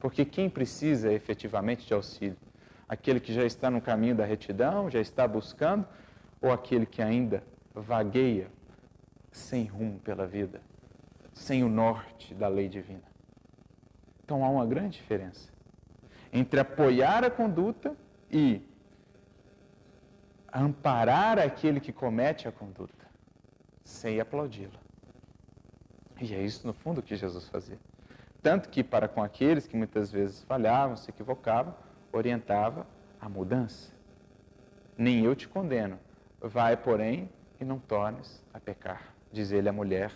Porque 0.00 0.24
quem 0.24 0.50
precisa 0.50 1.12
efetivamente 1.12 1.86
de 1.86 1.94
auxílio? 1.94 2.36
Aquele 2.88 3.20
que 3.20 3.32
já 3.32 3.44
está 3.44 3.70
no 3.70 3.80
caminho 3.80 4.16
da 4.16 4.24
retidão, 4.24 4.90
já 4.90 5.00
está 5.00 5.26
buscando, 5.28 5.86
ou 6.42 6.50
aquele 6.50 6.84
que 6.84 7.00
ainda 7.00 7.44
vagueia 7.72 8.50
sem 9.30 9.66
rumo 9.66 10.00
pela 10.00 10.26
vida, 10.26 10.60
sem 11.32 11.62
o 11.62 11.68
norte 11.68 12.34
da 12.34 12.48
lei 12.48 12.68
divina. 12.68 13.04
Então 14.24 14.44
há 14.44 14.50
uma 14.50 14.66
grande 14.66 14.98
diferença 14.98 15.55
entre 16.36 16.60
apoiar 16.60 17.24
a 17.24 17.30
conduta 17.30 17.96
e 18.30 18.60
amparar 20.52 21.38
aquele 21.38 21.80
que 21.80 21.92
comete 21.92 22.46
a 22.46 22.52
conduta, 22.52 23.06
sem 23.82 24.20
aplaudi-la. 24.20 24.78
E 26.20 26.34
é 26.34 26.42
isso, 26.42 26.66
no 26.66 26.74
fundo, 26.74 27.02
que 27.02 27.16
Jesus 27.16 27.48
fazia. 27.48 27.78
Tanto 28.42 28.68
que, 28.68 28.84
para 28.84 29.08
com 29.08 29.22
aqueles 29.22 29.66
que 29.66 29.76
muitas 29.76 30.12
vezes 30.12 30.42
falhavam, 30.42 30.96
se 30.96 31.10
equivocavam, 31.10 31.74
orientava 32.12 32.86
a 33.20 33.28
mudança. 33.28 33.92
Nem 34.96 35.24
eu 35.24 35.34
te 35.34 35.48
condeno. 35.48 35.98
Vai, 36.40 36.76
porém, 36.76 37.30
e 37.58 37.64
não 37.64 37.78
tornes 37.78 38.42
a 38.52 38.60
pecar, 38.60 39.14
diz 39.32 39.52
ele 39.52 39.68
à 39.68 39.72
mulher 39.72 40.12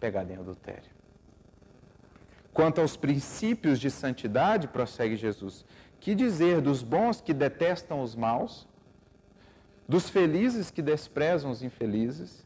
pegada 0.00 0.32
em 0.32 0.36
adultério. 0.36 0.97
Quanto 2.58 2.80
aos 2.80 2.96
princípios 2.96 3.78
de 3.78 3.88
santidade, 3.88 4.66
prossegue 4.66 5.14
Jesus, 5.14 5.64
que 6.00 6.12
dizer 6.12 6.60
dos 6.60 6.82
bons 6.82 7.20
que 7.20 7.32
detestam 7.32 8.02
os 8.02 8.16
maus, 8.16 8.66
dos 9.86 10.10
felizes 10.10 10.68
que 10.68 10.82
desprezam 10.82 11.52
os 11.52 11.62
infelizes, 11.62 12.44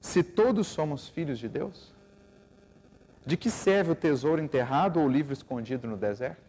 se 0.00 0.22
todos 0.22 0.66
somos 0.66 1.10
filhos 1.10 1.38
de 1.38 1.46
Deus? 1.46 1.92
De 3.26 3.36
que 3.36 3.50
serve 3.50 3.90
o 3.90 3.94
tesouro 3.94 4.40
enterrado 4.40 4.98
ou 4.98 5.04
o 5.04 5.10
livro 5.10 5.34
escondido 5.34 5.86
no 5.86 5.98
deserto? 5.98 6.40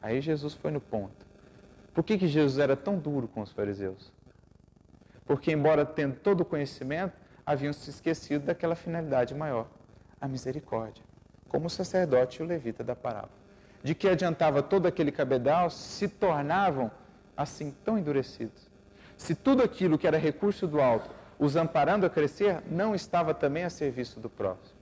Aí 0.00 0.20
Jesus 0.20 0.54
foi 0.54 0.70
no 0.70 0.80
ponto. 0.80 1.26
Por 1.92 2.04
que, 2.04 2.16
que 2.16 2.28
Jesus 2.28 2.60
era 2.60 2.76
tão 2.76 3.00
duro 3.00 3.26
com 3.26 3.40
os 3.40 3.50
fariseus? 3.50 4.12
Porque, 5.24 5.50
embora 5.50 5.84
tendo 5.84 6.14
todo 6.20 6.42
o 6.42 6.44
conhecimento, 6.44 7.14
haviam 7.44 7.72
se 7.72 7.90
esquecido 7.90 8.44
daquela 8.44 8.76
finalidade 8.76 9.34
maior, 9.34 9.66
a 10.20 10.28
misericórdia, 10.28 11.02
como 11.48 11.66
o 11.66 11.70
sacerdote 11.70 12.40
e 12.40 12.44
o 12.44 12.46
levita 12.46 12.82
da 12.82 12.96
parábola. 12.96 13.32
De 13.82 13.94
que 13.94 14.08
adiantava 14.08 14.62
todo 14.62 14.86
aquele 14.86 15.12
cabedal 15.12 15.70
se 15.70 16.08
tornavam 16.08 16.90
assim 17.36 17.74
tão 17.84 17.98
endurecidos. 17.98 18.68
Se 19.16 19.34
tudo 19.34 19.62
aquilo 19.62 19.98
que 19.98 20.06
era 20.06 20.18
recurso 20.18 20.66
do 20.66 20.80
alto 20.80 21.10
os 21.38 21.54
amparando 21.54 22.06
a 22.06 22.10
crescer, 22.10 22.62
não 22.70 22.94
estava 22.94 23.34
também 23.34 23.64
a 23.64 23.70
serviço 23.70 24.18
do 24.18 24.30
próximo. 24.30 24.76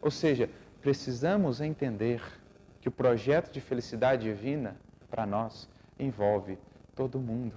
Ou 0.00 0.10
seja, 0.10 0.50
precisamos 0.80 1.60
entender 1.60 2.22
que 2.80 2.88
o 2.88 2.92
projeto 2.92 3.50
de 3.50 3.60
felicidade 3.60 4.24
divina 4.24 4.76
para 5.10 5.26
nós 5.26 5.68
envolve 5.98 6.58
todo 6.94 7.18
mundo. 7.18 7.54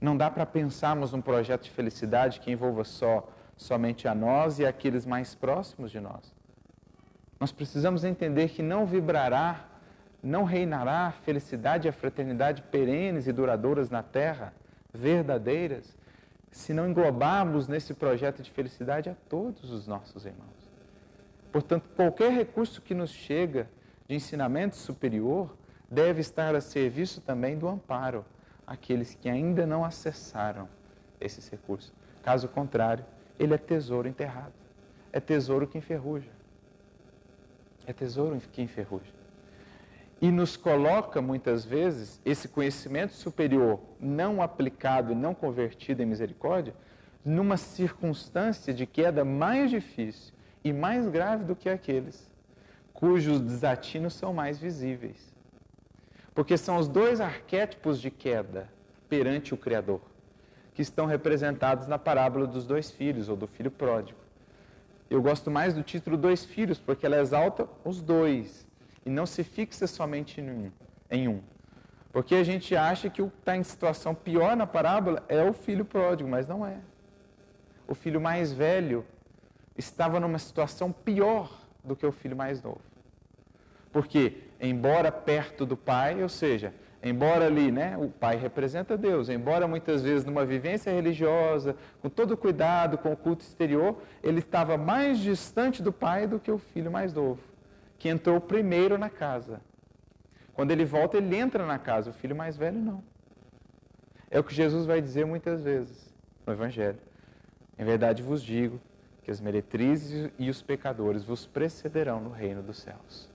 Não 0.00 0.16
dá 0.16 0.30
para 0.30 0.46
pensarmos 0.46 1.12
num 1.12 1.20
projeto 1.20 1.64
de 1.64 1.70
felicidade 1.70 2.40
que 2.40 2.50
envolva 2.50 2.84
só 2.84 3.28
somente 3.60 4.08
a 4.08 4.14
nós 4.14 4.58
e 4.58 4.64
aqueles 4.64 5.04
mais 5.04 5.34
próximos 5.34 5.90
de 5.90 6.00
nós. 6.00 6.34
Nós 7.38 7.52
precisamos 7.52 8.04
entender 8.04 8.48
que 8.48 8.62
não 8.62 8.86
vibrará, 8.86 9.66
não 10.22 10.44
reinará 10.44 11.08
a 11.08 11.12
felicidade 11.12 11.86
e 11.86 11.90
a 11.90 11.92
fraternidade 11.92 12.62
perenes 12.62 13.26
e 13.26 13.32
duradouras 13.32 13.90
na 13.90 14.02
terra, 14.02 14.54
verdadeiras, 14.94 15.94
se 16.50 16.72
não 16.72 16.88
englobarmos 16.88 17.68
nesse 17.68 17.92
projeto 17.92 18.42
de 18.42 18.50
felicidade 18.50 19.10
a 19.10 19.14
todos 19.28 19.70
os 19.70 19.86
nossos 19.86 20.24
irmãos. 20.24 20.70
Portanto, 21.52 21.84
qualquer 21.94 22.32
recurso 22.32 22.80
que 22.80 22.94
nos 22.94 23.10
chega 23.10 23.68
de 24.08 24.14
ensinamento 24.14 24.76
superior 24.76 25.54
deve 25.90 26.22
estar 26.22 26.54
a 26.54 26.62
serviço 26.62 27.20
também 27.20 27.58
do 27.58 27.68
amparo 27.68 28.24
àqueles 28.66 29.14
que 29.14 29.28
ainda 29.28 29.66
não 29.66 29.84
acessaram 29.84 30.66
esses 31.20 31.46
recursos. 31.48 31.92
Caso 32.22 32.48
contrário, 32.48 33.04
ele 33.40 33.54
é 33.54 33.58
tesouro 33.58 34.06
enterrado. 34.06 34.52
É 35.12 35.18
tesouro 35.18 35.66
que 35.66 35.76
enferruja. 35.76 36.30
É 37.86 37.92
tesouro 37.92 38.40
que 38.52 38.62
enferruja 38.62 39.20
e 40.20 40.30
nos 40.30 40.56
coloca 40.56 41.22
muitas 41.22 41.64
vezes 41.64 42.20
esse 42.24 42.46
conhecimento 42.46 43.14
superior 43.14 43.80
não 43.98 44.42
aplicado 44.42 45.12
e 45.12 45.14
não 45.14 45.34
convertido 45.34 46.02
em 46.02 46.06
misericórdia 46.06 46.74
numa 47.24 47.56
circunstância 47.56 48.72
de 48.72 48.86
queda 48.86 49.24
mais 49.24 49.70
difícil 49.70 50.34
e 50.62 50.72
mais 50.72 51.08
grave 51.08 51.44
do 51.44 51.56
que 51.56 51.68
aqueles 51.68 52.30
cujos 52.92 53.40
desatinos 53.40 54.12
são 54.12 54.34
mais 54.34 54.58
visíveis. 54.58 55.34
Porque 56.34 56.56
são 56.56 56.76
os 56.76 56.86
dois 56.86 57.20
arquétipos 57.20 58.00
de 58.00 58.10
queda 58.10 58.68
perante 59.08 59.54
o 59.54 59.56
Criador 59.56 60.02
que 60.74 60.82
estão 60.82 61.06
representados 61.06 61.86
na 61.86 61.98
parábola 61.98 62.46
dos 62.46 62.66
dois 62.66 62.90
filhos 62.90 63.28
ou 63.28 63.36
do 63.36 63.46
filho 63.46 63.70
pródigo. 63.70 64.18
Eu 65.08 65.20
gosto 65.20 65.50
mais 65.50 65.74
do 65.74 65.82
título 65.82 66.16
Dois 66.16 66.44
Filhos, 66.44 66.78
porque 66.78 67.04
ela 67.04 67.18
exalta 67.18 67.68
os 67.84 68.00
dois, 68.00 68.66
e 69.04 69.10
não 69.10 69.26
se 69.26 69.42
fixa 69.42 69.86
somente 69.86 70.40
em 71.10 71.28
um. 71.28 71.40
Porque 72.12 72.34
a 72.36 72.44
gente 72.44 72.76
acha 72.76 73.10
que 73.10 73.22
o 73.22 73.28
que 73.30 73.38
está 73.38 73.56
em 73.56 73.62
situação 73.62 74.14
pior 74.14 74.56
na 74.56 74.66
parábola 74.66 75.24
é 75.28 75.42
o 75.42 75.52
filho 75.52 75.84
pródigo, 75.84 76.28
mas 76.28 76.46
não 76.46 76.66
é. 76.66 76.78
O 77.88 77.94
filho 77.94 78.20
mais 78.20 78.52
velho 78.52 79.04
estava 79.76 80.20
numa 80.20 80.38
situação 80.38 80.92
pior 80.92 81.50
do 81.82 81.96
que 81.96 82.06
o 82.06 82.12
filho 82.12 82.36
mais 82.36 82.62
novo. 82.62 82.80
Porque, 83.92 84.44
embora 84.60 85.10
perto 85.10 85.66
do 85.66 85.76
pai, 85.76 86.22
ou 86.22 86.28
seja, 86.28 86.72
embora 87.02 87.46
ali, 87.46 87.70
né, 87.70 87.96
o 87.98 88.08
pai 88.08 88.36
representa 88.36 88.96
Deus, 88.96 89.28
embora 89.28 89.66
muitas 89.66 90.02
vezes 90.02 90.24
numa 90.24 90.44
vivência 90.44 90.92
religiosa, 90.92 91.76
com 92.02 92.08
todo 92.08 92.36
cuidado, 92.36 92.98
com 92.98 93.12
o 93.12 93.16
culto 93.16 93.42
exterior, 93.42 93.96
ele 94.22 94.40
estava 94.40 94.76
mais 94.76 95.18
distante 95.18 95.82
do 95.82 95.92
pai 95.92 96.26
do 96.26 96.38
que 96.38 96.50
o 96.50 96.58
filho 96.58 96.90
mais 96.90 97.12
novo 97.12 97.50
que 98.00 98.08
entrou 98.08 98.40
primeiro 98.40 98.98
na 98.98 99.10
casa. 99.10 99.60
Quando 100.54 100.70
ele 100.72 100.86
volta, 100.86 101.18
ele 101.18 101.36
entra 101.36 101.66
na 101.66 101.78
casa, 101.78 102.10
o 102.10 102.12
filho 102.14 102.34
mais 102.34 102.56
velho 102.56 102.80
não. 102.80 103.04
É 104.30 104.40
o 104.40 104.44
que 104.44 104.54
Jesus 104.54 104.86
vai 104.86 105.02
dizer 105.02 105.26
muitas 105.26 105.62
vezes 105.62 106.12
no 106.46 106.52
Evangelho. 106.52 106.98
Em 107.78 107.84
verdade 107.84 108.22
vos 108.22 108.42
digo 108.42 108.80
que 109.22 109.30
as 109.30 109.38
meretrizes 109.38 110.30
e 110.38 110.48
os 110.48 110.62
pecadores 110.62 111.24
vos 111.24 111.46
precederão 111.46 112.20
no 112.20 112.30
reino 112.30 112.62
dos 112.62 112.78
céus. 112.78 113.30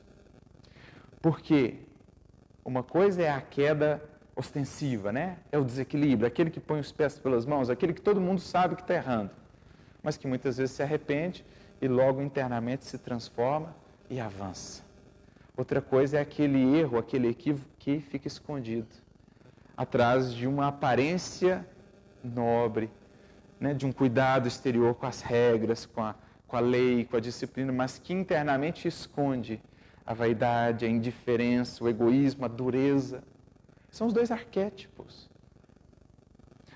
Porque 1.21 1.77
uma 2.65 2.81
coisa 2.81 3.21
é 3.21 3.29
a 3.29 3.39
queda 3.39 4.03
ostensiva, 4.35 5.11
né? 5.11 5.37
É 5.51 5.57
o 5.57 5.63
desequilíbrio, 5.63 6.27
aquele 6.27 6.49
que 6.49 6.59
põe 6.59 6.79
os 6.79 6.91
pés 6.91 7.17
pelas 7.19 7.45
mãos, 7.45 7.69
aquele 7.69 7.93
que 7.93 8.01
todo 8.01 8.19
mundo 8.19 8.41
sabe 8.41 8.75
que 8.75 8.81
está 8.81 8.95
errando, 8.95 9.29
mas 10.01 10.17
que 10.17 10.27
muitas 10.27 10.57
vezes 10.57 10.75
se 10.75 10.81
arrepende 10.81 11.45
e 11.79 11.87
logo 11.87 12.21
internamente 12.21 12.83
se 12.83 12.97
transforma 12.97 13.73
e 14.09 14.19
avança. 14.19 14.83
Outra 15.55 15.79
coisa 15.79 16.17
é 16.17 16.21
aquele 16.21 16.77
erro, 16.77 16.97
aquele 16.97 17.29
equívoco 17.29 17.69
que 17.77 17.99
fica 17.99 18.27
escondido 18.27 18.87
atrás 19.77 20.33
de 20.33 20.47
uma 20.47 20.67
aparência 20.67 21.65
nobre, 22.23 22.89
né, 23.59 23.73
de 23.73 23.85
um 23.85 23.91
cuidado 23.91 24.47
exterior 24.47 24.95
com 24.95 25.05
as 25.05 25.21
regras, 25.21 25.85
com 25.85 26.01
a, 26.01 26.15
com 26.47 26.57
a 26.57 26.59
lei, 26.59 27.05
com 27.05 27.15
a 27.15 27.19
disciplina, 27.19 27.71
mas 27.71 27.99
que 27.99 28.11
internamente 28.13 28.87
esconde 28.87 29.61
a 30.05 30.13
vaidade, 30.13 30.85
a 30.85 30.89
indiferença, 30.89 31.83
o 31.83 31.89
egoísmo, 31.89 32.45
a 32.45 32.47
dureza. 32.47 33.23
São 33.89 34.07
os 34.07 34.13
dois 34.13 34.31
arquétipos. 34.31 35.29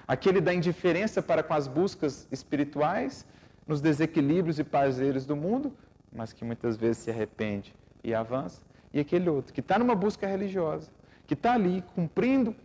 Aquele 0.07 0.41
da 0.41 0.53
indiferença 0.53 1.21
para 1.21 1.43
com 1.43 1.53
as 1.53 1.67
buscas 1.67 2.27
espirituais, 2.31 3.25
nos 3.67 3.79
desequilíbrios 3.79 4.57
e 4.57 4.63
prazeres 4.63 5.25
do 5.25 5.35
mundo, 5.35 5.71
mas 6.11 6.33
que 6.33 6.43
muitas 6.43 6.75
vezes 6.75 7.03
se 7.03 7.11
arrepende 7.11 7.75
e 8.03 8.15
avança, 8.15 8.61
e 8.91 8.99
aquele 8.99 9.29
outro 9.29 9.53
que 9.53 9.59
está 9.59 9.77
numa 9.77 9.93
busca 9.93 10.25
religiosa, 10.25 10.89
que 11.27 11.35
está 11.35 11.53
ali 11.53 11.83
cumprindo 11.93 12.55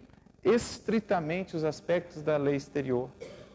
estritamente 0.42 1.54
os 1.54 1.64
aspectos 1.64 2.22
da 2.22 2.38
lei 2.38 2.56
exterior, 2.56 3.10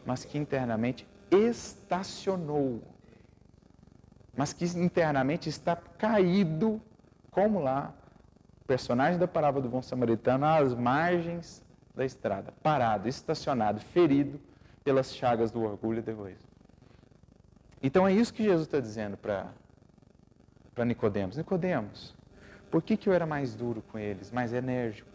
mas 0.06 0.24
que 0.24 0.38
internamente 0.38 1.08
estacionou, 1.32 2.84
mas 4.36 4.54
que 4.54 4.66
internamente 4.66 5.50
está 5.50 5.76
caído, 5.76 6.80
como 7.32 7.60
lá, 7.60 7.94
o 8.62 8.66
personagem 8.66 9.20
da 9.20 9.28
parábola 9.28 9.64
do 9.64 9.70
bom 9.70 9.82
samaritano, 9.82 10.46
às 10.46 10.74
margens 10.74 11.64
da 11.96 12.06
estrada, 12.06 12.54
parado, 12.64 13.08
estacionado, 13.08 13.80
ferido 13.80 14.40
pelas 14.84 15.14
chagas 15.14 15.52
do 15.52 15.62
orgulho 15.62 16.00
e 16.00 16.02
do 16.02 16.12
egoísmo. 16.12 16.50
Então 17.82 18.08
é 18.08 18.14
isso 18.14 18.34
que 18.34 18.44
Jesus 18.44 18.68
está 18.68 18.80
dizendo 18.80 19.18
para 19.18 20.86
Nicodemos, 20.86 21.38
Nicodemos, 21.38 22.16
por 22.70 22.82
que, 22.82 22.96
que 22.96 23.10
eu 23.10 23.14
era 23.14 23.26
mais 23.26 23.56
duro 23.56 23.82
com 23.92 23.98
eles, 23.98 24.32
mais 24.32 24.54
enérgico? 24.54 25.10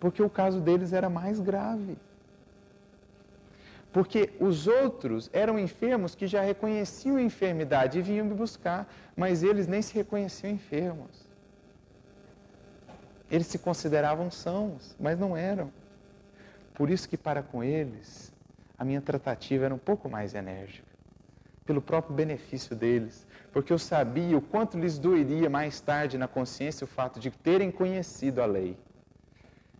Porque 0.00 0.22
o 0.22 0.28
caso 0.28 0.60
deles 0.60 0.92
era 0.92 1.08
mais 1.08 1.40
grave. 1.40 1.96
Porque 3.92 4.34
os 4.38 4.66
outros 4.66 5.30
eram 5.32 5.58
enfermos 5.58 6.14
que 6.14 6.26
já 6.26 6.42
reconheciam 6.42 7.16
a 7.16 7.22
enfermidade 7.22 7.98
e 7.98 8.02
vinham 8.02 8.26
me 8.26 8.34
buscar, 8.34 8.92
mas 9.16 9.42
eles 9.42 9.66
nem 9.66 9.80
se 9.80 9.94
reconheciam 9.94 10.52
enfermos. 10.52 11.25
Eles 13.30 13.46
se 13.46 13.58
consideravam 13.58 14.30
sãos, 14.30 14.96
mas 14.98 15.18
não 15.18 15.36
eram. 15.36 15.72
Por 16.74 16.90
isso 16.90 17.08
que 17.08 17.16
para 17.16 17.42
com 17.42 17.64
eles 17.64 18.32
a 18.78 18.84
minha 18.84 19.00
tratativa 19.00 19.64
era 19.64 19.74
um 19.74 19.78
pouco 19.78 20.08
mais 20.08 20.34
enérgica, 20.34 20.86
pelo 21.64 21.80
próprio 21.80 22.14
benefício 22.14 22.76
deles, 22.76 23.26
porque 23.52 23.72
eu 23.72 23.78
sabia 23.78 24.36
o 24.36 24.40
quanto 24.42 24.78
lhes 24.78 24.98
doeria 24.98 25.48
mais 25.48 25.80
tarde 25.80 26.18
na 26.18 26.28
consciência 26.28 26.84
o 26.84 26.88
fato 26.88 27.18
de 27.18 27.30
terem 27.30 27.70
conhecido 27.70 28.42
a 28.42 28.46
lei 28.46 28.76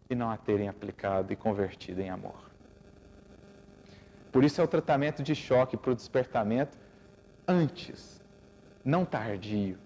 e 0.08 0.14
não 0.14 0.30
a 0.30 0.36
terem 0.36 0.68
aplicado 0.68 1.32
e 1.32 1.36
convertido 1.36 2.00
em 2.00 2.08
amor. 2.08 2.50
Por 4.32 4.44
isso 4.44 4.60
é 4.60 4.64
o 4.64 4.68
tratamento 4.68 5.22
de 5.22 5.34
choque 5.34 5.76
para 5.76 5.92
o 5.92 5.94
despertamento 5.94 6.78
antes, 7.46 8.20
não 8.84 9.04
tardio, 9.04 9.78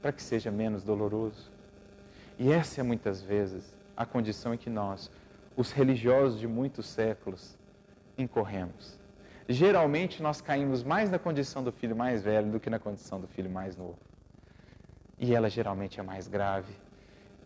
para 0.00 0.12
que 0.12 0.22
seja 0.22 0.50
menos 0.50 0.82
doloroso. 0.82 1.50
E 2.38 2.52
essa 2.52 2.80
é 2.80 2.84
muitas 2.84 3.20
vezes 3.20 3.74
a 3.96 4.06
condição 4.06 4.54
em 4.54 4.56
que 4.56 4.70
nós, 4.70 5.10
os 5.56 5.72
religiosos 5.72 6.38
de 6.38 6.46
muitos 6.46 6.86
séculos, 6.86 7.58
incorremos. 8.16 8.96
Geralmente 9.48 10.22
nós 10.22 10.40
caímos 10.40 10.84
mais 10.84 11.10
na 11.10 11.18
condição 11.18 11.64
do 11.64 11.72
filho 11.72 11.96
mais 11.96 12.22
velho 12.22 12.50
do 12.50 12.60
que 12.60 12.70
na 12.70 12.78
condição 12.78 13.20
do 13.20 13.26
filho 13.26 13.50
mais 13.50 13.76
novo. 13.76 13.98
E 15.18 15.34
ela 15.34 15.50
geralmente 15.50 15.98
é 15.98 16.02
mais 16.02 16.28
grave. 16.28 16.72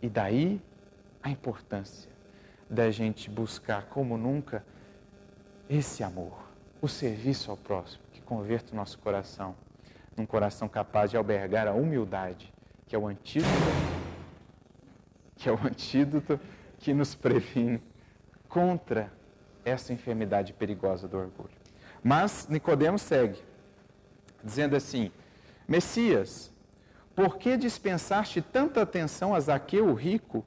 E 0.03 0.09
daí 0.11 0.61
a 1.23 1.31
importância 1.31 2.11
da 2.69 2.91
gente 2.91 3.31
buscar 3.31 3.87
como 3.87 4.19
nunca 4.19 4.65
esse 5.71 6.03
amor, 6.03 6.37
o 6.83 6.89
serviço 6.89 7.51
ao 7.51 7.57
próximo, 7.57 8.03
que 8.13 8.21
converta 8.21 8.73
o 8.73 8.77
nosso 8.77 8.99
coração 8.99 9.55
num 10.17 10.27
coração 10.27 10.69
capaz 10.69 11.11
de 11.11 11.17
albergar 11.17 11.67
a 11.67 11.73
humildade, 11.73 12.53
que 12.87 12.95
é 12.95 12.99
o 12.99 13.07
antídoto, 13.07 13.49
que 15.43 15.49
é 15.49 15.53
o 15.53 15.59
antídoto 15.67 16.39
que 16.79 16.95
nos 16.95 17.17
previne 17.17 17.83
contra 18.49 19.13
essa 19.65 19.93
enfermidade 19.93 20.53
perigosa 20.53 21.09
do 21.09 21.19
orgulho. 21.19 21.51
Mas 22.03 22.47
Nicodemos 22.49 23.03
segue, 23.03 23.41
dizendo 24.43 24.77
assim: 24.77 25.11
Messias, 25.67 26.53
por 27.15 27.39
que 27.39 27.57
dispensaste 27.57 28.41
tanta 28.41 28.83
atenção 28.83 29.35
a 29.35 29.41
Zaqueu, 29.41 29.89
o 29.89 29.95
rico, 29.95 30.47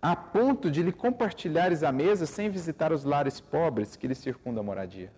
a 0.00 0.14
ponto 0.14 0.70
de 0.70 0.82
lhe 0.84 0.92
compartilhares 0.92 1.82
a 1.82 1.90
mesa 1.90 2.24
sem 2.24 2.48
visitar 2.48 2.92
os 2.92 3.02
lares 3.02 3.40
pobres 3.40 3.96
que 3.96 4.06
lhe 4.06 4.14
circundam 4.14 4.62
a 4.62 4.64
moradia? 4.64 5.12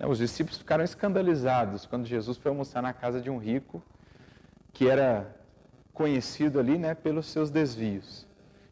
Os 0.00 0.18
discípulos 0.18 0.58
ficaram 0.58 0.82
escandalizados 0.82 1.84
quando 1.84 2.06
Jesus 2.06 2.38
foi 2.38 2.50
almoçar 2.50 2.82
na 2.82 2.94
casa 2.94 3.20
de 3.20 3.30
um 3.30 3.36
rico 3.36 3.82
que 4.72 4.88
era 4.88 5.41
conhecido 5.92 6.58
ali 6.58 6.78
né, 6.78 6.94
pelos 6.94 7.26
seus 7.26 7.50
desvios. 7.50 8.26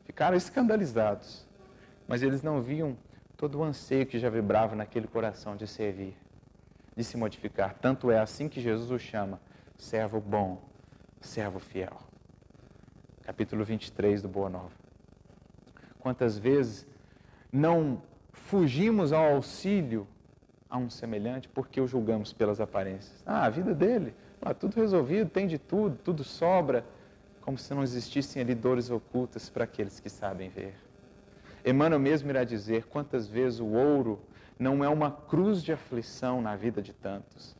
Ficaram 0.04 0.36
escandalizados, 0.36 1.46
mas 2.08 2.22
eles 2.22 2.42
não 2.42 2.60
viam 2.60 2.96
todo 3.36 3.58
o 3.58 3.62
anseio 3.62 4.06
que 4.06 4.18
já 4.18 4.28
vibrava 4.28 4.74
naquele 4.74 5.06
coração 5.06 5.56
de 5.56 5.66
servir, 5.66 6.16
de 6.96 7.04
se 7.04 7.16
modificar. 7.16 7.74
Tanto 7.74 8.10
é 8.10 8.18
assim 8.18 8.48
que 8.48 8.60
Jesus 8.60 8.90
o 8.90 8.98
chama 8.98 9.40
servo 9.78 10.20
bom, 10.20 10.60
servo 11.20 11.58
fiel. 11.58 11.96
Capítulo 13.22 13.64
23 13.64 14.22
do 14.22 14.28
Boa 14.28 14.50
Nova. 14.50 14.72
Quantas 15.98 16.36
vezes 16.36 16.86
não 17.52 18.02
fugimos 18.32 19.12
ao 19.12 19.34
auxílio 19.34 20.06
a 20.68 20.76
um 20.76 20.90
semelhante 20.90 21.48
porque 21.48 21.80
o 21.80 21.86
julgamos 21.86 22.32
pelas 22.32 22.60
aparências? 22.60 23.22
Ah, 23.24 23.44
a 23.44 23.50
vida 23.50 23.74
dele, 23.74 24.14
ah, 24.42 24.52
tudo 24.52 24.76
resolvido, 24.76 25.30
tem 25.30 25.46
de 25.46 25.58
tudo, 25.58 25.96
tudo 26.02 26.24
sobra, 26.24 26.84
como 27.50 27.58
se 27.58 27.74
não 27.74 27.82
existissem 27.82 28.40
ali 28.40 28.54
dores 28.54 28.90
ocultas 28.90 29.50
para 29.50 29.64
aqueles 29.64 29.98
que 29.98 30.08
sabem 30.08 30.48
ver. 30.48 30.72
Emmanuel 31.66 31.98
mesmo 31.98 32.30
irá 32.30 32.44
dizer 32.44 32.86
quantas 32.86 33.26
vezes 33.26 33.58
o 33.58 33.66
ouro 33.66 34.20
não 34.56 34.84
é 34.84 34.88
uma 34.88 35.10
cruz 35.10 35.60
de 35.60 35.72
aflição 35.72 36.40
na 36.40 36.54
vida 36.54 36.80
de 36.80 36.92
tantos. 36.92 37.56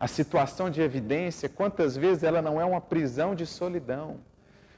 A 0.00 0.08
situação 0.08 0.70
de 0.70 0.80
evidência, 0.80 1.50
quantas 1.50 1.98
vezes 1.98 2.22
ela 2.22 2.40
não 2.40 2.58
é 2.58 2.64
uma 2.64 2.80
prisão 2.80 3.34
de 3.34 3.44
solidão. 3.44 4.20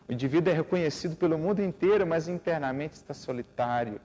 O 0.09 0.13
indivíduo 0.13 0.53
é 0.53 0.57
reconhecido 0.57 1.15
pelo 1.15 1.39
mundo 1.39 1.63
inteiro, 1.63 2.05
mas 2.05 2.27
internamente 2.27 2.95
está 2.95 3.15
solitário. 3.15 4.01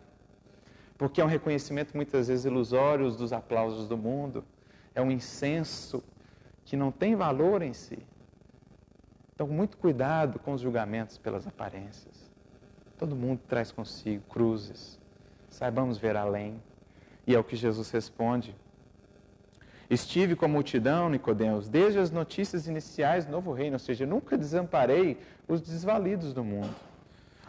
Porque 0.99 1.19
é 1.19 1.25
um 1.25 1.27
reconhecimento 1.27 1.95
muitas 1.95 2.27
vezes 2.27 2.45
ilusório 2.45 3.09
dos 3.09 3.33
aplausos 3.33 3.87
do 3.87 3.97
mundo. 3.97 4.45
É 4.93 5.01
um 5.01 5.09
incenso 5.09 6.03
que 6.63 6.77
não 6.77 6.91
tem 6.91 7.15
valor 7.15 7.63
em 7.63 7.73
si. 7.73 7.97
Então, 9.43 9.53
muito 9.53 9.75
cuidado 9.75 10.39
com 10.39 10.53
os 10.53 10.61
julgamentos 10.61 11.17
pelas 11.17 11.45
aparências. 11.45 12.31
Todo 12.97 13.13
mundo 13.13 13.41
traz 13.45 13.73
consigo 13.73 14.23
cruzes. 14.29 14.97
Saibamos 15.49 15.97
ver 15.97 16.15
além. 16.15 16.63
E 17.27 17.35
é 17.35 17.39
o 17.39 17.43
que 17.43 17.57
Jesus 17.57 17.91
responde. 17.91 18.55
Estive 19.89 20.37
com 20.37 20.45
a 20.45 20.47
multidão, 20.47 21.09
Nicodemos, 21.09 21.67
desde 21.67 21.99
as 21.99 22.09
notícias 22.09 22.67
iniciais 22.67 23.25
do 23.25 23.33
novo 23.33 23.51
reino, 23.51 23.75
ou 23.75 23.79
seja, 23.79 24.05
nunca 24.05 24.37
desamparei 24.37 25.19
os 25.45 25.59
desvalidos 25.59 26.33
do 26.33 26.41
mundo. 26.41 26.73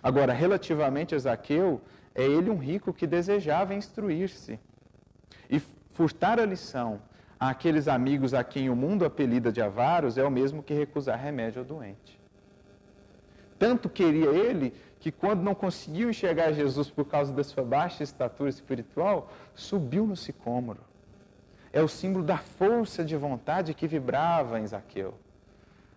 Agora, 0.02 0.32
relativamente 0.32 1.14
a 1.14 1.18
Zaqueu, 1.18 1.80
é 2.12 2.24
ele 2.24 2.50
um 2.50 2.58
rico 2.58 2.92
que 2.92 3.06
desejava 3.06 3.72
instruir-se. 3.72 4.58
E 5.48 5.60
furtar 5.60 6.40
a 6.40 6.44
lição 6.44 7.00
àqueles 7.50 7.88
amigos 7.88 8.34
a 8.34 8.44
quem 8.44 8.70
o 8.70 8.76
mundo 8.76 9.04
apelida 9.04 9.50
de 9.50 9.60
avaros 9.60 10.16
é 10.16 10.24
o 10.24 10.30
mesmo 10.30 10.62
que 10.62 10.74
recusar 10.74 11.18
remédio 11.18 11.60
ao 11.60 11.64
doente. 11.64 12.20
Tanto 13.58 13.88
queria 13.88 14.30
ele 14.30 14.74
que, 15.00 15.10
quando 15.10 15.42
não 15.42 15.54
conseguiu 15.54 16.10
enxergar 16.10 16.52
Jesus 16.52 16.90
por 16.90 17.04
causa 17.04 17.32
da 17.32 17.44
sua 17.44 17.64
baixa 17.64 18.02
estatura 18.02 18.50
espiritual, 18.50 19.30
subiu 19.54 20.06
no 20.06 20.16
sicômoro. 20.16 20.80
É 21.72 21.82
o 21.82 21.88
símbolo 21.88 22.24
da 22.24 22.38
força 22.38 23.04
de 23.04 23.16
vontade 23.16 23.74
que 23.74 23.86
vibrava 23.86 24.60
em 24.60 24.66
Zaqueu, 24.66 25.14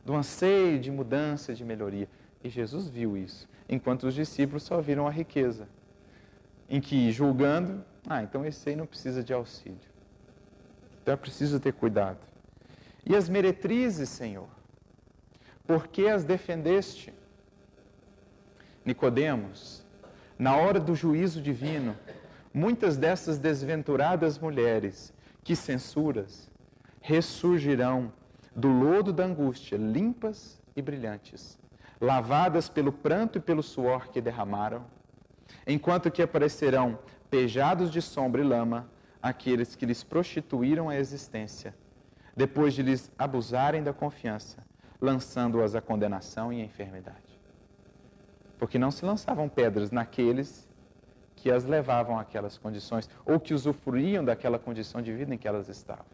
do 0.04 0.16
anseio 0.16 0.80
de 0.80 0.92
mudança, 0.92 1.54
de 1.54 1.64
melhoria. 1.64 2.10
E 2.44 2.50
Jesus 2.50 2.88
viu 2.88 3.18
isso, 3.18 3.48
enquanto 3.70 4.08
os 4.08 4.14
discípulos 4.14 4.64
só 4.64 4.82
viram 4.82 5.08
a 5.08 5.12
riqueza. 5.12 5.68
Em 6.70 6.82
que, 6.82 7.12
julgando, 7.12 7.84
ah, 8.10 8.24
então 8.24 8.46
esse 8.46 8.70
aí 8.70 8.76
não 8.76 8.86
precisa 8.86 9.24
de 9.24 9.34
auxílio. 9.34 9.97
Então 11.08 11.14
é 11.14 11.18
preciso 11.18 11.58
ter 11.58 11.72
cuidado. 11.72 12.20
E 13.06 13.16
as 13.16 13.30
meretrizes, 13.30 14.10
Senhor? 14.10 14.50
Por 15.66 15.88
que 15.88 16.06
as 16.06 16.26
defendeste? 16.26 17.14
Nicodemos, 18.84 19.86
na 20.38 20.58
hora 20.58 20.82
do 20.82 20.94
juízo 20.94 21.42
divino, 21.42 21.96
muitas 22.54 22.98
dessas 22.98 23.38
desventuradas 23.38 24.38
mulheres 24.38 25.14
que 25.46 25.56
censuras 25.56 26.52
ressurgirão 27.00 28.12
do 28.54 28.68
lodo 28.68 29.14
da 29.14 29.24
angústia, 29.24 29.78
limpas 29.78 30.62
e 30.76 30.82
brilhantes, 30.82 31.58
lavadas 32.02 32.68
pelo 32.68 32.92
pranto 32.92 33.38
e 33.38 33.42
pelo 33.42 33.64
suor 33.64 34.10
que 34.10 34.20
derramaram, 34.20 34.86
enquanto 35.66 36.12
que 36.12 36.22
aparecerão 36.22 37.00
pejados 37.30 37.90
de 37.92 38.02
sombra 38.02 38.42
e 38.42 38.44
lama 38.44 38.90
aqueles 39.28 39.76
que 39.76 39.86
lhes 39.86 40.04
prostituíram 40.04 40.90
a 40.90 40.98
existência, 40.98 41.74
depois 42.36 42.74
de 42.74 42.84
lhes 42.84 43.12
abusarem 43.18 43.84
da 43.84 43.94
confiança, 43.94 44.64
lançando-as 45.00 45.76
à 45.76 45.82
condenação 45.82 46.52
e 46.52 46.62
à 46.62 46.66
enfermidade 46.66 47.28
porque 48.58 48.80
não 48.80 48.92
se 48.92 49.06
lançavam 49.06 49.48
pedras 49.48 49.92
naqueles 49.92 50.68
que 51.36 51.52
as 51.52 51.66
levavam 51.66 52.20
àquelas 52.20 52.58
condições 52.58 53.10
ou 53.26 53.40
que 53.40 53.54
usufruíam 53.54 54.26
daquela 54.26 54.58
condição 54.58 55.02
de 55.02 55.14
vida 55.14 55.34
em 55.34 55.38
que 55.38 55.48
elas 55.48 55.70
estavam. 55.70 56.06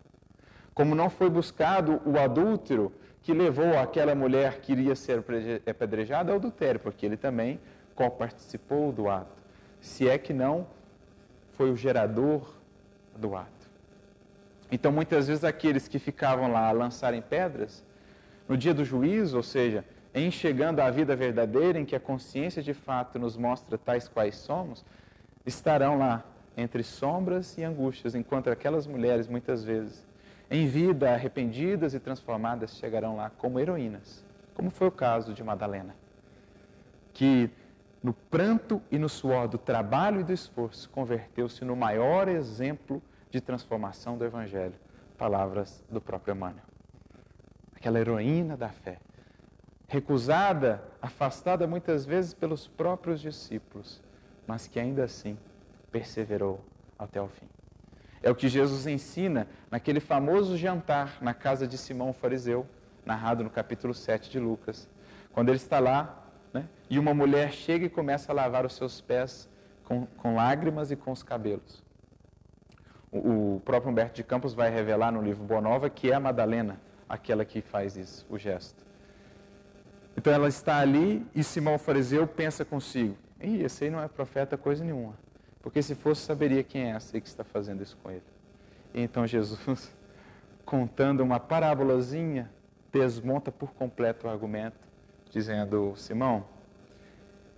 Como 0.73 0.93
não 0.93 1.09
foi 1.09 1.29
buscado 1.29 2.01
o 2.05 2.19
adúltero 2.19 2.91
que 3.21 3.33
levou 3.33 3.77
aquela 3.77 4.13
mulher 4.13 4.59
que 4.59 4.73
iria 4.73 4.95
ser 4.95 5.23
apedrejada 5.65 6.31
ao 6.31 6.37
adultério, 6.37 6.79
porque 6.79 7.05
ele 7.05 7.15
também 7.15 7.59
co-participou 7.95 8.91
do 8.91 9.09
ato, 9.09 9.41
se 9.79 10.09
é 10.09 10.17
que 10.17 10.33
não 10.33 10.67
foi 11.51 11.71
o 11.71 11.77
gerador 11.77 12.53
do 13.17 13.35
ato. 13.35 13.69
Então, 14.71 14.91
muitas 14.91 15.27
vezes, 15.27 15.43
aqueles 15.43 15.87
que 15.87 15.99
ficavam 15.99 16.51
lá 16.51 16.67
a 16.67 16.71
lançarem 16.71 17.21
pedras, 17.21 17.83
no 18.47 18.57
dia 18.57 18.73
do 18.73 18.83
juízo, 18.83 19.37
ou 19.37 19.43
seja, 19.43 19.85
em 20.13 20.29
chegando 20.29 20.79
à 20.79 20.89
vida 20.89 21.15
verdadeira, 21.15 21.79
em 21.79 21.85
que 21.85 21.95
a 21.95 21.99
consciência 21.99 22.61
de 22.61 22.73
fato 22.73 23.17
nos 23.17 23.37
mostra 23.37 23.77
tais 23.77 24.07
quais 24.07 24.35
somos, 24.35 24.83
estarão 25.45 25.97
lá 25.97 26.23
entre 26.55 26.83
sombras 26.83 27.57
e 27.57 27.63
angústias, 27.63 28.15
enquanto 28.15 28.49
aquelas 28.49 28.85
mulheres, 28.85 29.27
muitas 29.27 29.63
vezes, 29.63 30.05
em 30.49 30.67
vida 30.67 31.11
arrependidas 31.11 31.93
e 31.93 31.99
transformadas, 31.99 32.77
chegarão 32.77 33.15
lá 33.15 33.31
como 33.37 33.59
heroínas, 33.59 34.23
como 34.53 34.69
foi 34.69 34.87
o 34.87 34.91
caso 34.91 35.33
de 35.33 35.43
Madalena, 35.43 35.95
que 37.13 37.49
no 38.03 38.13
pranto 38.13 38.81
e 38.91 38.99
no 38.99 39.07
suor 39.07 39.47
do 39.47 39.57
trabalho 39.57 40.19
e 40.19 40.23
do 40.23 40.33
esforço 40.33 40.89
converteu-se 40.89 41.63
no 41.63 41.75
maior 41.75 42.27
exemplo 42.27 43.01
de 43.31 43.39
transformação 43.39 44.17
do 44.17 44.25
Evangelho, 44.25 44.75
palavras 45.17 45.83
do 45.89 46.01
próprio 46.01 46.35
Emmanuel. 46.35 46.65
Aquela 47.73 47.99
heroína 47.99 48.57
da 48.57 48.69
fé 48.69 48.99
recusada, 49.87 50.83
afastada 50.99 51.67
muitas 51.67 52.03
vezes 52.03 52.33
pelos 52.33 52.67
próprios 52.67 53.21
discípulos, 53.21 54.01
mas 54.47 54.67
que 54.67 54.79
ainda 54.79 55.03
assim 55.03 55.37
perseverou 55.91 56.59
até 56.97 57.21
o 57.21 57.27
fim. 57.27 57.47
É 58.23 58.31
o 58.31 58.35
que 58.35 58.49
Jesus 58.49 58.87
ensina 58.87 59.47
naquele 59.69 59.99
famoso 59.99 60.57
jantar 60.57 61.21
na 61.21 61.33
casa 61.33 61.67
de 61.67 61.77
Simão 61.77 62.09
o 62.09 62.13
fariseu, 62.13 62.65
narrado 63.05 63.43
no 63.43 63.51
capítulo 63.51 63.93
7 63.93 64.31
de 64.31 64.39
Lucas. 64.39 64.89
Quando 65.31 65.49
ele 65.49 65.57
está 65.57 65.79
lá, 65.79 66.22
e 66.93 66.99
uma 66.99 67.13
mulher 67.13 67.51
chega 67.51 67.85
e 67.85 67.89
começa 67.89 68.31
a 68.31 68.35
lavar 68.35 68.67
os 68.67 68.75
seus 68.75 69.01
pés 69.01 69.49
com, 69.83 70.05
com 70.05 70.35
lágrimas 70.35 70.91
e 70.91 70.95
com 70.95 71.11
os 71.11 71.23
cabelos. 71.23 71.83
O, 73.11 73.55
o 73.55 73.61
próprio 73.61 73.91
Humberto 73.91 74.15
de 74.15 74.23
Campos 74.23 74.53
vai 74.53 74.69
revelar 74.69 75.11
no 75.11 75.19
livro 75.19 75.43
Boa 75.43 75.59
Nova 75.59 75.89
que 75.89 76.11
é 76.11 76.13
a 76.13 76.19
Madalena 76.19 76.79
aquela 77.09 77.43
que 77.43 77.61
faz 77.61 77.97
isso, 77.97 78.23
o 78.29 78.37
gesto. 78.37 78.85
Então 80.15 80.31
ela 80.31 80.47
está 80.47 80.77
ali 80.77 81.25
e 81.33 81.43
Simão 81.43 81.79
fariseu 81.79 82.27
pensa 82.27 82.63
consigo: 82.63 83.17
Ih, 83.41 83.63
esse 83.63 83.85
aí 83.85 83.89
não 83.89 83.99
é 83.99 84.07
profeta 84.07 84.55
coisa 84.55 84.83
nenhuma. 84.83 85.17
Porque 85.63 85.81
se 85.81 85.95
fosse, 85.95 86.21
saberia 86.21 86.63
quem 86.63 86.91
é 86.91 86.95
essa 86.95 87.17
aí 87.17 87.21
que 87.21 87.27
está 87.27 87.43
fazendo 87.43 87.81
isso 87.81 87.97
com 88.03 88.11
ele. 88.11 88.21
E 88.93 89.01
então 89.01 89.25
Jesus, 89.25 89.91
contando 90.63 91.21
uma 91.21 91.39
parábolazinha, 91.39 92.51
desmonta 92.91 93.51
por 93.51 93.73
completo 93.73 94.27
o 94.27 94.29
argumento, 94.29 94.77
dizendo: 95.31 95.95
Simão, 95.95 96.45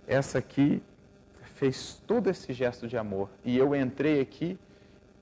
essa 0.06 0.38
aqui 0.38 0.82
fez 1.56 2.02
todo 2.06 2.28
esse 2.28 2.52
gesto 2.52 2.86
de 2.86 2.96
amor. 2.96 3.30
E 3.44 3.56
eu 3.56 3.74
entrei 3.74 4.20
aqui, 4.20 4.58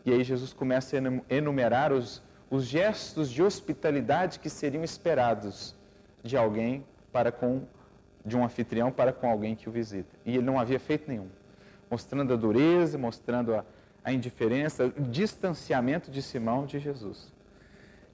e 0.04 0.12
aí 0.12 0.22
Jesus 0.24 0.52
começa 0.52 0.96
a 0.96 1.34
enumerar 1.34 1.92
os, 1.92 2.22
os 2.50 2.64
gestos 2.64 3.30
de 3.30 3.42
hospitalidade 3.42 4.38
que 4.38 4.50
seriam 4.50 4.82
esperados 4.84 5.74
de 6.22 6.36
alguém 6.36 6.84
para 7.12 7.30
com 7.30 7.62
de 8.24 8.36
um 8.36 8.44
anfitrião 8.44 8.90
para 8.90 9.12
com 9.12 9.28
alguém 9.28 9.54
que 9.54 9.68
o 9.68 9.72
visita. 9.72 10.16
E 10.24 10.30
ele 10.36 10.46
não 10.46 10.58
havia 10.58 10.80
feito 10.80 11.06
nenhum, 11.06 11.28
mostrando 11.90 12.32
a 12.32 12.36
dureza, 12.36 12.96
mostrando 12.96 13.54
a, 13.54 13.64
a 14.02 14.12
indiferença, 14.12 14.86
o 14.86 15.02
distanciamento 15.02 16.10
de 16.10 16.22
Simão 16.22 16.64
de 16.64 16.78
Jesus. 16.78 17.32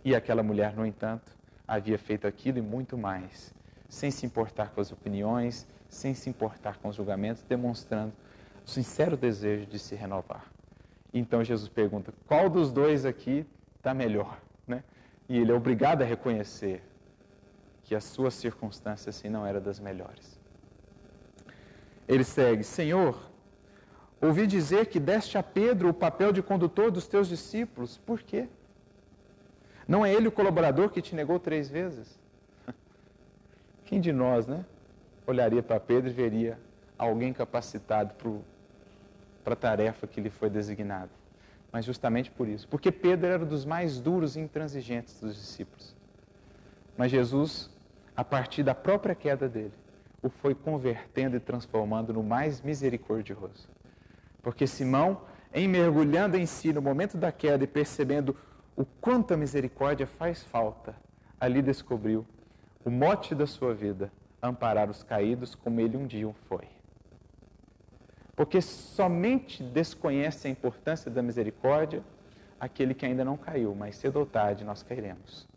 E 0.05 0.14
aquela 0.14 0.43
mulher, 0.43 0.75
no 0.75 0.85
entanto, 0.85 1.31
havia 1.66 1.97
feito 1.97 2.27
aquilo 2.27 2.59
e 2.59 2.62
muito 2.62 2.99
mais, 2.99 3.55
sem 3.89 4.11
se 4.11 4.27
importar 4.27 4.71
com 4.71 4.81
as 4.81 4.91
opiniões, 4.91 5.66
sem 5.91 6.14
se 6.14 6.30
importar 6.30 6.78
com 6.78 6.88
os 6.88 6.97
julgamentos, 6.97 7.43
demonstrando 7.43 8.12
o 8.64 8.70
sincero 8.70 9.16
desejo 9.16 9.66
de 9.66 9.78
se 9.78 9.95
renovar. 9.95 10.47
Então 11.12 11.43
Jesus 11.45 11.68
pergunta: 11.68 12.14
qual 12.26 12.49
dos 12.49 12.72
dois 12.72 13.05
aqui 13.05 13.45
está 13.76 13.93
melhor? 13.93 14.41
Né? 14.66 14.84
E 15.28 15.36
ele 15.36 15.51
é 15.51 15.55
obrigado 15.55 16.03
a 16.03 16.05
reconhecer 16.05 16.82
que 17.82 17.95
a 17.95 18.01
sua 18.01 18.30
circunstância 18.30 19.11
assim 19.11 19.28
não 19.28 19.45
era 19.45 19.61
das 19.61 19.80
melhores. 19.80 20.38
Ele 22.07 22.22
segue: 22.22 22.62
Senhor, 22.62 23.20
ouvi 24.20 24.47
dizer 24.47 24.86
que 24.86 25.01
deste 25.01 25.36
a 25.36 25.43
Pedro 25.43 25.88
o 25.88 25.95
papel 25.95 26.32
de 26.32 26.41
condutor 26.41 26.93
dos 26.93 27.09
teus 27.09 27.28
discípulos. 27.28 27.99
Por 27.99 28.22
quê? 28.22 28.49
Não 29.88 30.07
é 30.07 30.14
ele 30.14 30.28
o 30.28 30.32
colaborador 30.32 30.91
que 30.91 31.03
te 31.03 31.16
negou 31.16 31.41
três 31.41 31.68
vezes? 31.68 32.16
Quem 33.84 34.01
de 34.01 34.12
nós, 34.12 34.47
né? 34.47 34.64
Olharia 35.27 35.62
para 35.62 35.79
Pedro 35.79 36.11
e 36.11 36.12
veria 36.12 36.59
alguém 36.99 37.33
capacitado 37.33 38.14
para 39.45 39.55
a 39.55 39.57
tarefa 39.57 40.07
que 40.07 40.21
lhe 40.21 40.31
foi 40.31 40.51
designada. 40.51 41.11
Mas 41.73 41.85
justamente 41.85 42.31
por 42.31 42.49
isso. 42.49 42.66
Porque 42.68 42.91
Pedro 42.91 43.27
era 43.27 43.43
um 43.43 43.47
dos 43.47 43.64
mais 43.64 44.01
duros 44.01 44.37
e 44.37 44.41
intransigentes 44.41 45.21
dos 45.21 45.35
discípulos. 45.35 45.95
Mas 46.97 47.11
Jesus 47.11 47.71
a 48.21 48.25
partir 48.25 48.62
da 48.62 48.75
própria 48.75 49.14
queda 49.14 49.49
dele, 49.49 49.73
o 50.23 50.29
foi 50.29 50.55
convertendo 50.55 51.37
e 51.37 51.41
transformando 51.41 52.12
no 52.12 52.23
mais 52.23 52.61
misericordioso. 52.61 53.66
Porque 54.43 54.66
Simão, 54.66 55.23
em 55.55 55.66
mergulhando 55.66 56.37
em 56.37 56.45
si 56.45 56.71
no 56.71 56.83
momento 56.83 57.16
da 57.16 57.33
queda 57.33 57.64
e 57.64 57.66
percebendo 57.66 58.37
o 58.77 58.85
quanto 58.85 59.33
a 59.33 59.39
misericórdia 59.39 60.07
faz 60.07 60.43
falta, 60.43 60.95
ali 61.41 61.62
descobriu 61.62 62.27
o 62.85 62.91
mote 62.91 63.35
da 63.35 63.47
sua 63.47 63.73
vida, 63.73 64.12
amparar 64.43 64.91
os 64.91 65.03
caídos 65.03 65.55
como 65.55 65.80
ele 65.80 65.97
um 65.97 66.07
dia 66.07 66.28
o 66.28 66.32
foi. 66.32 66.68
Porque 68.34 68.61
somente 68.61 69.62
desconhece 69.62 70.49
a 70.49 70.51
importância 70.51 71.11
da 71.11 71.22
misericórdia 71.22 72.03
aquele 72.59 72.95
que 72.95 73.05
ainda 73.07 73.24
não 73.24 73.36
caiu, 73.36 73.74
mas 73.74 73.97
cedo 73.97 74.18
ou 74.18 74.26
tarde 74.26 74.64
nós 74.64 74.82
cairemos 74.82 75.49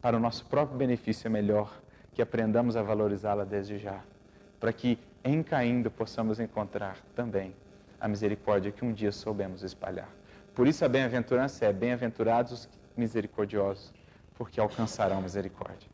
para 0.00 0.16
o 0.16 0.20
nosso 0.20 0.46
próprio 0.46 0.78
benefício 0.78 1.26
é 1.26 1.30
melhor 1.30 1.80
que 2.14 2.22
aprendamos 2.22 2.76
a 2.76 2.82
valorizá-la 2.82 3.44
desde 3.44 3.78
já, 3.78 4.00
para 4.58 4.72
que, 4.72 4.98
em 5.22 5.42
caindo, 5.42 5.90
possamos 5.90 6.40
encontrar 6.40 6.96
também 7.14 7.54
a 8.00 8.08
misericórdia 8.08 8.72
que 8.72 8.84
um 8.84 8.92
dia 8.92 9.12
soubemos 9.12 9.62
espalhar. 9.62 10.08
Por 10.54 10.66
isso 10.66 10.84
a 10.84 10.88
bem-aventurança 10.88 11.66
é 11.66 11.72
bem-aventurados 11.72 12.52
os 12.52 12.68
misericordiosos, 12.96 13.92
porque 14.34 14.58
alcançarão 14.58 15.20
misericórdia. 15.20 15.89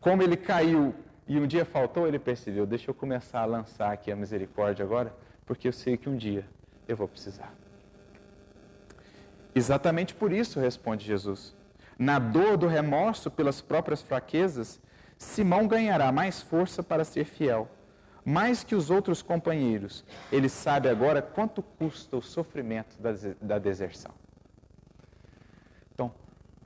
Como 0.00 0.22
ele 0.22 0.36
caiu 0.36 0.94
e 1.26 1.38
um 1.38 1.46
dia 1.46 1.64
faltou, 1.64 2.06
ele 2.08 2.18
percebeu: 2.18 2.66
deixa 2.66 2.90
eu 2.90 2.94
começar 2.94 3.40
a 3.40 3.46
lançar 3.46 3.92
aqui 3.92 4.10
a 4.10 4.16
misericórdia 4.16 4.84
agora, 4.84 5.14
porque 5.46 5.68
eu 5.68 5.72
sei 5.72 5.96
que 5.96 6.08
um 6.08 6.16
dia 6.16 6.44
eu 6.88 6.96
vou 6.96 7.06
precisar. 7.06 7.52
Exatamente 9.54 10.14
por 10.14 10.32
isso, 10.32 10.60
responde 10.60 11.04
Jesus 11.04 11.54
na 12.00 12.18
dor 12.18 12.56
do 12.56 12.66
remorso 12.66 13.30
pelas 13.30 13.60
próprias 13.60 14.00
fraquezas, 14.00 14.80
Simão 15.18 15.68
ganhará 15.68 16.10
mais 16.10 16.40
força 16.40 16.82
para 16.82 17.04
ser 17.04 17.26
fiel. 17.26 17.68
Mais 18.24 18.64
que 18.64 18.74
os 18.74 18.90
outros 18.90 19.20
companheiros, 19.20 20.02
ele 20.32 20.48
sabe 20.48 20.88
agora 20.88 21.20
quanto 21.20 21.62
custa 21.62 22.16
o 22.16 22.22
sofrimento 22.22 22.96
da, 23.38 23.58
deserção. 23.58 24.12
Então, 25.94 26.10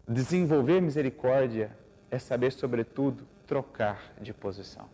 desenvolver 0.07 0.81
misericórdia 0.81 1.77
é 2.15 2.19
saber, 2.19 2.53
sobretudo, 2.53 3.27
trocar 3.47 4.13
de 4.21 4.33
posição. 4.33 4.89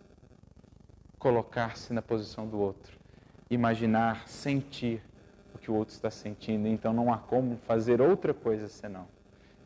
Colocar-se 1.19 1.93
na 1.93 2.01
posição 2.01 2.47
do 2.47 2.59
outro. 2.59 2.99
Imaginar, 3.51 4.27
sentir 4.27 5.03
o 5.55 5.59
que 5.59 5.71
o 5.71 5.75
outro 5.75 5.95
está 5.95 6.11
sentindo. 6.11 6.67
Então, 6.67 6.93
não 6.93 7.13
há 7.13 7.19
como 7.19 7.57
fazer 7.59 8.01
outra 8.01 8.33
coisa 8.33 8.69
senão 8.69 9.07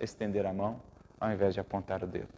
estender 0.00 0.44
a 0.44 0.52
mão 0.52 0.80
ao 1.20 1.32
invés 1.32 1.54
de 1.54 1.60
apontar 1.60 2.02
o 2.02 2.06
dedo. 2.06 2.28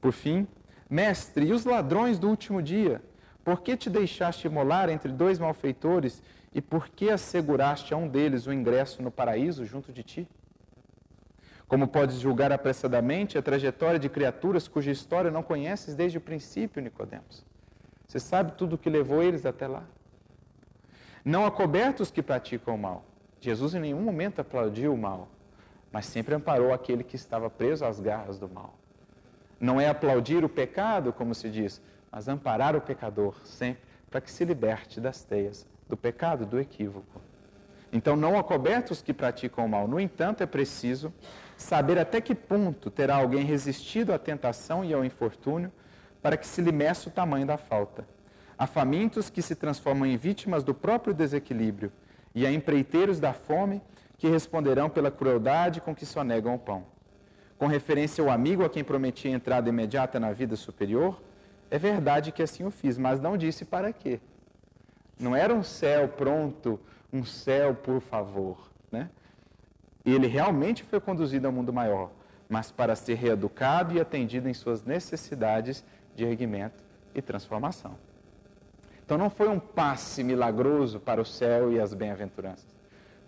Por 0.00 0.12
fim, 0.12 0.46
mestre, 0.88 1.46
e 1.46 1.52
os 1.52 1.64
ladrões 1.64 2.18
do 2.18 2.28
último 2.28 2.62
dia? 2.62 3.02
Por 3.44 3.60
que 3.60 3.76
te 3.76 3.90
deixaste 3.90 4.48
molar 4.48 4.88
entre 4.88 5.12
dois 5.12 5.38
malfeitores 5.38 6.22
e 6.54 6.62
por 6.62 6.88
que 6.88 7.10
asseguraste 7.10 7.92
a 7.92 7.96
um 7.96 8.08
deles 8.08 8.46
o 8.46 8.52
ingresso 8.52 9.02
no 9.02 9.10
paraíso 9.10 9.66
junto 9.66 9.92
de 9.92 10.02
ti? 10.02 10.28
Como 11.66 11.88
podes 11.88 12.20
julgar 12.20 12.52
apressadamente 12.52 13.38
a 13.38 13.42
trajetória 13.42 13.98
de 13.98 14.08
criaturas 14.08 14.68
cuja 14.68 14.90
história 14.90 15.30
não 15.30 15.42
conheces 15.42 15.94
desde 15.94 16.18
o 16.18 16.20
princípio, 16.20 16.82
Nicodemos? 16.82 17.44
Você 18.06 18.20
sabe 18.20 18.52
tudo 18.52 18.74
o 18.74 18.78
que 18.78 18.90
levou 18.90 19.22
eles 19.22 19.46
até 19.46 19.66
lá? 19.66 19.82
Não 21.24 21.46
acobertos 21.46 22.08
os 22.08 22.10
que 22.12 22.22
praticam 22.22 22.74
o 22.74 22.78
mal. 22.78 23.04
Jesus 23.40 23.74
em 23.74 23.80
nenhum 23.80 24.00
momento 24.00 24.40
aplaudiu 24.40 24.92
o 24.92 24.98
mal 24.98 25.28
mas 25.94 26.06
sempre 26.06 26.34
amparou 26.34 26.72
aquele 26.72 27.04
que 27.04 27.14
estava 27.14 27.48
preso 27.48 27.84
às 27.84 28.00
garras 28.00 28.36
do 28.36 28.48
mal. 28.48 28.76
Não 29.60 29.80
é 29.80 29.88
aplaudir 29.88 30.44
o 30.44 30.48
pecado, 30.48 31.12
como 31.12 31.36
se 31.36 31.48
diz, 31.48 31.80
mas 32.10 32.26
amparar 32.26 32.74
o 32.74 32.80
pecador 32.80 33.36
sempre 33.44 33.84
para 34.10 34.20
que 34.20 34.28
se 34.28 34.44
liberte 34.44 35.00
das 35.00 35.22
teias 35.22 35.64
do 35.88 35.96
pecado, 35.96 36.44
do 36.44 36.58
equívoco. 36.58 37.20
Então, 37.92 38.16
não 38.16 38.36
acoberta 38.36 38.92
os 38.92 39.00
que 39.00 39.14
praticam 39.14 39.66
o 39.66 39.68
mal. 39.68 39.86
No 39.86 40.00
entanto, 40.00 40.42
é 40.42 40.46
preciso 40.46 41.14
saber 41.56 41.98
até 41.98 42.20
que 42.20 42.34
ponto 42.34 42.90
terá 42.90 43.16
alguém 43.16 43.44
resistido 43.44 44.12
à 44.12 44.18
tentação 44.18 44.84
e 44.84 44.92
ao 44.92 45.04
infortúnio 45.04 45.72
para 46.22 46.36
que 46.36 46.46
se 46.46 46.62
lhe 46.62 46.72
meça 46.72 47.08
o 47.08 47.12
tamanho 47.12 47.46
da 47.46 47.56
falta. 47.56 48.06
Há 48.56 48.66
famintos 48.66 49.28
que 49.28 49.42
se 49.42 49.54
transformam 49.54 50.06
em 50.06 50.16
vítimas 50.16 50.62
do 50.62 50.74
próprio 50.74 51.12
desequilíbrio 51.12 51.92
e 52.34 52.46
há 52.46 52.52
empreiteiros 52.52 53.20
da 53.20 53.32
fome 53.32 53.82
que 54.16 54.28
responderão 54.28 54.88
pela 54.88 55.10
crueldade 55.10 55.80
com 55.80 55.94
que 55.94 56.06
sonegam 56.06 56.54
o 56.54 56.58
pão. 56.58 56.84
Com 57.58 57.66
referência 57.66 58.22
ao 58.22 58.30
amigo 58.30 58.64
a 58.64 58.70
quem 58.70 58.82
prometi 58.82 59.28
entrada 59.28 59.68
imediata 59.68 60.18
na 60.18 60.32
vida 60.32 60.56
superior, 60.56 61.20
é 61.70 61.78
verdade 61.78 62.32
que 62.32 62.42
assim 62.42 62.64
o 62.64 62.70
fiz, 62.70 62.96
mas 62.98 63.20
não 63.20 63.36
disse 63.36 63.64
para 63.64 63.92
quê. 63.92 64.20
Não 65.18 65.34
era 65.34 65.54
um 65.54 65.62
céu 65.62 66.08
pronto, 66.08 66.80
um 67.12 67.24
céu 67.24 67.74
por 67.74 68.00
favor. 68.00 68.70
Né? 68.90 69.08
Ele 70.04 70.26
realmente 70.26 70.84
foi 70.84 71.00
conduzido 71.00 71.46
ao 71.46 71.52
mundo 71.52 71.72
maior, 71.72 72.10
mas 72.48 72.70
para 72.70 72.94
ser 72.94 73.14
reeducado 73.14 73.94
e 73.94 74.00
atendido 74.00 74.48
em 74.48 74.54
suas 74.54 74.84
necessidades 74.84 75.84
de 76.14 76.24
erguimento 76.24 76.82
e 77.14 77.22
transformação. 77.22 77.96
Então 79.04 79.18
não 79.18 79.30
foi 79.30 79.48
um 79.48 79.58
passe 79.58 80.22
milagroso 80.22 80.98
para 80.98 81.20
o 81.20 81.24
céu 81.24 81.72
e 81.72 81.80
as 81.80 81.92
bem-aventuranças. 81.92 82.66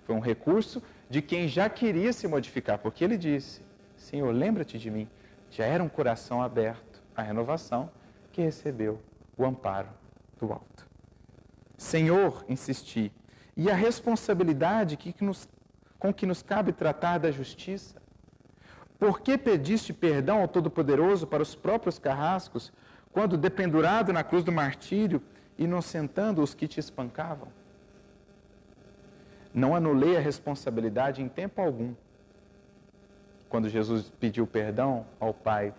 Foi 0.04 0.14
um 0.14 0.20
recurso 0.20 0.82
de 1.08 1.20
quem 1.20 1.48
já 1.48 1.68
queria 1.68 2.12
se 2.12 2.26
modificar, 2.26 2.78
porque 2.78 3.04
ele 3.04 3.16
disse: 3.16 3.60
Senhor, 3.96 4.32
lembra-te 4.32 4.78
de 4.78 4.90
mim. 4.90 5.08
Já 5.50 5.64
era 5.64 5.82
um 5.82 5.88
coração 5.88 6.42
aberto 6.42 7.02
à 7.14 7.22
renovação 7.22 7.90
que 8.32 8.42
recebeu 8.42 9.00
o 9.36 9.44
amparo 9.44 9.88
do 10.38 10.52
alto. 10.52 10.86
Senhor, 11.76 12.44
insisti, 12.48 13.12
e 13.56 13.70
a 13.70 13.74
responsabilidade 13.74 14.96
que 14.96 15.14
nos, 15.22 15.48
com 16.06 16.14
que 16.14 16.24
nos 16.26 16.40
cabe 16.40 16.72
tratar 16.72 17.18
da 17.18 17.32
justiça. 17.32 18.00
Por 18.96 19.20
que 19.20 19.36
pediste 19.36 19.92
perdão 19.92 20.40
ao 20.40 20.46
Todo-Poderoso 20.46 21.26
para 21.26 21.42
os 21.42 21.56
próprios 21.56 21.98
carrascos, 21.98 22.72
quando, 23.12 23.36
dependurado 23.36 24.12
na 24.12 24.22
cruz 24.22 24.44
do 24.44 24.52
martírio, 24.52 25.20
inocentando 25.58 26.42
os 26.42 26.54
que 26.54 26.68
te 26.68 26.78
espancavam? 26.78 27.48
Não 29.52 29.74
anulei 29.74 30.16
a 30.16 30.20
responsabilidade 30.20 31.20
em 31.20 31.28
tempo 31.28 31.60
algum. 31.60 31.92
Quando 33.48 33.68
Jesus 33.68 34.12
pediu 34.20 34.46
perdão 34.46 35.06
ao 35.18 35.34
Pai, 35.34 35.74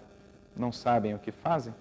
não 0.55 0.73
sabem 0.73 1.13
o 1.13 1.19
que 1.19 1.32
fazem? 1.32 1.73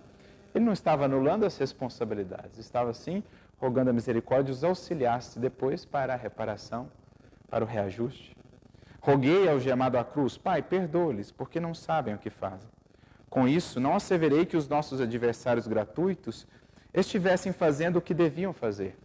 Ele 0.55 0.65
não 0.65 0.73
estava 0.73 1.05
anulando 1.05 1.45
as 1.45 1.59
responsabilidades, 1.59 2.59
estava 2.59 2.95
sim 2.95 3.25
rogando 3.59 3.91
a 3.91 3.93
misericórdia 3.93 4.53
os 4.53 4.63
auxiliasse 4.63 5.39
depois 5.39 5.85
para 5.85 6.13
a 6.13 6.17
reparação, 6.17 6.89
para 7.49 7.65
o 7.65 7.67
reajuste. 7.67 8.36
Roguei 9.07 9.49
ao 9.49 9.61
gemado 9.61 9.97
à 9.97 10.05
cruz, 10.05 10.37
Pai, 10.37 10.61
perdoa-lhes, 10.61 11.31
porque 11.31 11.61
não 11.61 11.73
sabem 11.73 12.15
o 12.15 12.19
que 12.19 12.29
fazem. 12.29 12.69
Com 13.31 13.47
isso, 13.47 13.79
não 13.79 13.95
asseverei 13.95 14.45
que 14.45 14.57
os 14.57 14.67
nossos 14.67 15.01
adversários 15.01 15.69
gratuitos 15.69 16.45
estivessem 16.93 17.53
fazendo 17.53 17.99
o 17.99 18.03
que 18.03 18.13
deviam 18.13 18.53
fazer. 18.53 18.99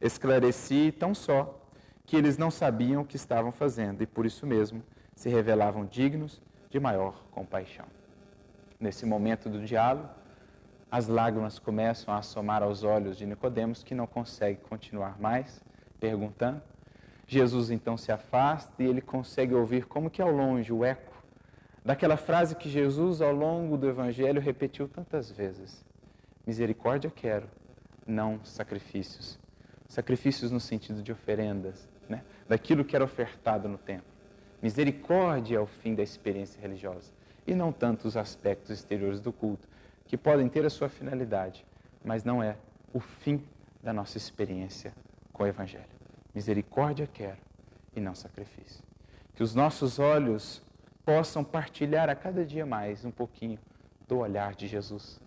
Esclareci 0.00 0.94
tão 0.96 1.12
só 1.12 1.60
que 2.06 2.16
eles 2.16 2.38
não 2.38 2.52
sabiam 2.52 3.02
o 3.02 3.04
que 3.04 3.16
estavam 3.16 3.50
fazendo 3.50 4.00
e, 4.00 4.06
por 4.06 4.24
isso 4.26 4.46
mesmo, 4.46 4.80
se 5.12 5.28
revelavam 5.28 5.86
dignos 5.86 6.40
de 6.70 6.78
maior 6.78 7.20
compaixão. 7.32 7.86
Nesse 8.78 9.04
momento 9.04 9.48
do 9.48 9.64
diálogo, 9.64 10.08
as 10.88 11.08
lágrimas 11.08 11.58
começam 11.58 12.14
a 12.14 12.18
assomar 12.18 12.62
aos 12.62 12.84
olhos 12.84 13.16
de 13.16 13.26
Nicodemos, 13.26 13.82
que 13.82 13.92
não 13.92 14.06
consegue 14.06 14.60
continuar 14.60 15.20
mais 15.20 15.60
perguntando. 15.98 16.62
Jesus 17.32 17.70
então 17.70 17.96
se 17.96 18.12
afasta 18.12 18.82
e 18.82 18.86
ele 18.86 19.00
consegue 19.00 19.54
ouvir 19.54 19.86
como 19.86 20.10
que 20.10 20.20
ao 20.20 20.30
longe 20.30 20.72
o 20.72 20.84
eco 20.84 21.12
daquela 21.84 22.16
frase 22.16 22.54
que 22.54 22.68
Jesus 22.68 23.20
ao 23.20 23.32
longo 23.32 23.76
do 23.76 23.88
evangelho 23.88 24.40
repetiu 24.40 24.86
tantas 24.86 25.30
vezes: 25.30 25.84
Misericórdia 26.46 27.10
quero, 27.10 27.48
não 28.06 28.44
sacrifícios. 28.44 29.38
Sacrifícios 29.88 30.50
no 30.50 30.60
sentido 30.60 31.02
de 31.02 31.12
oferendas, 31.12 31.88
né? 32.08 32.22
daquilo 32.48 32.84
que 32.84 32.96
era 32.96 33.04
ofertado 33.04 33.68
no 33.68 33.78
templo. 33.78 34.12
Misericórdia 34.62 35.56
é 35.56 35.60
o 35.60 35.66
fim 35.66 35.94
da 35.94 36.02
experiência 36.02 36.60
religiosa 36.60 37.12
e 37.46 37.54
não 37.54 37.72
tanto 37.72 38.06
os 38.06 38.16
aspectos 38.16 38.70
exteriores 38.70 39.20
do 39.20 39.32
culto, 39.32 39.68
que 40.06 40.16
podem 40.16 40.48
ter 40.48 40.64
a 40.64 40.70
sua 40.70 40.88
finalidade, 40.88 41.66
mas 42.04 42.24
não 42.24 42.42
é 42.42 42.56
o 42.92 43.00
fim 43.00 43.42
da 43.82 43.92
nossa 43.92 44.16
experiência 44.16 44.92
com 45.32 45.42
o 45.42 45.46
Evangelho. 45.46 46.01
Misericórdia 46.34 47.06
quero 47.06 47.38
e 47.94 48.00
não 48.00 48.14
sacrifício. 48.14 48.82
Que 49.34 49.42
os 49.42 49.54
nossos 49.54 49.98
olhos 49.98 50.62
possam 51.04 51.44
partilhar 51.44 52.08
a 52.08 52.14
cada 52.14 52.44
dia 52.44 52.64
mais 52.64 53.04
um 53.04 53.10
pouquinho 53.10 53.58
do 54.08 54.18
olhar 54.18 54.54
de 54.54 54.66
Jesus. 54.66 55.20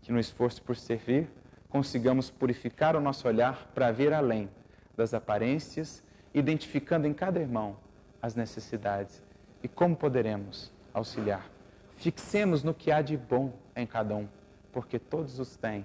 Que 0.00 0.12
no 0.12 0.18
esforço 0.18 0.62
por 0.62 0.76
servir, 0.76 1.28
consigamos 1.68 2.30
purificar 2.30 2.96
o 2.96 3.00
nosso 3.00 3.28
olhar 3.28 3.70
para 3.74 3.92
ver 3.92 4.12
além 4.12 4.48
das 4.96 5.12
aparências, 5.12 6.02
identificando 6.32 7.06
em 7.06 7.12
cada 7.12 7.38
irmão 7.38 7.76
as 8.22 8.34
necessidades 8.34 9.22
e 9.62 9.68
como 9.68 9.94
poderemos 9.94 10.72
auxiliar. 10.94 11.50
Fixemos 11.96 12.62
no 12.62 12.72
que 12.72 12.90
há 12.90 13.02
de 13.02 13.16
bom 13.16 13.52
em 13.74 13.86
cada 13.86 14.14
um, 14.14 14.26
porque 14.72 14.98
todos 14.98 15.38
os 15.38 15.56
têm. 15.56 15.84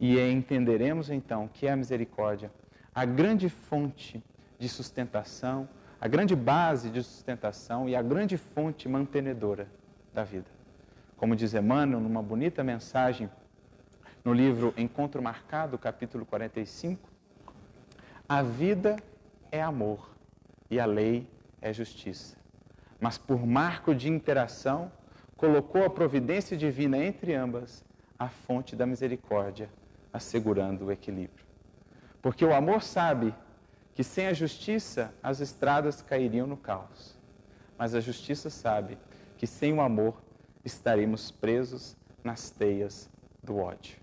E 0.00 0.18
entenderemos 0.18 1.10
então 1.10 1.48
que 1.48 1.66
é 1.66 1.72
a 1.72 1.76
misericórdia 1.76 2.50
a 2.94 3.04
grande 3.04 3.48
fonte 3.48 4.22
de 4.58 4.68
sustentação, 4.68 5.68
a 6.00 6.08
grande 6.08 6.34
base 6.34 6.90
de 6.90 7.02
sustentação 7.02 7.88
e 7.88 7.94
a 7.94 8.02
grande 8.02 8.36
fonte 8.36 8.88
mantenedora 8.88 9.68
da 10.12 10.24
vida. 10.24 10.46
Como 11.16 11.34
diz 11.34 11.54
Emmanuel, 11.54 12.00
numa 12.00 12.22
bonita 12.22 12.62
mensagem 12.62 13.28
no 14.24 14.32
livro 14.32 14.72
Encontro 14.76 15.22
Marcado, 15.22 15.76
capítulo 15.78 16.24
45, 16.24 17.08
a 18.28 18.42
vida 18.42 18.96
é 19.50 19.62
amor 19.62 20.10
e 20.70 20.78
a 20.78 20.86
lei 20.86 21.28
é 21.60 21.72
justiça. 21.72 22.36
Mas 23.00 23.16
por 23.16 23.46
marco 23.46 23.94
de 23.94 24.08
interação, 24.08 24.92
colocou 25.36 25.84
a 25.84 25.90
providência 25.90 26.56
divina 26.56 26.98
entre 26.98 27.32
ambas, 27.32 27.84
a 28.18 28.28
fonte 28.28 28.74
da 28.74 28.84
misericórdia, 28.84 29.70
assegurando 30.12 30.86
o 30.86 30.92
equilíbrio. 30.92 31.47
Porque 32.28 32.44
o 32.44 32.52
amor 32.52 32.82
sabe 32.82 33.34
que 33.94 34.04
sem 34.04 34.26
a 34.26 34.34
justiça 34.34 35.14
as 35.22 35.40
estradas 35.40 36.02
cairiam 36.02 36.46
no 36.46 36.58
caos. 36.58 37.16
Mas 37.78 37.94
a 37.94 38.00
justiça 38.00 38.50
sabe 38.50 38.98
que 39.38 39.46
sem 39.46 39.72
o 39.72 39.80
amor 39.80 40.14
estaremos 40.62 41.30
presos 41.30 41.96
nas 42.22 42.50
teias 42.50 43.08
do 43.42 43.56
ódio. 43.56 43.96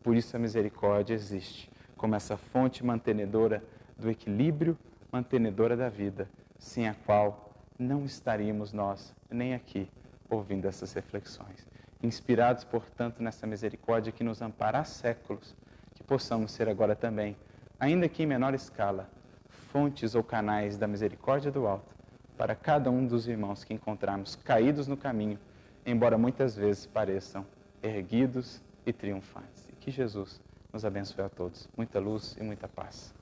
Por 0.00 0.14
isso 0.14 0.36
a 0.36 0.38
misericórdia 0.38 1.12
existe 1.12 1.68
como 1.96 2.14
essa 2.14 2.36
fonte 2.36 2.86
mantenedora 2.86 3.64
do 3.98 4.08
equilíbrio, 4.08 4.78
mantenedora 5.10 5.76
da 5.76 5.88
vida, 5.88 6.30
sem 6.60 6.88
a 6.88 6.94
qual 6.94 7.52
não 7.76 8.04
estaríamos 8.04 8.72
nós 8.72 9.12
nem 9.28 9.54
aqui 9.54 9.90
ouvindo 10.30 10.68
essas 10.68 10.92
reflexões. 10.92 11.66
Inspirados, 12.00 12.62
portanto, 12.62 13.20
nessa 13.20 13.44
misericórdia 13.44 14.12
que 14.12 14.22
nos 14.22 14.40
ampara 14.40 14.78
há 14.78 14.84
séculos, 14.84 15.56
que 15.96 16.04
possamos 16.04 16.52
ser 16.52 16.68
agora 16.68 16.94
também 16.94 17.36
ainda 17.82 18.08
que 18.08 18.22
em 18.22 18.26
menor 18.26 18.54
escala, 18.54 19.10
fontes 19.72 20.14
ou 20.14 20.22
canais 20.22 20.78
da 20.78 20.86
misericórdia 20.86 21.50
do 21.50 21.66
alto 21.66 21.92
para 22.38 22.54
cada 22.54 22.88
um 22.92 23.04
dos 23.04 23.26
irmãos 23.26 23.64
que 23.64 23.74
encontrarmos 23.74 24.36
caídos 24.36 24.86
no 24.86 24.96
caminho, 24.96 25.36
embora 25.84 26.16
muitas 26.16 26.54
vezes 26.54 26.86
pareçam 26.86 27.44
erguidos 27.82 28.62
e 28.86 28.92
triunfantes. 28.92 29.68
E 29.68 29.72
que 29.72 29.90
Jesus 29.90 30.40
nos 30.72 30.84
abençoe 30.84 31.24
a 31.24 31.28
todos. 31.28 31.68
Muita 31.76 31.98
luz 31.98 32.36
e 32.38 32.44
muita 32.44 32.68
paz. 32.68 33.12